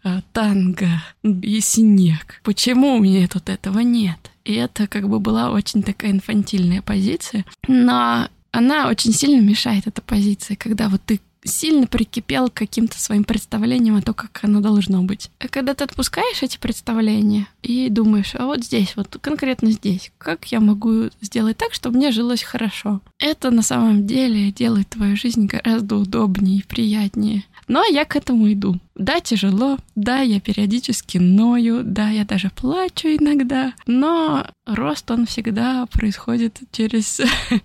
э, 0.04 0.20
танго 0.32 1.02
и 1.22 1.60
снег. 1.60 2.40
Почему 2.42 2.96
у 2.96 2.98
меня 2.98 3.28
тут 3.28 3.48
этого 3.48 3.78
нет? 3.80 4.18
И 4.44 4.54
это 4.54 4.88
как 4.88 5.08
бы 5.08 5.20
была 5.20 5.50
очень 5.50 5.82
такая 5.82 6.10
инфантильная 6.10 6.82
позиция. 6.82 7.44
Но 7.68 8.28
она 8.52 8.88
очень 8.88 9.12
сильно 9.12 9.40
мешает 9.40 9.86
эта 9.86 10.00
позиция, 10.02 10.56
когда 10.56 10.88
вот 10.88 11.00
ты 11.04 11.20
сильно 11.44 11.86
прикипел 11.86 12.48
к 12.48 12.54
каким-то 12.54 13.00
своим 13.00 13.24
представлениям 13.24 13.96
о 13.96 14.02
том, 14.02 14.14
как 14.14 14.38
оно 14.42 14.60
должно 14.60 15.02
быть. 15.02 15.30
А 15.40 15.48
когда 15.48 15.74
ты 15.74 15.84
отпускаешь 15.84 16.42
эти 16.42 16.58
представления 16.58 17.48
и 17.62 17.88
думаешь, 17.88 18.34
а 18.34 18.46
вот 18.46 18.62
здесь, 18.64 18.94
вот 18.94 19.16
конкретно 19.20 19.72
здесь, 19.72 20.12
как 20.18 20.44
я 20.46 20.60
могу 20.60 21.10
сделать 21.20 21.56
так, 21.56 21.74
чтобы 21.74 21.96
мне 21.96 22.12
жилось 22.12 22.42
хорошо? 22.42 23.00
Это 23.18 23.50
на 23.50 23.62
самом 23.62 24.06
деле 24.06 24.52
делает 24.52 24.90
твою 24.90 25.16
жизнь 25.16 25.46
гораздо 25.46 25.96
удобнее 25.96 26.58
и 26.58 26.62
приятнее. 26.62 27.44
Но 27.68 27.84
я 27.84 28.04
к 28.04 28.16
этому 28.16 28.52
иду. 28.52 28.78
Да, 28.94 29.20
тяжело, 29.20 29.78
да, 29.94 30.20
я 30.20 30.38
периодически 30.40 31.18
ною, 31.18 31.82
да, 31.82 32.10
я 32.10 32.24
даже 32.24 32.50
плачу 32.50 33.08
иногда, 33.08 33.72
но 33.86 34.46
рост, 34.66 35.10
он 35.10 35.26
всегда 35.26 35.86
происходит 35.86 36.60
через 36.72 37.20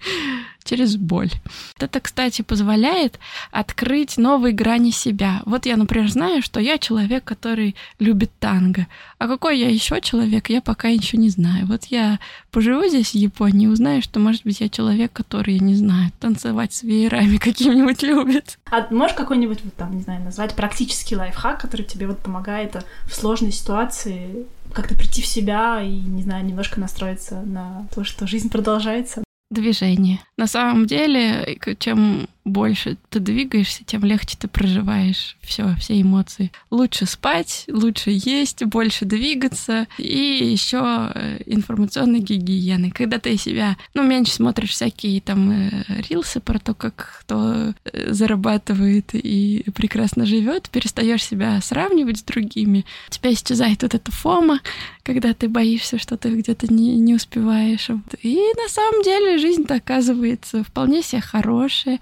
через 0.68 0.98
боль. 0.98 1.32
Это, 1.80 2.00
кстати, 2.00 2.42
позволяет 2.42 3.20
открыть 3.52 4.18
новые 4.18 4.54
грани 4.54 4.92
себя. 4.92 5.42
Вот 5.46 5.66
я, 5.66 5.78
например, 5.78 6.10
знаю, 6.10 6.42
что 6.42 6.60
я 6.60 6.78
человек, 6.78 7.24
который 7.24 7.76
любит 8.00 8.32
танго. 8.40 8.88
А 9.18 9.28
какой 9.28 9.60
я 9.60 9.70
еще 9.70 10.00
человек, 10.02 10.50
я 10.50 10.62
пока 10.62 10.90
еще 10.90 11.18
не 11.18 11.30
знаю. 11.30 11.66
Вот 11.68 11.86
я 11.86 12.20
поживу 12.52 12.88
здесь 12.88 13.12
в 13.12 13.16
Японии 13.16 13.68
узнаю, 13.68 14.02
что, 14.02 14.20
может 14.20 14.44
быть, 14.44 14.60
я 14.60 14.70
человек, 14.70 15.14
который, 15.14 15.56
я 15.56 15.60
не 15.60 15.76
знаю, 15.76 16.12
танцевать 16.20 16.74
с 16.74 16.84
веерами 16.84 17.38
каким-нибудь 17.38 18.04
любит. 18.04 18.60
А 18.70 18.86
можешь 18.92 19.16
какой-нибудь, 19.16 19.60
вот, 19.64 19.74
там, 19.76 19.96
не 19.96 20.02
знаю, 20.02 20.24
назвать 20.24 20.56
практический 20.56 21.16
лайфхак, 21.18 21.62
который 21.62 21.84
тебе 21.84 22.08
вот 22.08 22.20
помогает 22.20 22.76
в 23.06 23.14
сложной 23.14 23.52
ситуации 23.52 24.46
как-то 24.74 24.96
прийти 24.96 25.22
в 25.22 25.26
себя 25.26 25.82
и, 25.82 25.90
не 25.90 26.24
знаю, 26.24 26.46
немножко 26.46 26.80
настроиться 26.80 27.42
на 27.42 27.88
то, 27.94 28.04
что 28.04 28.28
жизнь 28.28 28.50
продолжается? 28.50 29.24
Движение. 29.50 30.20
На 30.38 30.48
самом 30.48 30.88
деле, 30.88 31.58
чем 31.80 32.28
больше 32.48 32.98
ты 33.10 33.20
двигаешься, 33.20 33.84
тем 33.86 34.04
легче 34.04 34.38
ты 34.40 34.48
проживаешь 34.48 35.38
все, 35.42 35.76
все 35.80 36.02
эмоции. 36.02 36.52
Лучше 36.72 37.06
спать, 37.06 37.66
лучше 37.68 38.12
есть, 38.12 38.64
больше 38.66 39.06
двигаться 39.06 39.88
и 39.98 40.50
еще 40.52 41.12
э, 41.14 41.42
информационной 41.46 42.20
гигиены. 42.20 42.92
Когда 42.92 43.20
ты 43.20 43.38
себя, 43.38 43.78
ну, 43.94 44.04
меньше 44.04 44.34
смотришь 44.34 44.72
всякие 44.72 45.22
там 45.22 45.52
э, 45.52 45.84
рилсы 46.10 46.40
про 46.40 46.60
то, 46.60 46.74
как 46.74 47.20
кто 47.22 47.74
э, 47.86 48.14
зарабатывает 48.14 49.10
и 49.14 49.66
прекрасно 49.76 50.26
живет, 50.26 50.70
перестаешь 50.70 51.24
себя 51.24 51.60
сравнивать 51.62 52.20
с 52.20 52.24
другими, 52.24 52.86
у 53.08 53.12
тебя 53.12 53.34
исчезает 53.34 53.84
вот 53.84 53.94
эта 53.94 54.12
фома, 54.12 54.62
когда 55.04 55.34
ты 55.34 55.48
боишься, 55.50 55.98
что 55.98 56.18
ты 56.18 56.30
где-то 56.30 56.72
не, 56.74 56.96
не 56.98 57.16
успеваешь. 57.16 57.90
И 58.22 58.36
на 58.36 58.70
самом 58.70 59.04
деле 59.04 59.38
жизнь-то 59.38 59.76
оказывается 59.76 60.64
вполне 60.64 61.02
себе 61.02 61.22
хорошая. 61.22 62.00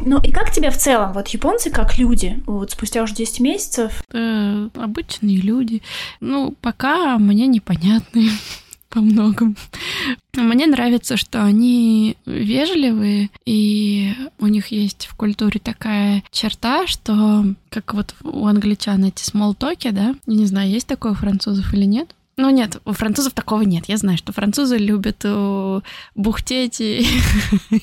Ну 0.00 0.20
и 0.20 0.30
как 0.32 0.50
тебе 0.50 0.70
в 0.70 0.76
целом, 0.76 1.12
вот 1.12 1.28
японцы 1.28 1.70
как 1.70 1.98
люди, 1.98 2.42
вот 2.46 2.72
спустя 2.72 3.02
уже 3.02 3.14
10 3.14 3.40
месяцев? 3.40 4.02
Э, 4.12 4.68
обычные 4.74 5.38
люди. 5.38 5.82
Ну, 6.20 6.54
пока 6.60 7.18
мне 7.18 7.46
непонятные 7.46 8.30
по 8.94 9.00
многому. 9.00 9.54
Мне 10.34 10.66
нравится, 10.66 11.16
что 11.16 11.44
они 11.44 12.16
вежливые, 12.26 13.30
и 13.44 14.14
у 14.38 14.46
них 14.46 14.68
есть 14.68 15.06
в 15.06 15.14
культуре 15.14 15.60
такая 15.62 16.22
черта, 16.30 16.86
что 16.86 17.44
как 17.68 17.94
вот 17.94 18.14
у 18.22 18.46
англичан 18.46 19.04
эти 19.04 19.22
смолтоки, 19.22 19.90
да, 19.90 20.14
не 20.26 20.46
знаю, 20.46 20.70
есть 20.70 20.86
такое 20.86 21.12
у 21.12 21.16
французов 21.16 21.72
или 21.74 21.84
нет, 21.84 22.14
ну 22.36 22.50
нет, 22.50 22.80
у 22.84 22.92
французов 22.92 23.32
такого 23.32 23.62
нет. 23.62 23.84
Я 23.86 23.96
знаю, 23.96 24.18
что 24.18 24.32
французы 24.32 24.76
любят 24.76 25.20
э, 25.24 25.80
бухтеть 26.14 26.80
и, 26.80 27.06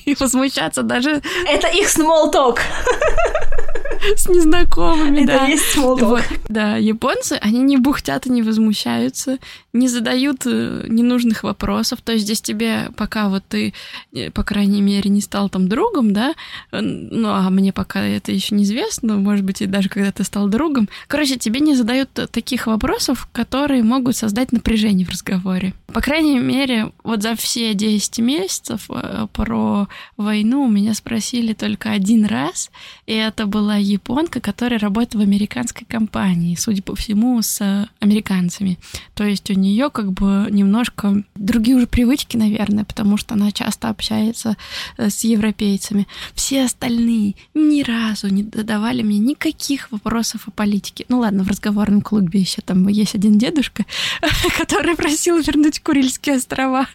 возмущаться 0.20 0.82
даже... 0.82 1.22
Это 1.46 1.68
их 1.68 1.88
small 1.88 2.32
talk. 2.32 2.58
С 4.16 4.28
незнакомыми, 4.28 5.22
Это 5.22 5.38
да. 5.38 5.46
есть 5.46 5.76
small. 5.76 6.04
Вот, 6.04 6.24
да, 6.48 6.76
японцы, 6.76 7.38
они 7.40 7.60
не 7.60 7.76
бухтят 7.76 8.26
и 8.26 8.30
не 8.30 8.42
возмущаются, 8.42 9.38
не 9.72 9.88
задают 9.88 10.42
э, 10.46 10.86
ненужных 10.88 11.44
вопросов. 11.44 12.00
То 12.02 12.12
есть 12.12 12.24
здесь 12.24 12.40
тебе, 12.40 12.90
пока 12.96 13.28
вот 13.28 13.44
ты, 13.48 13.74
э, 14.12 14.30
по 14.30 14.44
крайней 14.44 14.82
мере, 14.82 15.08
не 15.10 15.20
стал 15.20 15.48
там 15.48 15.68
другом, 15.68 16.12
да, 16.12 16.34
ну 16.72 17.28
а 17.28 17.48
мне 17.50 17.72
пока 17.72 18.02
это 18.02 18.32
еще 18.32 18.54
неизвестно, 18.54 19.16
может 19.16 19.44
быть, 19.44 19.62
и 19.62 19.66
даже 19.66 19.88
когда 19.88 20.12
ты 20.12 20.24
стал 20.24 20.48
другом. 20.48 20.88
Короче, 21.06 21.36
тебе 21.36 21.60
не 21.60 21.74
задают 21.74 22.10
таких 22.30 22.66
вопросов, 22.66 23.28
которые 23.32 23.82
могут 23.82 24.16
создать 24.16 24.52
напряжение 24.52 25.06
в 25.06 25.10
разговоре. 25.10 25.74
По 25.92 26.00
крайней 26.00 26.38
мере, 26.38 26.92
вот 27.04 27.22
за 27.22 27.34
все 27.36 27.74
10 27.74 28.18
месяцев 28.20 28.86
э, 28.88 29.26
про 29.32 29.88
войну 30.16 30.64
у 30.64 30.68
меня 30.68 30.94
спросили 30.94 31.52
только 31.52 31.90
один 31.90 32.24
раз, 32.24 32.70
и 33.06 33.12
это 33.12 33.46
была 33.62 33.76
японка, 33.76 34.40
которая 34.40 34.80
работает 34.80 35.14
в 35.14 35.20
американской 35.20 35.86
компании, 35.88 36.56
судя 36.56 36.82
по 36.82 36.96
всему, 36.96 37.40
с 37.42 37.88
американцами. 38.00 38.76
То 39.14 39.22
есть 39.22 39.50
у 39.50 39.54
нее 39.54 39.88
как 39.88 40.12
бы 40.12 40.48
немножко 40.50 41.22
другие 41.36 41.76
уже 41.76 41.86
привычки, 41.86 42.36
наверное, 42.36 42.84
потому 42.84 43.16
что 43.16 43.34
она 43.34 43.52
часто 43.52 43.88
общается 43.88 44.56
э, 44.96 45.10
с 45.10 45.22
европейцами. 45.22 46.08
Все 46.34 46.64
остальные 46.64 47.36
ни 47.54 47.84
разу 47.84 48.26
не 48.28 48.42
задавали 48.52 49.02
мне 49.02 49.20
никаких 49.20 49.92
вопросов 49.92 50.48
о 50.48 50.50
политике. 50.50 51.04
Ну 51.08 51.20
ладно, 51.20 51.44
в 51.44 51.48
разговорном 51.48 52.00
клубе 52.00 52.40
еще 52.40 52.62
там 52.62 52.88
есть 52.88 53.14
один 53.14 53.38
дедушка, 53.38 53.84
который 54.58 54.96
просил 54.96 55.38
вернуть 55.38 55.78
Курильские 55.80 56.36
острова. 56.36 56.88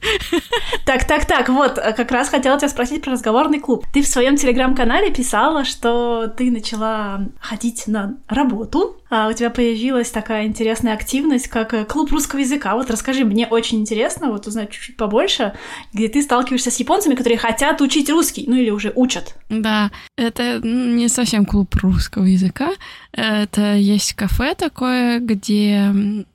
Так, 0.86 1.08
так, 1.08 1.26
так, 1.26 1.48
вот, 1.48 1.78
э, 1.78 1.94
как 1.94 2.12
раз 2.12 2.28
хотела 2.28 2.58
тебя 2.58 2.68
спросить 2.68 3.04
про 3.04 3.14
разговорный 3.14 3.62
клуб. 3.62 3.86
Ты 3.94 4.02
в 4.02 4.08
своем 4.08 4.36
телеграм-канале 4.36 5.12
писала, 5.12 5.64
что 5.64 6.28
ты 6.28 6.57
начала 6.58 7.28
ходить 7.40 7.88
на 7.88 8.18
работу, 8.28 8.98
а 9.10 9.30
у 9.30 9.34
тебя 9.34 9.50
появилась 9.50 10.10
такая 10.10 10.46
интересная 10.48 10.94
активность, 10.94 11.48
как 11.48 11.74
э, 11.74 11.86
клуб 11.86 12.12
русского 12.12 12.40
языка. 12.40 12.76
Вот 12.76 12.90
расскажи, 12.92 13.24
мне 13.24 13.48
очень 13.48 13.80
интересно 13.80 14.30
вот 14.30 14.48
узнать 14.48 14.72
чуть-чуть 14.72 14.98
побольше, 14.98 15.54
где 15.94 16.10
ты 16.10 16.22
сталкиваешься 16.22 16.72
с 16.72 16.80
японцами, 16.80 17.16
которые 17.16 17.38
хотят 17.38 17.80
учить 17.82 18.10
русский, 18.10 18.46
ну 18.48 18.56
или 18.56 18.70
уже 18.70 18.92
учат. 18.96 19.36
Да, 19.50 19.92
это 20.18 20.60
не 20.60 21.08
совсем 21.08 21.46
клуб 21.46 21.74
русского 21.76 22.26
языка, 22.26 22.72
это 23.18 23.76
есть 23.76 24.14
кафе 24.14 24.54
такое, 24.54 25.20
где 25.20 26.26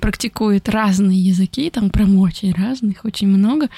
практикуют 0.00 0.68
разные 0.68 1.18
языки, 1.18 1.68
там 1.68 1.90
прям 1.90 2.16
очень 2.18 2.52
разных, 2.52 3.04
очень 3.04 3.26
много. 3.26 3.68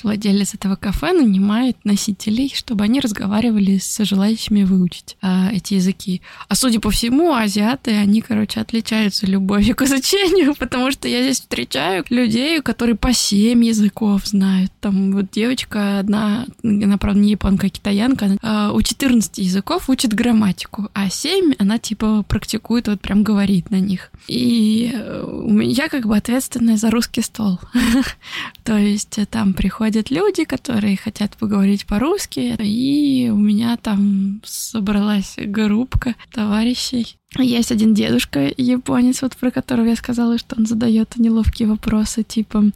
Владелец 0.00 0.54
этого 0.54 0.76
кафе 0.76 1.12
нанимает 1.12 1.76
носителей, 1.84 2.52
чтобы 2.54 2.84
они 2.84 3.00
разговаривали 3.00 3.78
с 3.78 4.04
желающими 4.04 4.62
выучить 4.62 5.16
а, 5.22 5.50
эти 5.52 5.74
языки. 5.74 6.22
А 6.48 6.54
судя 6.54 6.78
по 6.78 6.90
всему, 6.90 7.32
азиаты, 7.32 7.92
они, 7.92 8.20
короче, 8.20 8.60
отличаются 8.60 9.26
любовью 9.26 9.74
к 9.74 9.82
изучению, 9.82 10.54
потому 10.58 10.92
что 10.92 11.08
я 11.08 11.22
здесь 11.22 11.40
встречаю 11.40 12.04
людей, 12.10 12.60
которые 12.60 12.94
по 12.96 13.12
семь 13.12 13.64
языков 13.64 14.26
знают. 14.26 14.70
Там 14.80 15.12
вот 15.12 15.30
девочка 15.32 15.98
одна, 15.98 16.46
она, 16.62 16.96
правда, 16.98 17.18
не 17.18 17.30
японка, 17.32 17.66
а 17.66 17.70
китаянка, 17.70 18.26
она, 18.26 18.36
а, 18.42 18.72
у 18.72 18.82
14 18.82 19.38
языков 19.38 19.88
учит 19.88 20.14
грамматику, 20.14 20.90
а 20.92 21.08
7 21.08 21.54
она 21.58 21.78
типа 21.78 22.03
практикует, 22.28 22.88
вот 22.88 23.00
прям 23.00 23.22
говорит 23.22 23.70
на 23.70 23.80
них. 23.80 24.10
И 24.28 24.90
э, 24.94 25.60
я 25.62 25.88
как 25.88 26.06
бы 26.06 26.16
ответственная 26.16 26.76
за 26.76 26.90
русский 26.90 27.22
стол. 27.22 27.58
То 28.64 28.76
есть 28.76 29.18
э, 29.18 29.26
там 29.26 29.54
приходят 29.54 30.10
люди, 30.10 30.44
которые 30.44 30.96
хотят 30.96 31.36
поговорить 31.36 31.86
по-русски, 31.86 32.56
и 32.58 33.30
у 33.30 33.36
меня 33.36 33.76
там 33.76 34.40
собралась 34.44 35.36
группка 35.36 36.14
товарищей, 36.32 37.16
есть 37.42 37.72
один 37.72 37.94
дедушка 37.94 38.52
японец, 38.56 39.22
вот 39.22 39.36
про 39.36 39.50
которого 39.50 39.86
я 39.86 39.96
сказала, 39.96 40.38
что 40.38 40.56
он 40.56 40.66
задает 40.66 41.16
неловкие 41.16 41.68
вопросы, 41.68 42.22
типа, 42.22 42.70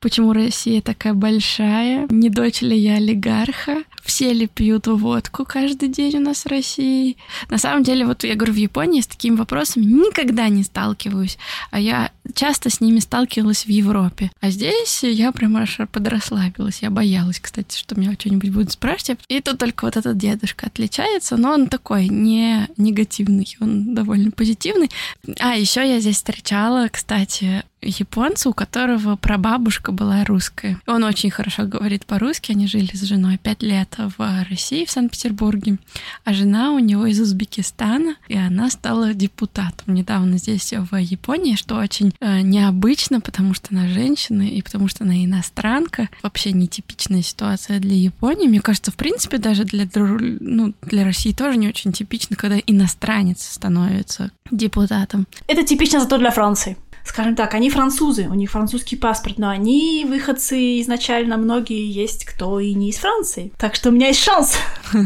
почему 0.00 0.32
Россия 0.32 0.82
такая 0.82 1.14
большая, 1.14 2.06
не 2.10 2.30
дочь 2.30 2.62
ли 2.62 2.76
я 2.76 2.96
олигарха, 2.96 3.82
все 4.02 4.32
ли 4.32 4.46
пьют 4.46 4.86
водку 4.86 5.44
каждый 5.44 5.88
день 5.88 6.16
у 6.16 6.20
нас 6.20 6.44
в 6.44 6.48
России. 6.48 7.16
На 7.48 7.58
самом 7.58 7.82
деле, 7.84 8.04
вот 8.04 8.24
я 8.24 8.34
говорю, 8.34 8.52
в 8.52 8.56
Японии 8.56 9.00
с 9.00 9.06
такими 9.06 9.36
вопросами 9.36 9.84
никогда 9.84 10.48
не 10.48 10.64
сталкиваюсь, 10.64 11.38
а 11.70 11.80
я 11.80 12.10
часто 12.34 12.70
с 12.70 12.80
ними 12.80 12.98
сталкивалась 12.98 13.64
в 13.64 13.68
Европе. 13.68 14.30
А 14.40 14.50
здесь 14.50 15.02
я 15.02 15.32
прям 15.32 15.56
аж 15.56 15.78
подрасслабилась. 15.90 16.82
Я 16.82 16.90
боялась, 16.90 17.40
кстати, 17.40 17.78
что 17.78 17.98
меня 17.98 18.14
что-нибудь 18.14 18.50
будут 18.50 18.72
спрашивать. 18.72 19.20
И 19.28 19.40
тут 19.40 19.58
только 19.58 19.84
вот 19.84 19.96
этот 19.96 20.18
дедушка 20.18 20.66
отличается, 20.66 21.36
но 21.36 21.52
он 21.52 21.68
такой 21.68 22.08
не 22.08 22.68
негативный, 22.76 23.46
он 23.60 23.94
довольно 24.02 24.30
позитивный. 24.30 24.90
А 25.38 25.56
еще 25.56 25.88
я 25.88 26.00
здесь 26.00 26.16
встречала, 26.16 26.88
кстати, 26.90 27.64
японца, 27.82 28.48
у 28.48 28.52
которого 28.52 29.16
прабабушка 29.16 29.92
была 29.92 30.24
русская. 30.24 30.80
Он 30.86 31.04
очень 31.04 31.30
хорошо 31.30 31.64
говорит 31.64 32.06
по-русски, 32.06 32.52
они 32.52 32.66
жили 32.66 32.90
с 32.94 33.02
женой 33.02 33.38
пять 33.38 33.62
лет 33.62 33.94
в 33.98 34.44
России, 34.48 34.84
в 34.84 34.90
Санкт-Петербурге, 34.90 35.78
а 36.24 36.32
жена 36.32 36.72
у 36.72 36.78
него 36.78 37.06
из 37.06 37.20
Узбекистана, 37.20 38.16
и 38.28 38.36
она 38.36 38.70
стала 38.70 39.14
депутатом 39.14 39.94
недавно 39.94 40.38
здесь, 40.38 40.72
в 40.72 40.96
Японии, 40.96 41.56
что 41.56 41.76
очень 41.76 42.14
э, 42.20 42.40
необычно, 42.40 43.20
потому 43.20 43.54
что 43.54 43.68
она 43.70 43.88
женщина 43.88 44.42
и 44.42 44.62
потому 44.62 44.88
что 44.88 45.04
она 45.04 45.24
иностранка. 45.24 46.08
Вообще 46.22 46.52
нетипичная 46.52 47.22
ситуация 47.22 47.80
для 47.80 47.96
Японии. 47.96 48.48
Мне 48.48 48.60
кажется, 48.60 48.90
в 48.90 48.94
принципе, 48.94 49.38
даже 49.38 49.64
для, 49.64 49.88
ну, 49.94 50.74
для 50.82 51.04
России 51.04 51.32
тоже 51.32 51.58
не 51.58 51.68
очень 51.68 51.92
типично, 51.92 52.36
когда 52.36 52.58
иностранец 52.58 53.42
становится 53.42 54.30
депутатом. 54.50 55.26
Это 55.48 55.64
типично 55.64 56.00
зато 56.00 56.18
для 56.18 56.30
Франции 56.30 56.76
скажем 57.04 57.34
так, 57.34 57.54
они 57.54 57.70
французы, 57.70 58.28
у 58.28 58.34
них 58.34 58.50
французский 58.50 58.96
паспорт, 58.96 59.38
но 59.38 59.48
они 59.48 60.06
выходцы 60.08 60.80
изначально 60.80 61.36
многие 61.36 61.90
есть, 61.90 62.24
кто 62.24 62.60
и 62.60 62.74
не 62.74 62.90
из 62.90 62.96
Франции. 62.96 63.52
Так 63.58 63.74
что 63.74 63.90
у 63.90 63.92
меня 63.92 64.08
есть 64.08 64.22
шанс. 64.22 64.56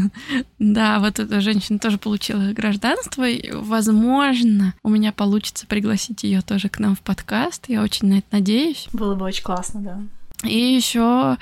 Да, 0.59 0.99
вот 0.99 1.19
эта 1.19 1.39
женщина 1.39 1.79
тоже 1.79 1.97
получила 1.97 2.51
гражданство. 2.51 3.27
И, 3.27 3.51
возможно, 3.51 4.73
у 4.83 4.89
меня 4.89 5.11
получится 5.11 5.65
пригласить 5.67 6.23
ее 6.23 6.41
тоже 6.41 6.67
к 6.67 6.79
нам 6.79 6.95
в 6.95 6.99
подкаст. 6.99 7.65
Я 7.67 7.83
очень 7.83 8.07
на 8.07 8.17
это 8.19 8.27
надеюсь. 8.31 8.87
Было 8.91 9.15
бы 9.15 9.25
очень 9.25 9.43
классно, 9.43 9.81
да. 9.81 9.99
И 10.47 10.57
еще 10.57 11.37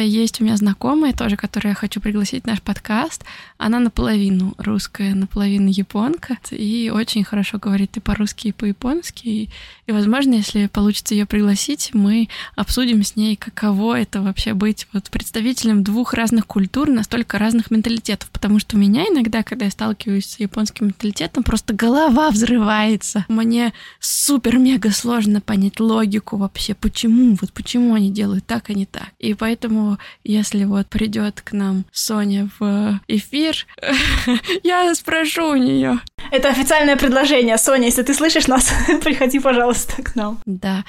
есть 0.00 0.40
у 0.40 0.44
меня 0.44 0.56
знакомая 0.56 1.12
тоже, 1.12 1.36
которую 1.36 1.70
я 1.70 1.76
хочу 1.76 2.00
пригласить 2.00 2.44
в 2.44 2.46
наш 2.46 2.60
подкаст. 2.60 3.24
Она 3.58 3.78
наполовину 3.78 4.54
русская, 4.58 5.14
наполовину 5.14 5.68
японка, 5.68 6.38
и 6.50 6.90
очень 6.92 7.22
хорошо 7.22 7.58
говорит 7.58 7.96
и 7.96 8.00
по-русски, 8.00 8.48
и 8.48 8.52
по-японски. 8.52 9.28
И, 9.28 9.50
и, 9.86 9.92
возможно, 9.92 10.34
если 10.34 10.66
получится 10.66 11.14
ее 11.14 11.26
пригласить, 11.26 11.90
мы 11.92 12.28
обсудим 12.56 13.04
с 13.04 13.14
ней, 13.14 13.36
каково 13.36 14.00
это 14.00 14.20
вообще 14.20 14.54
быть 14.54 14.88
вот 14.92 15.10
представителем 15.10 15.84
двух 15.84 16.14
разных 16.14 16.46
культур, 16.46 16.88
настолько 16.88 17.38
разных 17.38 17.70
менталитетов. 17.70 18.30
Потому 18.30 18.58
что 18.58 18.76
у 18.76 18.80
меня 18.80 19.04
иногда, 19.04 19.42
когда 19.42 19.66
я 19.66 19.70
сталкиваюсь 19.70 20.26
с 20.26 20.40
японским 20.40 20.86
менталитетом, 20.86 21.44
просто 21.44 21.72
голова 21.72 22.30
взрывается. 22.30 23.26
Мне 23.28 23.72
супер-мега 24.00 24.90
сложно 24.90 25.40
понять 25.40 25.78
логику 25.78 26.36
вообще, 26.36 26.74
почему, 26.74 27.36
вот 27.40 27.52
почему 27.52 27.94
они 27.94 28.10
делают 28.10 28.44
так, 28.46 28.70
а 28.70 28.74
не 28.74 28.86
так. 28.86 29.08
И 29.18 29.34
поэтому 29.34 29.83
если 30.24 30.64
вот 30.64 30.88
придет 30.88 31.40
к 31.40 31.52
нам 31.52 31.84
Соня 31.92 32.48
в 32.58 33.00
эфир, 33.08 33.66
я 34.62 34.94
спрошу 34.94 35.50
у 35.50 35.56
нее. 35.56 36.00
Это 36.30 36.48
официальное 36.48 36.96
предложение. 36.96 37.58
Соня, 37.58 37.86
если 37.86 38.02
ты 38.02 38.14
слышишь 38.14 38.46
нас, 38.46 38.72
приходи, 39.02 39.38
пожалуйста, 39.38 40.02
к 40.02 40.16
нам. 40.16 40.40
Да. 40.46 40.84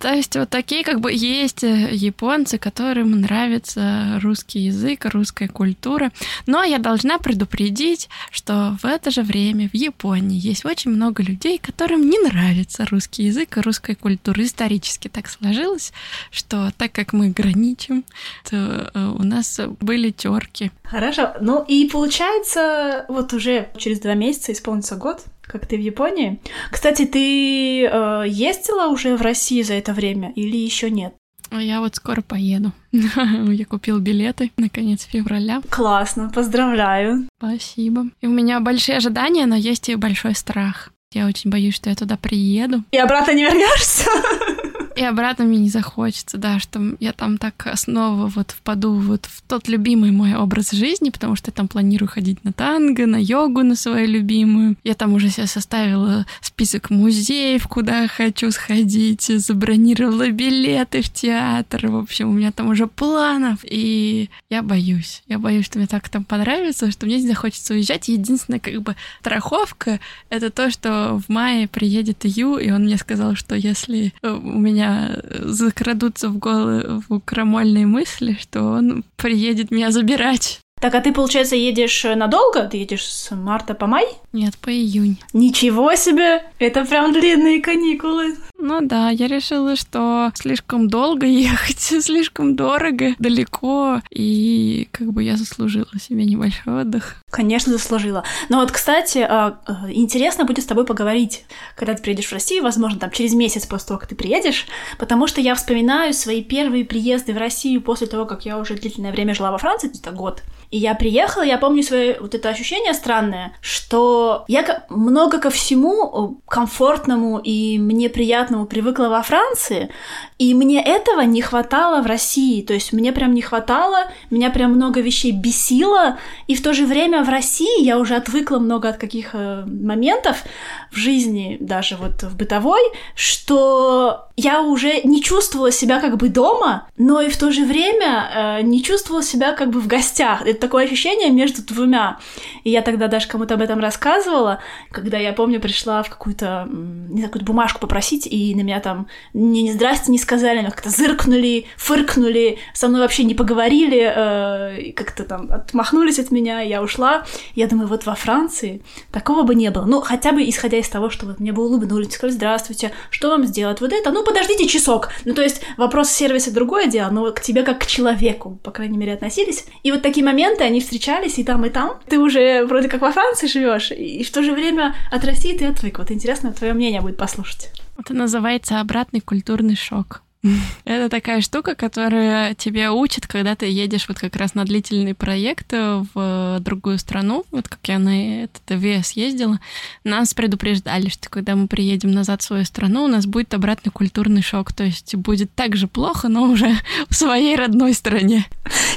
То 0.00 0.14
есть 0.14 0.34
вот 0.34 0.48
такие 0.48 0.82
как 0.82 1.00
бы 1.00 1.12
есть 1.12 1.62
э, 1.62 1.90
японцы, 1.92 2.56
которым 2.56 3.20
нравится 3.20 4.18
русский 4.22 4.60
язык, 4.60 5.04
русская 5.04 5.48
культура. 5.48 6.10
Но 6.46 6.64
я 6.64 6.78
должна 6.78 7.18
предупредить, 7.18 8.08
что 8.30 8.78
в 8.82 8.86
это 8.86 9.10
же 9.10 9.22
время 9.22 9.68
в 9.68 9.74
Японии 9.74 10.40
есть 10.40 10.64
очень 10.64 10.90
много 10.90 11.22
людей, 11.22 11.58
которым 11.58 12.08
не 12.08 12.18
нравится 12.18 12.86
русский 12.86 13.24
язык 13.24 13.58
и 13.58 13.60
русская 13.60 13.94
культура. 13.94 14.42
Исторически 14.42 15.08
так 15.08 15.28
сложилось, 15.28 15.92
что 16.30 16.72
так 16.78 16.92
как 16.92 17.12
мы 17.12 17.28
граничим, 17.28 18.04
то 18.48 18.90
э, 18.94 19.14
у 19.18 19.22
нас 19.22 19.60
были 19.80 20.10
терки. 20.10 20.70
Хорошо. 20.84 21.34
Ну 21.40 21.62
и 21.62 21.88
получается, 21.88 23.04
вот 23.08 23.34
уже 23.34 23.68
через 23.76 24.00
два 24.00 24.14
месяца 24.14 24.52
исполнится 24.80 24.96
год, 24.96 25.24
как 25.42 25.66
ты 25.66 25.76
в 25.76 25.80
Японии. 25.80 26.40
Кстати, 26.70 27.06
ты 27.06 27.84
э, 27.84 28.24
ездила 28.26 28.88
уже 28.88 29.16
в 29.16 29.22
Россию 29.22 29.64
за 29.64 29.74
это 29.74 29.92
время 29.92 30.32
или 30.34 30.56
еще 30.56 30.90
нет? 30.90 31.14
Я 31.50 31.80
вот 31.80 31.96
скоро 31.96 32.22
поеду. 32.22 32.72
Я 32.92 33.64
купил 33.64 33.98
билеты 33.98 34.52
на 34.56 34.68
конец 34.68 35.02
февраля. 35.02 35.60
Классно, 35.68 36.30
поздравляю. 36.32 37.26
Спасибо. 37.38 38.06
И 38.20 38.26
у 38.26 38.30
меня 38.30 38.60
большие 38.60 38.98
ожидания, 38.98 39.46
но 39.46 39.56
есть 39.56 39.88
и 39.88 39.96
большой 39.96 40.34
страх. 40.34 40.92
Я 41.12 41.26
очень 41.26 41.50
боюсь, 41.50 41.74
что 41.74 41.90
я 41.90 41.96
туда 41.96 42.16
приеду. 42.16 42.84
И 42.92 42.98
обратно 42.98 43.32
не 43.32 43.42
вернешься. 43.42 44.08
И 45.00 45.02
обратно 45.02 45.46
мне 45.46 45.56
не 45.56 45.70
захочется, 45.70 46.36
да, 46.36 46.58
что 46.58 46.94
я 47.00 47.14
там 47.14 47.38
так 47.38 47.66
снова 47.76 48.26
вот 48.26 48.50
впаду 48.50 48.92
вот 48.92 49.24
в 49.24 49.40
тот 49.40 49.66
любимый 49.66 50.10
мой 50.10 50.34
образ 50.34 50.72
жизни, 50.72 51.08
потому 51.08 51.36
что 51.36 51.48
я 51.48 51.54
там 51.54 51.68
планирую 51.68 52.06
ходить 52.06 52.44
на 52.44 52.52
танго, 52.52 53.06
на 53.06 53.16
йогу 53.16 53.62
на 53.62 53.76
свою 53.76 54.06
любимую. 54.06 54.76
Я 54.84 54.92
там 54.92 55.14
уже 55.14 55.30
себе 55.30 55.46
составила 55.46 56.26
список 56.42 56.90
музеев, 56.90 57.66
куда 57.66 58.08
хочу 58.08 58.50
сходить, 58.50 59.22
забронировала 59.22 60.28
билеты 60.28 61.00
в 61.00 61.08
театр. 61.08 61.86
В 61.86 61.96
общем, 61.96 62.28
у 62.28 62.32
меня 62.34 62.52
там 62.52 62.68
уже 62.68 62.86
планов. 62.86 63.60
И 63.62 64.28
я 64.50 64.60
боюсь. 64.60 65.22
Я 65.28 65.38
боюсь, 65.38 65.64
что 65.64 65.78
мне 65.78 65.88
так 65.88 66.10
там 66.10 66.24
понравится, 66.24 66.90
что 66.90 67.06
мне 67.06 67.22
не 67.22 67.26
захочется 67.26 67.72
уезжать. 67.72 68.08
Единственная 68.08 68.60
как 68.60 68.82
бы 68.82 68.96
страховка— 69.20 69.98
это 70.28 70.50
то, 70.50 70.70
что 70.70 71.18
в 71.26 71.30
мае 71.32 71.68
приедет 71.68 72.26
Ю, 72.26 72.58
и 72.58 72.70
он 72.70 72.82
мне 72.82 72.98
сказал, 72.98 73.34
что 73.34 73.54
если 73.54 74.12
у 74.22 74.58
меня 74.58 74.89
меня 74.90 75.22
закрадутся 75.30 76.28
в 76.28 76.38
голову 76.38 77.20
крамольные 77.24 77.86
мысли, 77.86 78.36
что 78.40 78.62
он 78.62 79.04
приедет 79.16 79.70
меня 79.70 79.90
забирать. 79.90 80.60
Так, 80.80 80.94
а 80.94 81.02
ты, 81.02 81.12
получается, 81.12 81.56
едешь 81.56 82.04
надолго? 82.04 82.62
Ты 82.64 82.78
едешь 82.78 83.04
с 83.04 83.34
марта 83.34 83.74
по 83.74 83.86
май? 83.86 84.06
Нет, 84.32 84.56
по 84.56 84.70
июнь. 84.70 85.18
Ничего 85.34 85.94
себе! 85.94 86.42
Это 86.58 86.86
прям 86.86 87.12
длинные 87.12 87.60
каникулы. 87.60 88.36
Ну 88.58 88.80
да, 88.80 89.10
я 89.10 89.26
решила, 89.26 89.76
что 89.76 90.30
слишком 90.34 90.88
долго 90.88 91.26
ехать, 91.26 91.80
слишком 91.80 92.56
дорого, 92.56 93.14
далеко, 93.18 94.00
и 94.10 94.88
как 94.90 95.12
бы 95.12 95.22
я 95.22 95.36
заслужила 95.36 95.90
себе 96.00 96.24
небольшой 96.24 96.80
отдых. 96.82 97.16
Конечно, 97.30 97.72
заслужила. 97.72 98.24
Но 98.48 98.60
вот, 98.60 98.70
кстати, 98.70 99.18
а, 99.18 99.58
а, 99.66 99.90
интересно 99.90 100.44
будет 100.44 100.64
с 100.64 100.66
тобой 100.66 100.86
поговорить, 100.86 101.44
когда 101.76 101.94
ты 101.94 102.02
приедешь 102.02 102.28
в 102.28 102.32
Россию, 102.32 102.62
возможно, 102.62 102.98
там 102.98 103.10
через 103.10 103.34
месяц 103.34 103.66
после 103.66 103.88
того, 103.88 104.00
как 104.00 104.08
ты 104.08 104.14
приедешь, 104.14 104.66
потому 104.98 105.26
что 105.26 105.42
я 105.42 105.54
вспоминаю 105.54 106.14
свои 106.14 106.42
первые 106.42 106.86
приезды 106.86 107.34
в 107.34 107.38
Россию 107.38 107.82
после 107.82 108.06
того, 108.06 108.24
как 108.24 108.46
я 108.46 108.58
уже 108.58 108.74
длительное 108.74 109.12
время 109.12 109.34
жила 109.34 109.50
во 109.50 109.58
Франции, 109.58 109.88
где-то 109.88 110.12
год. 110.12 110.42
И 110.70 110.78
я 110.78 110.94
приехала, 110.94 111.42
я 111.42 111.58
помню 111.58 111.82
свое 111.82 112.16
вот 112.20 112.34
это 112.34 112.48
ощущение 112.48 112.94
странное, 112.94 113.52
что 113.60 114.44
я 114.46 114.84
много 114.88 115.38
ко 115.38 115.50
всему 115.50 116.40
комфортному 116.46 117.38
и 117.38 117.76
мне 117.78 118.08
приятному 118.08 118.66
привыкла 118.66 119.08
во 119.08 119.22
Франции, 119.22 119.90
и 120.38 120.54
мне 120.54 120.80
этого 120.80 121.22
не 121.22 121.42
хватало 121.42 122.02
в 122.02 122.06
России. 122.06 122.62
То 122.62 122.72
есть 122.72 122.92
мне 122.92 123.12
прям 123.12 123.34
не 123.34 123.42
хватало, 123.42 124.04
меня 124.30 124.50
прям 124.50 124.72
много 124.72 125.00
вещей 125.00 125.32
бесило, 125.32 126.18
и 126.46 126.54
в 126.54 126.62
то 126.62 126.72
же 126.72 126.86
время 126.86 127.24
в 127.24 127.28
России 127.28 127.82
я 127.84 127.98
уже 127.98 128.14
отвыкла 128.14 128.60
много 128.60 128.90
от 128.90 128.96
каких 128.96 129.30
э, 129.34 129.64
моментов 129.66 130.44
в 130.92 130.96
жизни, 130.96 131.56
даже 131.60 131.96
вот 131.96 132.22
в 132.22 132.36
бытовой, 132.36 132.82
что 133.16 134.29
я 134.40 134.62
уже 134.62 135.02
не 135.02 135.22
чувствовала 135.22 135.70
себя 135.70 136.00
как 136.00 136.16
бы 136.16 136.28
дома, 136.28 136.88
но 136.96 137.20
и 137.20 137.28
в 137.28 137.36
то 137.36 137.50
же 137.52 137.64
время 137.64 138.30
э, 138.34 138.62
не 138.62 138.82
чувствовала 138.82 139.22
себя 139.22 139.52
как 139.52 139.70
бы 139.70 139.80
в 139.80 139.86
гостях. 139.86 140.42
Это 140.42 140.58
такое 140.58 140.84
ощущение 140.84 141.30
между 141.30 141.62
двумя. 141.62 142.18
И 142.64 142.70
я 142.70 142.80
тогда 142.80 143.08
даже 143.08 143.28
кому-то 143.28 143.54
об 143.54 143.60
этом 143.60 143.80
рассказывала, 143.80 144.60
когда 144.90 145.18
я 145.18 145.32
помню, 145.32 145.60
пришла 145.60 146.02
в 146.02 146.08
какую-то, 146.08 146.66
не 146.70 147.22
какую-то 147.22 147.44
бумажку 147.44 147.80
попросить, 147.80 148.26
и 148.26 148.54
на 148.54 148.62
меня 148.62 148.80
там 148.80 149.08
не, 149.34 149.62
не 149.62 149.72
здрасте 149.72 150.10
не 150.10 150.18
сказали, 150.18 150.60
но 150.60 150.70
как-то 150.70 150.88
зыркнули, 150.88 151.66
фыркнули, 151.76 152.58
со 152.72 152.88
мной 152.88 153.02
вообще 153.02 153.24
не 153.24 153.34
поговорили, 153.34 154.12
э, 154.14 154.92
как-то 154.92 155.24
там 155.24 155.50
отмахнулись 155.52 156.18
от 156.18 156.30
меня, 156.30 156.60
я 156.60 156.82
ушла. 156.82 157.24
Я 157.54 157.66
думаю, 157.66 157.88
вот 157.88 158.06
во 158.06 158.14
Франции 158.14 158.82
такого 159.12 159.42
бы 159.42 159.54
не 159.54 159.70
было. 159.70 159.84
Ну, 159.84 160.00
хотя 160.00 160.32
бы 160.32 160.48
исходя 160.48 160.78
из 160.78 160.88
того, 160.88 161.10
что 161.10 161.26
вот 161.26 161.40
мне 161.40 161.52
бы 161.52 161.62
улыбнулись, 161.62 162.14
сказали, 162.14 162.36
здравствуйте, 162.36 162.92
что 163.10 163.28
вам 163.28 163.46
сделать? 163.46 163.80
Вот 163.80 163.92
это? 163.92 164.10
Ну, 164.10 164.24
подождите 164.30 164.66
часок. 164.66 165.10
Ну, 165.24 165.34
то 165.34 165.42
есть 165.42 165.62
вопрос 165.76 166.10
сервиса 166.10 166.52
другое 166.52 166.86
дело, 166.86 167.10
но 167.10 167.30
к 167.32 167.40
тебе 167.40 167.62
как 167.62 167.80
к 167.80 167.86
человеку, 167.86 168.58
по 168.62 168.70
крайней 168.70 168.96
мере, 168.96 169.14
относились. 169.14 169.66
И 169.82 169.90
вот 169.90 170.02
такие 170.02 170.24
моменты, 170.24 170.64
они 170.64 170.80
встречались 170.80 171.38
и 171.38 171.44
там, 171.44 171.64
и 171.66 171.70
там. 171.70 172.00
Ты 172.08 172.18
уже 172.18 172.64
вроде 172.64 172.88
как 172.88 173.00
во 173.00 173.12
Франции 173.12 173.46
живешь, 173.46 173.90
и 173.90 174.22
в 174.22 174.30
то 174.30 174.42
же 174.42 174.52
время 174.52 174.94
от 175.10 175.24
России 175.24 175.56
ты 175.56 175.66
отвык. 175.66 175.98
Вот 175.98 176.10
интересно 176.10 176.52
твое 176.52 176.72
мнение 176.72 177.00
будет 177.00 177.16
послушать. 177.16 177.70
Это 177.98 178.14
называется 178.14 178.80
обратный 178.80 179.20
культурный 179.20 179.76
шок. 179.76 180.22
Это 180.84 181.08
такая 181.08 181.40
штука, 181.40 181.74
которая 181.74 182.54
тебя 182.54 182.92
учит, 182.92 183.26
когда 183.26 183.54
ты 183.54 183.66
едешь 183.66 184.06
вот 184.08 184.18
как 184.18 184.36
раз 184.36 184.54
на 184.54 184.64
длительный 184.64 185.14
проект 185.14 185.72
в 185.72 186.58
другую 186.60 186.98
страну. 186.98 187.44
Вот 187.50 187.68
как 187.68 187.80
я 187.84 187.98
на 187.98 188.44
этот 188.44 188.62
ВС 188.66 189.12
ездила, 189.12 189.60
нас 190.04 190.32
предупреждали, 190.32 191.08
что 191.08 191.28
когда 191.28 191.56
мы 191.56 191.66
приедем 191.66 192.12
назад 192.12 192.42
в 192.42 192.44
свою 192.44 192.64
страну, 192.64 193.04
у 193.04 193.08
нас 193.08 193.26
будет 193.26 193.52
обратный 193.52 193.92
культурный 193.92 194.42
шок. 194.42 194.72
То 194.72 194.84
есть 194.84 195.14
будет 195.14 195.54
так 195.54 195.76
же 195.76 195.88
плохо, 195.88 196.28
но 196.28 196.44
уже 196.44 196.74
в 197.08 197.14
своей 197.14 197.56
родной 197.56 197.92
стране. 197.92 198.46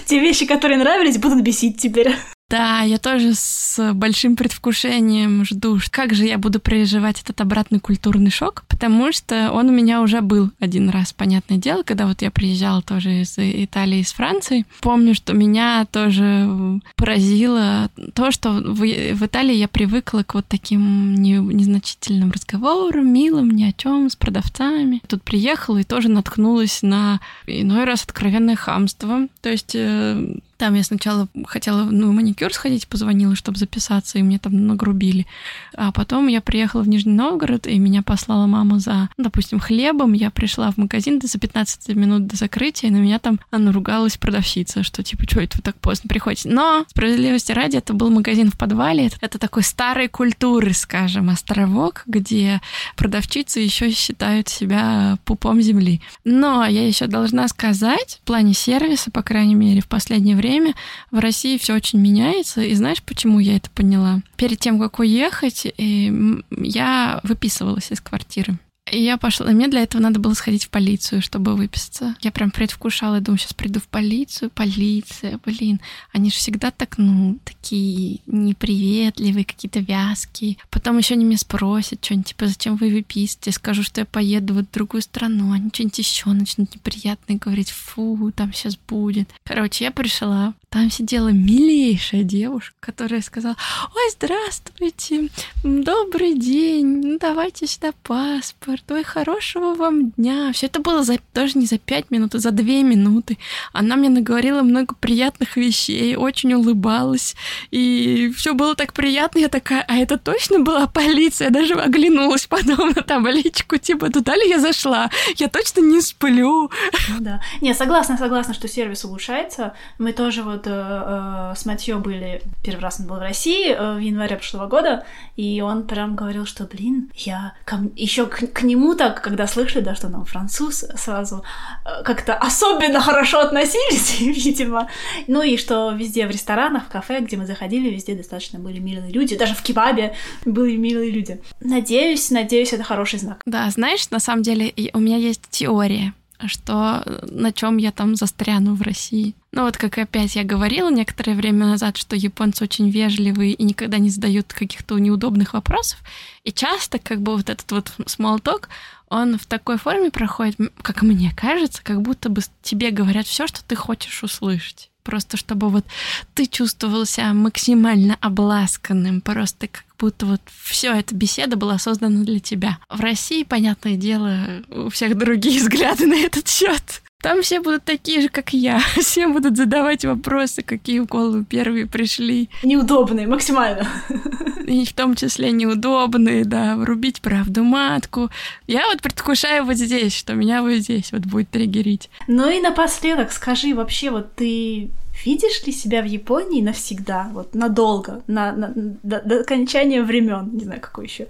Те 0.05 0.19
вещи, 0.19 0.45
которые 0.45 0.77
нравились, 0.77 1.17
будут 1.17 1.43
бесить 1.43 1.77
теперь. 1.77 2.15
Да, 2.53 2.81
я 2.81 2.99
тоже 2.99 3.33
с 3.33 3.93
большим 3.95 4.35
предвкушением 4.35 5.43
жду, 5.43 5.79
как 5.89 6.13
же 6.13 6.25
я 6.25 6.37
буду 6.37 6.59
переживать 6.59 7.19
этот 7.19 7.41
обратный 7.41 7.79
культурный 7.79 8.29
шок, 8.29 8.63
потому 8.69 9.11
что 9.11 9.49
он 9.51 9.69
у 9.69 9.71
меня 9.71 10.01
уже 10.01 10.21
был 10.21 10.51
один 10.59 10.89
раз, 10.89 11.13
понятное 11.13 11.57
дело, 11.57 11.81
когда 11.81 12.05
вот 12.05 12.21
я 12.21 12.29
приезжала 12.29 12.83
тоже 12.83 13.21
из 13.21 13.33
Италии, 13.39 14.01
из 14.01 14.13
Франции. 14.13 14.67
Помню, 14.81 15.15
что 15.15 15.33
меня 15.33 15.87
тоже 15.91 16.79
поразило 16.95 17.89
то, 18.13 18.29
что 18.29 18.51
в, 18.51 18.81
в 18.81 19.25
Италии 19.25 19.55
я 19.55 19.67
привыкла 19.67 20.21
к 20.21 20.35
вот 20.35 20.45
таким 20.47 21.15
не, 21.15 21.37
незначительным 21.37 22.29
разговорам, 22.29 23.11
милым, 23.11 23.49
ни 23.49 23.63
о 23.63 23.73
чем, 23.73 24.11
с 24.11 24.15
продавцами. 24.15 25.01
Тут 25.07 25.23
приехала 25.23 25.79
и 25.79 25.83
тоже 25.83 26.07
наткнулась 26.07 26.83
на 26.83 27.19
иной 27.47 27.85
раз 27.85 28.03
откровенное 28.03 28.55
хамство. 28.55 29.27
То 29.41 29.49
есть 29.49 29.71
э, 29.73 30.35
там 30.63 30.75
я 30.75 30.83
сначала 30.85 31.27
хотела 31.45 31.83
ну, 31.83 32.13
маникюр 32.13 32.53
сходить, 32.53 32.87
позвонила, 32.87 33.35
чтобы 33.35 33.57
записаться, 33.57 34.17
и 34.17 34.23
мне 34.23 34.39
там 34.39 34.65
нагрубили. 34.65 35.27
А 35.75 35.91
потом 35.91 36.27
я 36.27 36.39
приехала 36.39 36.83
в 36.83 36.87
Нижний 36.87 37.11
Новгород, 37.11 37.67
и 37.67 37.77
меня 37.77 38.01
послала 38.01 38.45
мама 38.45 38.79
за, 38.79 39.09
допустим, 39.17 39.59
хлебом. 39.59 40.13
Я 40.13 40.31
пришла 40.31 40.71
в 40.71 40.77
магазин 40.77 41.19
за 41.21 41.37
15 41.37 41.89
минут 41.97 42.27
до 42.27 42.37
закрытия, 42.37 42.87
и 42.87 42.93
на 42.93 42.95
меня 42.95 43.19
там 43.19 43.41
наругалась 43.51 44.15
продавщица, 44.15 44.83
что 44.83 45.03
типа, 45.03 45.23
что 45.29 45.41
это 45.41 45.57
вы 45.57 45.63
так 45.63 45.75
поздно 45.79 46.07
приходите? 46.07 46.47
Но, 46.47 46.85
справедливости 46.87 47.51
ради, 47.51 47.75
это 47.75 47.93
был 47.93 48.09
магазин 48.09 48.49
в 48.49 48.57
подвале. 48.57 49.11
Это 49.19 49.39
такой 49.39 49.63
старой 49.63 50.07
культуры, 50.07 50.71
скажем, 50.71 51.29
островок, 51.29 52.03
где 52.05 52.61
продавщицы 52.95 53.59
еще 53.59 53.91
считают 53.91 54.47
себя 54.47 55.17
пупом 55.25 55.61
земли. 55.61 55.99
Но 56.23 56.65
я 56.65 56.87
еще 56.87 57.07
должна 57.07 57.49
сказать, 57.49 58.21
в 58.23 58.25
плане 58.25 58.53
сервиса, 58.53 59.11
по 59.11 59.23
крайней 59.23 59.55
мере, 59.55 59.81
в 59.81 59.89
последнее 59.89 60.37
время 60.37 60.52
время 60.59 60.75
в 61.11 61.19
России 61.19 61.57
все 61.57 61.75
очень 61.75 61.99
меняется. 61.99 62.61
И 62.61 62.73
знаешь, 62.75 63.01
почему 63.03 63.39
я 63.39 63.55
это 63.55 63.69
поняла? 63.69 64.21
Перед 64.35 64.59
тем, 64.59 64.79
как 64.79 64.99
уехать, 64.99 65.73
я 65.77 67.19
выписывалась 67.23 67.91
из 67.91 68.01
квартиры. 68.01 68.57
Я 68.91 69.17
пошла. 69.17 69.47
Мне 69.47 69.69
для 69.69 69.83
этого 69.83 70.01
надо 70.01 70.19
было 70.19 70.33
сходить 70.33 70.65
в 70.65 70.69
полицию, 70.69 71.21
чтобы 71.21 71.55
выписаться. 71.55 72.15
Я 72.21 72.31
прям 72.31 72.51
предвкушала, 72.51 73.21
думаю, 73.21 73.39
сейчас 73.39 73.53
приду 73.53 73.79
в 73.79 73.87
полицию. 73.87 74.49
Полиция, 74.49 75.39
блин. 75.45 75.79
Они 76.11 76.29
же 76.29 76.35
всегда 76.35 76.69
так, 76.69 76.97
ну, 76.97 77.39
такие 77.45 78.19
неприветливые, 78.27 79.45
какие-то 79.45 79.79
вязкие. 79.79 80.57
Потом 80.69 80.97
еще 80.97 81.13
они 81.13 81.25
меня 81.25 81.37
спросят 81.37 82.03
что-нибудь, 82.03 82.27
типа, 82.27 82.47
зачем 82.47 82.75
вы 82.75 82.89
выписываете? 82.89 83.49
Я 83.49 83.51
скажу, 83.53 83.83
что 83.83 84.01
я 84.01 84.05
поеду 84.05 84.53
в 84.53 84.69
другую 84.71 85.01
страну. 85.01 85.53
Они 85.53 85.69
что-нибудь 85.73 85.99
еще 85.99 86.29
начнут 86.31 86.75
неприятные 86.75 87.37
говорить. 87.37 87.71
Фу, 87.71 88.31
там 88.35 88.51
сейчас 88.53 88.77
будет. 88.77 89.29
Короче, 89.45 89.85
я 89.85 89.91
пришла. 89.91 90.53
Там 90.73 90.89
сидела 90.89 91.27
милейшая 91.27 92.23
девушка, 92.23 92.73
которая 92.79 93.21
сказала, 93.21 93.55
ой, 93.95 94.11
здравствуйте, 94.11 95.29
добрый 95.63 96.33
день, 96.33 96.87
ну 97.03 97.19
давайте 97.19 97.67
сюда 97.67 97.91
паспорт, 98.01 98.83
ой, 98.89 99.03
хорошего 99.03 99.75
вам 99.75 100.09
дня. 100.09 100.51
Все 100.51 100.65
это 100.65 100.79
было 100.79 101.03
за, 101.03 101.19
даже 101.31 101.59
не 101.59 101.67
за 101.67 101.77
пять 101.77 102.09
минут, 102.09 102.33
а 102.33 102.39
за 102.39 102.49
две 102.49 102.81
минуты. 102.81 103.37
Она 103.71 103.95
мне 103.95 104.09
наговорила 104.09 104.63
много 104.63 104.95
приятных 104.95 105.57
вещей, 105.57 106.15
очень 106.15 106.55
улыбалась, 106.55 107.35
и 107.69 108.33
все 108.35 108.55
было 108.55 108.73
так 108.73 108.93
приятно. 108.93 109.37
Я 109.37 109.49
такая, 109.49 109.85
а 109.87 109.97
это 109.97 110.17
точно 110.17 110.61
была 110.61 110.87
полиция? 110.87 111.49
Я 111.49 111.51
даже 111.51 111.75
оглянулась 111.75 112.47
потом 112.47 112.93
на 112.95 113.03
табличку, 113.03 113.77
типа, 113.77 114.09
туда 114.09 114.35
ли 114.35 114.49
я 114.49 114.59
зашла? 114.59 115.11
Я 115.35 115.49
точно 115.49 115.81
не 115.81 116.01
сплю. 116.01 116.71
Ну 117.09 117.19
да. 117.19 117.43
Не, 117.61 117.75
согласна, 117.75 118.17
согласна, 118.17 118.55
что 118.55 118.67
сервис 118.67 119.05
улучшается. 119.05 119.75
Мы 119.99 120.13
тоже 120.13 120.41
вот 120.41 120.62
вот 120.63 120.71
э, 120.71 121.53
с 121.55 121.65
Матьё 121.65 121.99
были, 121.99 122.41
первый 122.63 122.81
раз 122.81 122.99
он 122.99 123.07
был 123.07 123.15
в 123.17 123.19
России 123.19 123.71
э, 123.71 123.95
в 123.95 123.99
январе 123.99 124.35
прошлого 124.35 124.67
года, 124.67 125.05
и 125.35 125.61
он 125.61 125.85
прям 125.87 126.15
говорил, 126.15 126.45
что, 126.45 126.65
блин, 126.65 127.11
я 127.15 127.53
еще 127.95 128.25
к, 128.25 128.47
к 128.53 128.63
нему 128.63 128.95
так, 128.95 129.21
когда 129.21 129.47
слышали, 129.47 129.83
да, 129.83 129.95
что 129.95 130.07
он 130.07 130.25
француз, 130.25 130.85
сразу 130.95 131.43
э, 131.85 132.03
как-то 132.03 132.35
особенно 132.35 132.99
хорошо 133.01 133.39
относились, 133.39 134.19
видимо. 134.19 134.89
Ну 135.27 135.41
и 135.41 135.57
что 135.57 135.91
везде 135.91 136.27
в 136.27 136.31
ресторанах, 136.31 136.85
в 136.85 136.89
кафе, 136.89 137.19
где 137.21 137.37
мы 137.37 137.45
заходили, 137.45 137.89
везде 137.89 138.15
достаточно 138.15 138.59
были 138.59 138.79
милые 138.79 139.11
люди, 139.11 139.37
даже 139.37 139.55
в 139.55 139.61
кебабе 139.61 140.15
были 140.45 140.77
милые 140.77 141.11
люди. 141.11 141.41
Надеюсь, 141.59 142.29
надеюсь, 142.31 142.73
это 142.73 142.83
хороший 142.83 143.19
знак. 143.19 143.41
Да, 143.45 143.69
знаешь, 143.69 144.09
на 144.09 144.19
самом 144.19 144.43
деле 144.43 144.73
у 144.93 144.99
меня 144.99 145.17
есть 145.17 145.41
теория 145.49 146.13
что 146.47 147.03
на 147.29 147.51
чем 147.51 147.77
я 147.77 147.91
там 147.91 148.15
застряну 148.15 148.75
в 148.75 148.81
России. 148.81 149.35
Ну 149.51 149.63
вот 149.63 149.77
как 149.77 149.97
опять 149.97 150.35
я 150.35 150.43
говорила 150.43 150.89
некоторое 150.89 151.35
время 151.35 151.67
назад, 151.67 151.97
что 151.97 152.15
японцы 152.15 152.63
очень 152.63 152.89
вежливые 152.89 153.53
и 153.53 153.63
никогда 153.63 153.97
не 153.97 154.09
задают 154.09 154.53
каких-то 154.53 154.97
неудобных 154.97 155.53
вопросов. 155.53 155.99
И 156.43 156.51
часто 156.51 156.99
как 156.99 157.21
бы 157.21 157.35
вот 157.35 157.49
этот 157.49 157.71
вот 157.71 157.91
talk, 158.17 158.67
он 159.13 159.37
в 159.37 159.45
такой 159.45 159.77
форме 159.77 160.09
проходит, 160.09 160.57
как 160.81 161.03
мне 161.03 161.31
кажется, 161.35 161.83
как 161.83 162.01
будто 162.01 162.29
бы 162.29 162.41
тебе 162.63 162.89
говорят 162.89 163.27
все, 163.27 163.45
что 163.45 163.63
ты 163.63 163.75
хочешь 163.75 164.23
услышать. 164.23 164.89
Просто 165.03 165.37
чтобы 165.37 165.69
вот 165.69 165.85
ты 166.33 166.45
чувствовал 166.47 167.05
себя 167.05 167.33
максимально 167.33 168.17
обласканным, 168.21 169.21
просто 169.21 169.67
как 169.67 169.85
будто 169.99 170.25
вот 170.25 170.41
все 170.63 170.93
эта 170.93 171.13
беседа 171.13 171.57
была 171.57 171.77
создана 171.77 172.23
для 172.23 172.39
тебя. 172.39 172.79
В 172.89 173.01
России, 173.01 173.43
понятное 173.43 173.97
дело, 173.97 174.63
у 174.69 174.89
всех 174.89 175.17
другие 175.17 175.59
взгляды 175.61 176.07
на 176.07 176.15
этот 176.15 176.47
счет. 176.47 177.03
Там 177.23 177.41
все 177.41 177.61
будут 177.61 177.85
такие 177.85 178.19
же, 178.19 178.27
как 178.27 178.51
я. 178.51 178.79
Все 178.99 179.29
будут 179.29 179.55
задавать 179.55 180.03
вопросы, 180.03 180.61
какие 180.61 180.99
в 180.99 181.05
голову 181.05 181.45
первые 181.45 181.87
пришли. 181.87 182.49
Неудобные, 182.63 183.27
максимально. 183.27 183.87
И 184.67 184.85
в 184.85 184.91
том 184.91 185.15
числе 185.15 185.51
неудобные, 185.53 186.43
да, 186.43 186.75
врубить 186.75 187.21
правду 187.21 187.63
матку. 187.63 188.29
Я 188.67 188.85
вот 188.87 189.01
предвкушаю 189.01 189.63
вот 189.63 189.77
здесь, 189.77 190.13
что 190.13 190.33
меня 190.33 190.61
вот 190.61 190.73
здесь 190.73 191.13
вот 191.13 191.21
будет 191.21 191.49
триггерить. 191.49 192.09
Ну 192.27 192.49
и 192.49 192.59
напоследок 192.59 193.31
скажи, 193.31 193.73
вообще, 193.73 194.11
вот 194.11 194.35
ты 194.35 194.91
видишь 195.25 195.63
ли 195.63 195.71
себя 195.71 196.01
в 196.01 196.05
Японии 196.05 196.61
навсегда, 196.61 197.29
вот 197.33 197.55
надолго, 197.55 198.23
на, 198.27 198.51
на, 198.51 198.73
до, 198.75 199.21
до 199.21 199.39
окончания 199.41 200.01
времен, 200.01 200.51
не 200.53 200.63
знаю, 200.63 200.81
какой 200.81 201.05
еще 201.05 201.27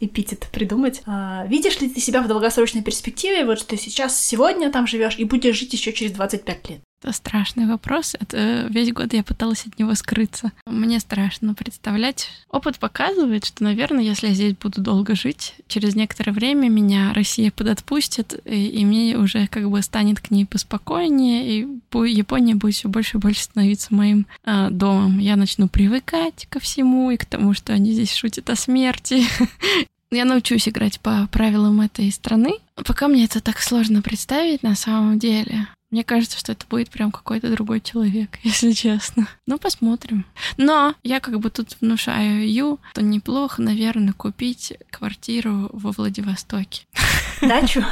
эпитет 0.00 0.48
придумать. 0.52 1.02
А, 1.06 1.44
видишь 1.46 1.80
ли 1.80 1.88
ты 1.88 2.00
себя 2.00 2.22
в 2.22 2.28
долгосрочной 2.28 2.82
перспективе, 2.82 3.44
вот 3.44 3.58
что 3.58 3.76
сейчас 3.76 4.20
сегодня 4.20 4.70
там 4.70 4.86
живешь 4.86 5.18
и 5.18 5.24
будешь 5.24 5.56
жить 5.56 5.72
еще 5.72 5.92
через 5.92 6.12
25 6.12 6.70
лет? 6.70 6.80
Это 7.02 7.12
страшный 7.12 7.66
вопрос. 7.66 8.16
Это 8.18 8.66
весь 8.70 8.92
год 8.92 9.12
я 9.12 9.22
пыталась 9.22 9.66
от 9.66 9.78
него 9.78 9.94
скрыться. 9.94 10.52
Мне 10.66 10.98
страшно 10.98 11.54
представлять. 11.54 12.30
Опыт 12.50 12.78
показывает, 12.78 13.44
что, 13.44 13.64
наверное, 13.64 14.02
если 14.02 14.28
я 14.28 14.34
здесь 14.34 14.54
буду 14.54 14.80
долго 14.80 15.14
жить, 15.14 15.54
через 15.68 15.94
некоторое 15.94 16.32
время 16.32 16.68
меня 16.68 17.12
Россия 17.12 17.50
подотпустит, 17.50 18.40
и, 18.46 18.68
и 18.68 18.84
мне 18.84 19.16
уже 19.18 19.46
как 19.46 19.68
бы 19.70 19.82
станет 19.82 20.20
к 20.20 20.30
ней 20.30 20.46
поспокойнее, 20.46 21.60
и 21.60 21.68
Япония 21.92 22.54
будет 22.54 22.74
все 22.74 22.88
больше 22.88 23.18
и 23.18 23.20
больше 23.20 23.42
становиться 23.42 23.94
моим 23.94 24.26
э, 24.44 24.70
домом. 24.70 25.18
Я 25.18 25.36
начну 25.36 25.68
привыкать 25.68 26.46
ко 26.48 26.60
всему 26.60 27.10
и 27.10 27.16
к 27.16 27.26
тому, 27.26 27.52
что 27.54 27.72
они 27.72 27.92
здесь 27.92 28.14
шутят 28.14 28.48
о 28.50 28.56
смерти. 28.56 29.24
Я 30.12 30.24
научусь 30.24 30.68
играть 30.68 31.00
по 31.00 31.26
правилам 31.32 31.80
этой 31.80 32.10
страны. 32.12 32.54
Пока 32.86 33.08
мне 33.08 33.24
это 33.24 33.40
так 33.40 33.60
сложно 33.60 34.02
представить 34.02 34.62
на 34.62 34.76
самом 34.76 35.18
деле. 35.18 35.66
Мне 35.90 36.02
кажется, 36.02 36.38
что 36.38 36.52
это 36.52 36.66
будет 36.68 36.90
прям 36.90 37.12
какой-то 37.12 37.50
другой 37.50 37.80
человек, 37.80 38.38
если 38.42 38.72
честно. 38.72 39.28
Ну, 39.46 39.58
посмотрим. 39.58 40.24
Но 40.56 40.94
я 41.02 41.20
как 41.20 41.38
бы 41.38 41.50
тут 41.50 41.76
внушаю 41.80 42.50
Ю, 42.50 42.80
то 42.94 43.02
неплохо, 43.02 43.62
наверное, 43.62 44.12
купить 44.12 44.74
квартиру 44.90 45.70
во 45.72 45.92
Владивостоке. 45.92 46.86
Дачу? 47.40 47.84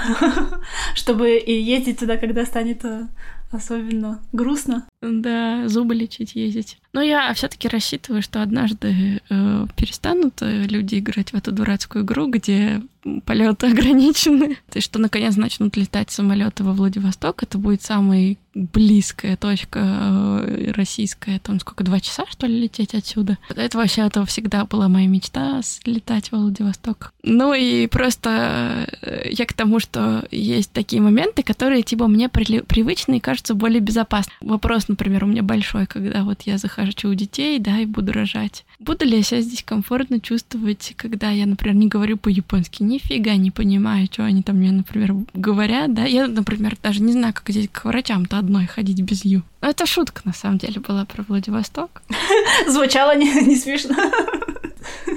Чтобы 0.95 1.37
и 1.37 1.53
ездить 1.53 1.99
туда, 2.01 2.17
когда 2.17 2.45
станет 2.45 2.85
э, 2.85 3.07
особенно 3.51 4.23
грустно. 4.33 4.87
Да, 5.05 5.69
зубы 5.69 5.95
лечить, 5.95 6.35
ездить. 6.35 6.79
Но 6.93 7.03
я 7.03 7.35
все-таки 7.35 7.69
рассчитываю, 7.69 8.23
что 8.23 8.41
однажды 8.41 9.21
э, 9.29 9.67
перестанут 9.77 10.41
э, 10.43 10.65
люди 10.67 11.01
играть 11.01 11.33
в 11.33 11.37
эту 11.37 11.51
дурацкую 11.51 12.05
игру, 12.05 12.29
где 12.29 12.81
полеты 13.25 13.67
ограничены. 13.71 14.55
То 14.71 14.77
есть, 14.77 14.87
что 14.87 14.99
наконец 14.99 15.37
начнут 15.37 15.77
летать 15.77 16.11
самолеты 16.11 16.65
во 16.65 16.73
Владивосток. 16.73 17.43
Это 17.43 17.59
будет 17.59 17.83
самая 17.83 18.37
близкая 18.55 19.37
точка 19.37 19.81
э, 19.83 20.73
российская. 20.73 21.41
Там 21.41 21.59
сколько, 21.59 21.83
два 21.83 21.99
часа, 21.99 22.25
что 22.29 22.47
ли, 22.47 22.61
лететь 22.61 22.95
отсюда? 22.95 23.39
Это 23.49 23.77
вообще 23.77 24.03
этого 24.03 24.25
всегда 24.27 24.65
была 24.65 24.89
моя 24.89 25.09
мечта, 25.09 25.61
слетать 25.63 26.31
во 26.31 26.39
Владивосток. 26.39 27.13
Ну 27.25 27.53
и 27.55 27.89
просто 27.89 28.87
э, 29.03 29.31
я 29.31 29.47
к 29.47 29.53
тому, 29.53 29.81
что 29.81 30.27
есть 30.31 30.71
такие 30.71 31.03
моменты, 31.03 31.43
которые 31.43 31.83
типа 31.83 32.07
мне 32.07 32.29
при 32.29 32.61
привычны 32.61 33.17
и 33.17 33.21
кажутся 33.21 33.55
более 33.55 33.81
безопасны. 33.81 34.33
Вопрос, 34.41 34.89
например, 34.95 35.25
у 35.25 35.27
меня 35.27 35.43
большой, 35.43 35.87
когда 35.87 36.23
вот 36.23 36.43
я 36.43 36.57
захожу 36.57 37.11
у 37.11 37.15
детей, 37.15 37.59
да, 37.59 37.81
и 37.81 37.85
буду 37.85 38.13
рожать. 38.13 38.65
Буду 38.79 39.05
ли 39.05 39.17
я 39.17 39.23
себя 39.25 39.41
здесь 39.41 39.65
комфортно 39.65 40.21
чувствовать, 40.21 40.95
когда 40.97 41.31
я, 41.31 41.47
например, 41.47 41.75
не 41.75 41.89
говорю 41.89 42.17
по-японски, 42.17 42.85
нифига 42.85 43.35
не 43.35 43.51
понимаю, 43.51 44.07
что 44.11 44.25
они 44.25 44.43
там 44.43 44.57
мне, 44.57 44.71
например, 44.71 45.15
говорят, 45.35 45.93
да? 45.95 46.05
Я, 46.05 46.29
например, 46.29 46.77
даже 46.81 47.03
не 47.03 47.13
знаю, 47.13 47.35
как 47.35 47.51
здесь 47.51 47.69
к 47.73 47.85
врачам-то 47.85 48.39
одной 48.39 48.67
ходить 48.67 49.01
без 49.03 49.25
ю. 49.25 49.43
Это 49.61 49.85
шутка, 49.85 50.23
на 50.25 50.33
самом 50.33 50.59
деле, 50.59 50.81
была 50.81 51.05
про 51.05 51.25
Владивосток. 51.27 52.03
Звучало 52.69 53.17
не 53.17 53.57
смешно. 53.57 53.97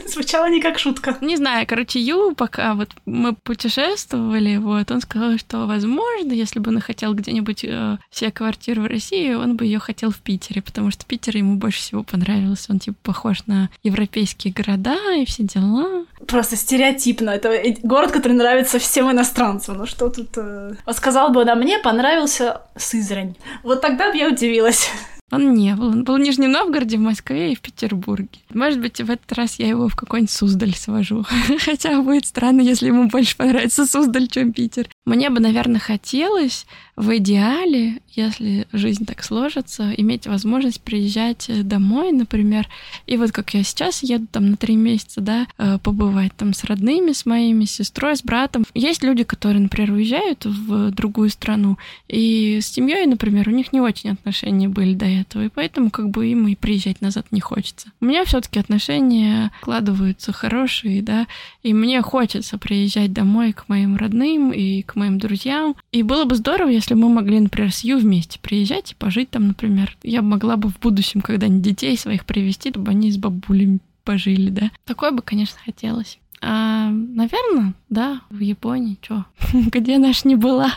Звучало 0.13 0.49
не 0.49 0.61
как 0.61 0.79
шутка. 0.79 1.17
Не 1.21 1.37
знаю, 1.37 1.65
короче, 1.67 1.99
Ю, 1.99 2.33
пока 2.35 2.73
вот 2.73 2.89
мы 3.05 3.33
путешествовали, 3.33 4.57
вот, 4.57 4.91
он 4.91 5.01
сказал, 5.01 5.37
что, 5.37 5.65
возможно, 5.65 6.31
если 6.31 6.59
бы 6.59 6.71
он 6.71 6.79
хотел 6.79 7.13
где-нибудь 7.13 7.63
э, 7.63 7.97
себе 8.11 8.31
квартиру 8.31 8.83
в 8.83 8.87
России, 8.87 9.33
он 9.33 9.55
бы 9.55 9.65
ее 9.65 9.79
хотел 9.79 10.11
в 10.11 10.19
Питере, 10.19 10.61
потому 10.61 10.91
что 10.91 11.05
Питер 11.05 11.37
ему 11.37 11.55
больше 11.55 11.79
всего 11.79 12.03
понравился. 12.03 12.71
Он, 12.71 12.79
типа, 12.79 12.97
похож 13.03 13.45
на 13.47 13.69
европейские 13.83 14.53
города 14.53 14.95
и 15.15 15.25
все 15.25 15.43
дела. 15.43 16.05
Просто 16.27 16.55
стереотипно. 16.55 17.29
Это 17.31 17.49
город, 17.83 18.11
который 18.11 18.33
нравится 18.33 18.79
всем 18.79 19.11
иностранцам. 19.11 19.77
Ну 19.77 19.85
что 19.85 20.09
тут... 20.09 20.29
Э... 20.37 20.73
Вот 20.85 20.95
сказал 20.95 21.29
бы, 21.29 21.45
да, 21.45 21.55
мне 21.55 21.79
понравился 21.79 22.61
Сызрань. 22.75 23.35
Вот 23.63 23.81
тогда 23.81 24.11
бы 24.11 24.17
я 24.17 24.27
удивилась. 24.29 24.89
Он 25.29 25.53
не 25.53 25.75
был. 25.75 25.87
Он 25.87 26.03
был 26.05 26.15
в 26.15 26.19
Нижнем 26.19 26.51
Новгороде, 26.51 26.97
в 26.97 27.01
Москве 27.01 27.51
и 27.51 27.55
в 27.55 27.59
Петербурге. 27.59 28.29
Может 28.53 28.79
быть, 28.79 29.01
в 29.01 29.11
этот 29.11 29.29
раз 29.33 29.59
я 29.59 29.67
его 29.67 29.89
в 29.89 29.95
какой-нибудь 29.95 30.31
Суздаль 30.31 30.73
свожу. 30.73 31.25
Хотя 31.59 32.01
будет 32.01 32.25
странно, 32.25 32.61
если 32.61 32.87
ему 32.87 33.09
больше 33.09 33.35
понравится 33.35 33.85
Суздаль, 33.85 34.29
чем 34.29 34.53
Питер. 34.53 34.87
Мне 35.05 35.29
бы, 35.29 35.41
наверное, 35.41 35.81
хотелось 35.81 36.65
в 36.95 37.15
идеале, 37.17 38.01
если 38.15 38.67
жизнь 38.73 39.05
так 39.05 39.23
сложится, 39.23 39.93
иметь 39.97 40.25
возможность 40.27 40.81
приезжать 40.81 41.49
э, 41.49 41.61
домой, 41.61 42.11
например, 42.11 42.67
и 43.05 43.17
вот 43.17 43.31
как 43.31 43.53
я 43.53 43.63
сейчас 43.63 44.01
еду 44.01 44.25
там 44.31 44.49
на 44.51 44.57
три 44.57 44.75
месяца, 44.75 45.21
да, 45.21 45.45
э, 45.59 45.77
побывать 45.77 46.33
там 46.35 46.53
с 46.53 46.63
родными, 46.63 47.11
с 47.11 47.27
моими, 47.27 47.65
с 47.65 47.71
сестрой, 47.71 48.15
с 48.15 48.23
братом. 48.23 48.65
Есть 48.73 49.03
люди, 49.03 49.23
которые, 49.23 49.61
например, 49.61 49.91
уезжают 49.91 50.45
в 50.45 50.89
другую 50.91 51.29
страну, 51.29 51.77
и 52.07 52.59
с 52.61 52.67
семьей, 52.67 53.05
например, 53.05 53.47
у 53.47 53.51
них 53.51 53.73
не 53.73 53.79
очень 53.79 54.11
отношения 54.11 54.67
были 54.67 54.95
до 54.95 55.05
этого, 55.21 55.45
и 55.45 55.49
поэтому 55.49 55.89
как 55.89 56.09
бы 56.09 56.27
им 56.27 56.47
и 56.47 56.55
приезжать 56.55 57.01
назад 57.01 57.27
не 57.31 57.39
хочется. 57.39 57.91
У 58.01 58.05
меня 58.05 58.25
все-таки 58.25 58.59
отношения 58.59 59.51
складываются 59.61 60.31
хорошие, 60.31 61.01
да, 61.01 61.27
и 61.63 61.73
мне 61.73 62.01
хочется 62.01 62.57
приезжать 62.57 63.13
домой 63.13 63.53
к 63.53 63.67
моим 63.67 63.95
родным 63.97 64.51
и 64.51 64.81
к 64.81 64.95
моим 64.95 65.17
друзьям. 65.17 65.75
И 65.91 66.03
было 66.03 66.25
бы 66.25 66.35
здорово, 66.35 66.69
если 66.69 66.93
мы 66.93 67.09
могли, 67.09 67.39
например, 67.39 67.71
с 67.71 67.83
Ю 67.83 67.97
вместе 67.97 68.39
приезжать 68.39 68.91
и 68.91 68.95
пожить 68.95 69.29
там, 69.29 69.47
например. 69.47 69.95
Я 70.03 70.21
могла 70.21 70.57
бы 70.57 70.69
в 70.69 70.79
будущем 70.79 71.21
когда-нибудь 71.21 71.61
детей 71.61 71.97
своих 71.97 72.25
привезти, 72.25 72.69
чтобы 72.69 72.91
они 72.91 73.11
с 73.11 73.17
бабулями 73.17 73.79
пожили, 74.03 74.49
да. 74.49 74.71
Такое 74.85 75.11
бы, 75.11 75.21
конечно, 75.21 75.57
хотелось. 75.63 76.17
А, 76.41 76.89
наверное, 76.89 77.73
да, 77.89 78.21
в 78.29 78.39
Японии, 78.39 78.99
чё, 79.01 79.25
где 79.53 79.97
наш 79.97 80.25
не 80.25 80.35
была. 80.35 80.71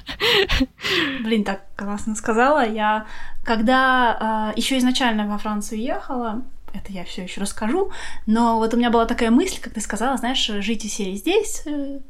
Блин, 1.22 1.44
так 1.44 1.62
классно 1.76 2.14
сказала. 2.14 2.66
Я, 2.66 3.06
когда 3.44 4.16
а, 4.20 4.52
еще 4.56 4.78
изначально 4.78 5.26
во 5.26 5.38
Францию 5.38 5.80
ехала, 5.80 6.42
это 6.72 6.92
я 6.92 7.04
все 7.04 7.24
еще 7.24 7.40
расскажу. 7.40 7.90
Но 8.26 8.58
вот 8.58 8.74
у 8.74 8.76
меня 8.76 8.90
была 8.90 9.06
такая 9.06 9.30
мысль, 9.30 9.61
как 9.61 9.74
ты 9.74 9.80
сказала, 9.80 10.16
знаешь, 10.16 10.44
жить 10.44 10.84
из 10.84 10.94
серии 10.94 11.16
здесь 11.16 11.64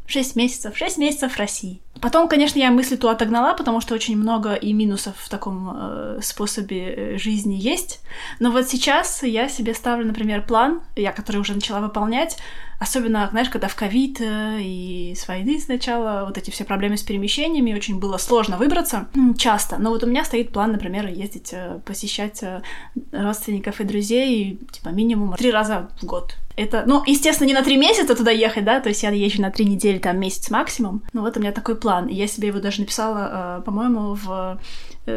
6 0.07 0.37
э, 0.37 0.39
месяцев, 0.39 0.77
6 0.77 0.99
месяцев 0.99 1.33
в 1.33 1.39
России. 1.39 1.81
Потом, 2.01 2.29
конечно, 2.29 2.59
я 2.59 2.71
мысли 2.71 2.97
ту 2.97 3.09
отогнала, 3.09 3.55
потому 3.55 3.81
что 3.81 3.95
очень 3.95 4.17
много 4.17 4.55
и 4.55 4.73
минусов 4.73 5.15
в 5.17 5.29
таком 5.29 5.71
э, 5.73 6.21
способе 6.23 6.95
э, 6.95 7.19
жизни 7.19 7.55
есть. 7.55 8.01
Но 8.39 8.51
вот 8.51 8.69
сейчас 8.69 9.23
я 9.23 9.49
себе 9.49 9.75
ставлю, 9.75 10.07
например, 10.07 10.43
план, 10.43 10.83
я 10.97 11.13
который 11.13 11.39
уже 11.39 11.55
начала 11.55 11.81
выполнять, 11.81 12.39
Особенно, 12.81 13.29
знаешь, 13.31 13.51
когда 13.51 13.69
в 13.69 13.75
ковид 13.75 14.23
э, 14.23 14.59
и 14.63 15.15
с 15.15 15.29
войны 15.29 15.61
сначала 15.61 16.25
вот 16.25 16.39
эти 16.39 16.49
все 16.51 16.65
проблемы 16.65 16.97
с 16.97 17.03
перемещениями, 17.03 17.75
очень 17.75 18.01
было 18.01 18.17
сложно 18.17 18.57
выбраться 18.57 19.07
часто. 19.37 19.77
Но 19.77 19.91
вот 19.91 20.03
у 20.03 20.07
меня 20.07 20.25
стоит 20.25 20.51
план, 20.51 20.73
например, 20.73 21.07
ездить, 21.07 21.51
э, 21.53 21.79
посещать 21.85 22.43
родственников 23.13 23.83
и 23.83 23.85
друзей, 23.85 24.61
типа, 24.73 24.89
минимум 24.89 25.35
три 25.35 25.51
раза 25.51 25.91
в 26.01 26.07
год. 26.07 26.37
Это, 26.61 26.85
ну, 26.87 27.03
естественно, 27.07 27.49
не 27.49 27.55
на 27.55 27.63
три 27.63 27.79
месяца 27.79 28.15
туда 28.15 28.31
ехать, 28.31 28.65
да, 28.65 28.81
то 28.81 28.91
есть 28.91 29.03
я 29.03 29.11
езжу 29.11 29.41
на 29.41 29.51
три 29.51 29.65
недели, 29.65 29.99
там, 29.99 30.21
месяц 30.21 30.51
максимум. 30.51 31.03
Ну, 31.15 31.23
вот 31.23 31.37
у 31.37 31.41
меня 31.41 31.53
такой 31.53 31.75
план. 31.75 32.09
Я 32.09 32.27
себе 32.27 32.49
его 32.49 32.61
даже 32.61 32.81
написала, 32.81 33.63
по-моему, 33.65 34.15
в 34.15 34.61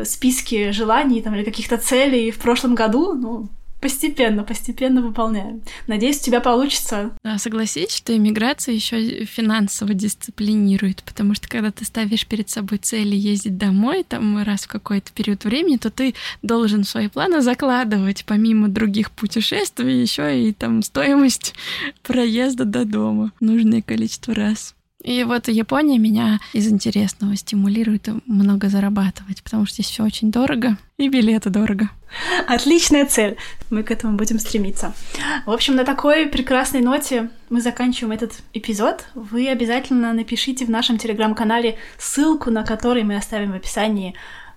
списке 0.06 0.72
желаний 0.72 1.22
там 1.22 1.36
или 1.36 1.44
каких-то 1.44 1.78
целей 1.78 2.32
в 2.32 2.40
прошлом 2.40 2.76
году. 2.76 3.14
Ну, 3.14 3.50
Постепенно, 3.84 4.46
постепенно 4.46 5.02
выполняем. 5.02 5.62
Надеюсь, 5.88 6.22
у 6.22 6.24
тебя 6.24 6.40
получится. 6.40 7.12
Да, 7.22 7.38
согласись, 7.38 7.94
что 7.94 8.16
иммиграция 8.16 8.74
еще 8.74 9.26
финансово 9.26 9.94
дисциплинирует, 9.94 11.04
потому 11.04 11.36
что 11.36 11.50
когда 11.50 11.70
ты 11.70 11.84
ставишь 11.84 12.26
перед 12.26 12.50
собой 12.50 12.78
цели 12.78 13.14
ездить 13.14 13.58
домой 13.58 14.06
там 14.08 14.42
раз 14.42 14.64
в 14.64 14.68
какой-то 14.70 15.12
период 15.12 15.44
времени, 15.44 15.76
то 15.76 15.90
ты 15.90 16.16
должен 16.42 16.86
свои 16.86 17.10
планы 17.10 17.42
закладывать 17.42 18.24
помимо 18.26 18.70
других 18.70 19.12
путешествий 19.12 20.00
еще 20.02 20.48
и 20.48 20.54
там 20.54 20.82
стоимость 20.82 21.54
проезда 22.04 22.64
до 22.64 22.86
дома 22.86 23.34
нужное 23.42 23.82
количество 23.82 24.34
раз. 24.34 24.76
И 25.04 25.24
вот 25.26 25.50
Япония 25.50 26.00
меня 26.00 26.40
из 26.54 26.68
интересного 26.68 27.36
стимулирует 27.36 28.08
много 28.26 28.70
зарабатывать, 28.70 29.44
потому 29.44 29.66
что 29.66 29.76
здесь 29.76 29.90
все 29.90 30.04
очень 30.04 30.32
дорого, 30.32 30.78
и 30.98 31.10
билеты 31.10 31.50
дорого. 31.50 31.90
Отличная 32.48 33.06
цель. 33.06 33.38
Мы 33.70 33.84
к 33.84 33.92
этому 33.92 34.16
будем 34.16 34.40
стремиться. 34.40 34.94
В 35.46 35.52
общем, 35.52 35.76
на 35.76 35.84
такой 35.84 36.28
прекрасной 36.28 36.82
ноте 36.82 37.30
мы 37.50 37.60
заканчиваем 37.60 38.14
этот 38.14 38.34
эпизод. 38.54 39.06
Вы 39.14 39.50
обязательно 39.50 40.14
напишите 40.14 40.66
в 40.66 40.70
нашем 40.70 40.98
телеграм-канале 40.98 41.78
ссылку, 41.98 42.50
на 42.50 42.64
который 42.64 43.04
мы 43.04 43.18
оставим 43.18 43.52
в 43.52 43.56
описании 43.56 44.16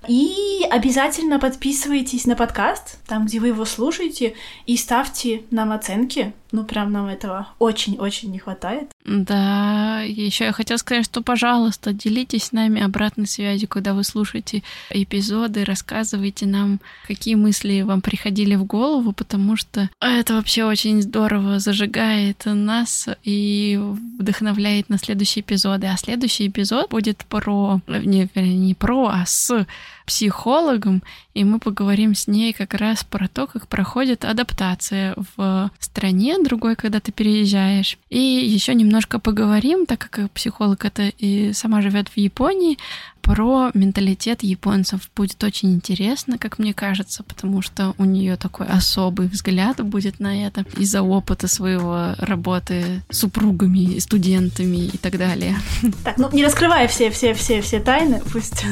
и 0.08 0.64
обязательно 0.70 1.38
подписывайтесь 1.38 2.26
на 2.26 2.36
подкаст, 2.36 2.98
там, 3.06 3.26
где 3.26 3.40
вы 3.40 3.48
его 3.48 3.64
слушаете, 3.64 4.34
и 4.66 4.76
ставьте 4.76 5.42
нам 5.50 5.72
оценки. 5.72 6.32
Ну, 6.52 6.64
прям 6.64 6.92
нам 6.92 7.06
этого 7.06 7.48
очень-очень 7.58 8.30
не 8.30 8.38
хватает. 8.38 8.90
Да, 9.04 10.00
еще 10.02 10.44
я 10.44 10.52
хотела 10.52 10.78
сказать, 10.78 11.04
что, 11.04 11.22
пожалуйста, 11.22 11.92
делитесь 11.92 12.44
с 12.44 12.52
нами 12.52 12.82
обратной 12.82 13.26
связью, 13.26 13.68
когда 13.68 13.94
вы 13.94 14.04
слушаете 14.04 14.62
эпизоды, 14.90 15.64
рассказывайте 15.64 16.46
нам, 16.46 16.80
какие 17.06 17.34
мысли 17.34 17.82
вам 17.82 18.00
приходили 18.00 18.54
в 18.54 18.64
голову, 18.64 19.12
потому 19.12 19.56
что 19.56 19.88
это 20.00 20.34
вообще 20.34 20.64
очень 20.64 21.02
здорово 21.02 21.58
зажигает 21.58 22.42
нас 22.46 23.08
и 23.22 23.78
вдохновляет 24.18 24.88
на 24.88 24.98
следующие 24.98 25.42
эпизоды. 25.42 25.86
А 25.86 25.96
следующий 25.96 26.48
эпизод 26.48 26.90
будет 26.90 27.24
про... 27.26 27.80
Не, 27.86 28.28
не 28.34 28.74
про, 28.74 29.08
а 29.08 29.24
с 29.26 29.66
психологом, 30.06 31.02
и 31.34 31.44
мы 31.44 31.58
поговорим 31.58 32.14
с 32.14 32.28
ней 32.28 32.52
как 32.52 32.74
раз 32.74 33.04
про 33.04 33.28
то, 33.28 33.46
как 33.46 33.68
проходит 33.68 34.24
адаптация 34.24 35.14
в 35.36 35.70
стране 35.80 36.36
другой, 36.42 36.76
когда 36.76 37.00
ты 37.00 37.12
переезжаешь. 37.12 37.98
И 38.08 38.18
еще 38.18 38.74
немножко 38.74 39.18
поговорим, 39.18 39.84
так 39.84 40.08
как 40.08 40.30
психолог 40.30 40.84
это 40.84 41.08
и 41.08 41.52
сама 41.52 41.82
живет 41.82 42.08
в 42.08 42.16
Японии, 42.16 42.78
про 43.22 43.70
менталитет 43.74 44.42
японцев 44.42 45.10
будет 45.14 45.42
очень 45.42 45.74
интересно, 45.74 46.38
как 46.38 46.58
мне 46.58 46.72
кажется, 46.72 47.22
потому 47.22 47.62
что 47.62 47.94
у 47.98 48.04
нее 48.04 48.36
такой 48.36 48.66
особый 48.66 49.28
взгляд 49.28 49.84
будет 49.84 50.20
на 50.20 50.46
это 50.46 50.64
из-за 50.76 51.02
опыта 51.02 51.48
своего 51.48 52.14
работы 52.18 53.02
с 53.10 53.26
супругами, 53.26 53.98
студентами 53.98 54.86
и 54.86 54.96
так 54.96 55.18
далее. 55.18 55.56
Так, 56.04 56.18
ну 56.18 56.30
не 56.32 56.44
раскрывая 56.44 56.86
все, 56.86 57.10
все, 57.10 57.34
все, 57.34 57.60
все 57.60 57.80
тайны, 57.80 58.22
пусть, 58.32 58.64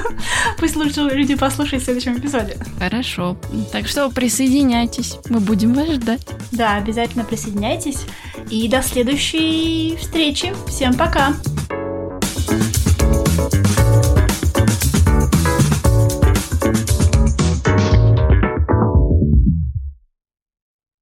пусть 0.58 0.76
лучше 0.76 1.00
люди 1.00 1.34
послушают 1.34 1.82
в 1.82 1.84
следующем 1.86 2.18
эпизоде. 2.18 2.58
Хорошо. 2.78 3.38
Так 3.72 3.88
что 3.88 4.10
присоединяйтесь, 4.10 5.16
мы 5.30 5.40
будем 5.40 5.72
вас 5.72 5.90
ждать. 5.90 6.26
Да, 6.52 6.76
обязательно 6.76 7.24
присоединяйтесь. 7.24 8.04
И 8.50 8.68
до 8.68 8.82
следующей 8.82 9.96
встречи. 9.96 10.52
Всем 10.68 10.94
пока! 10.94 11.34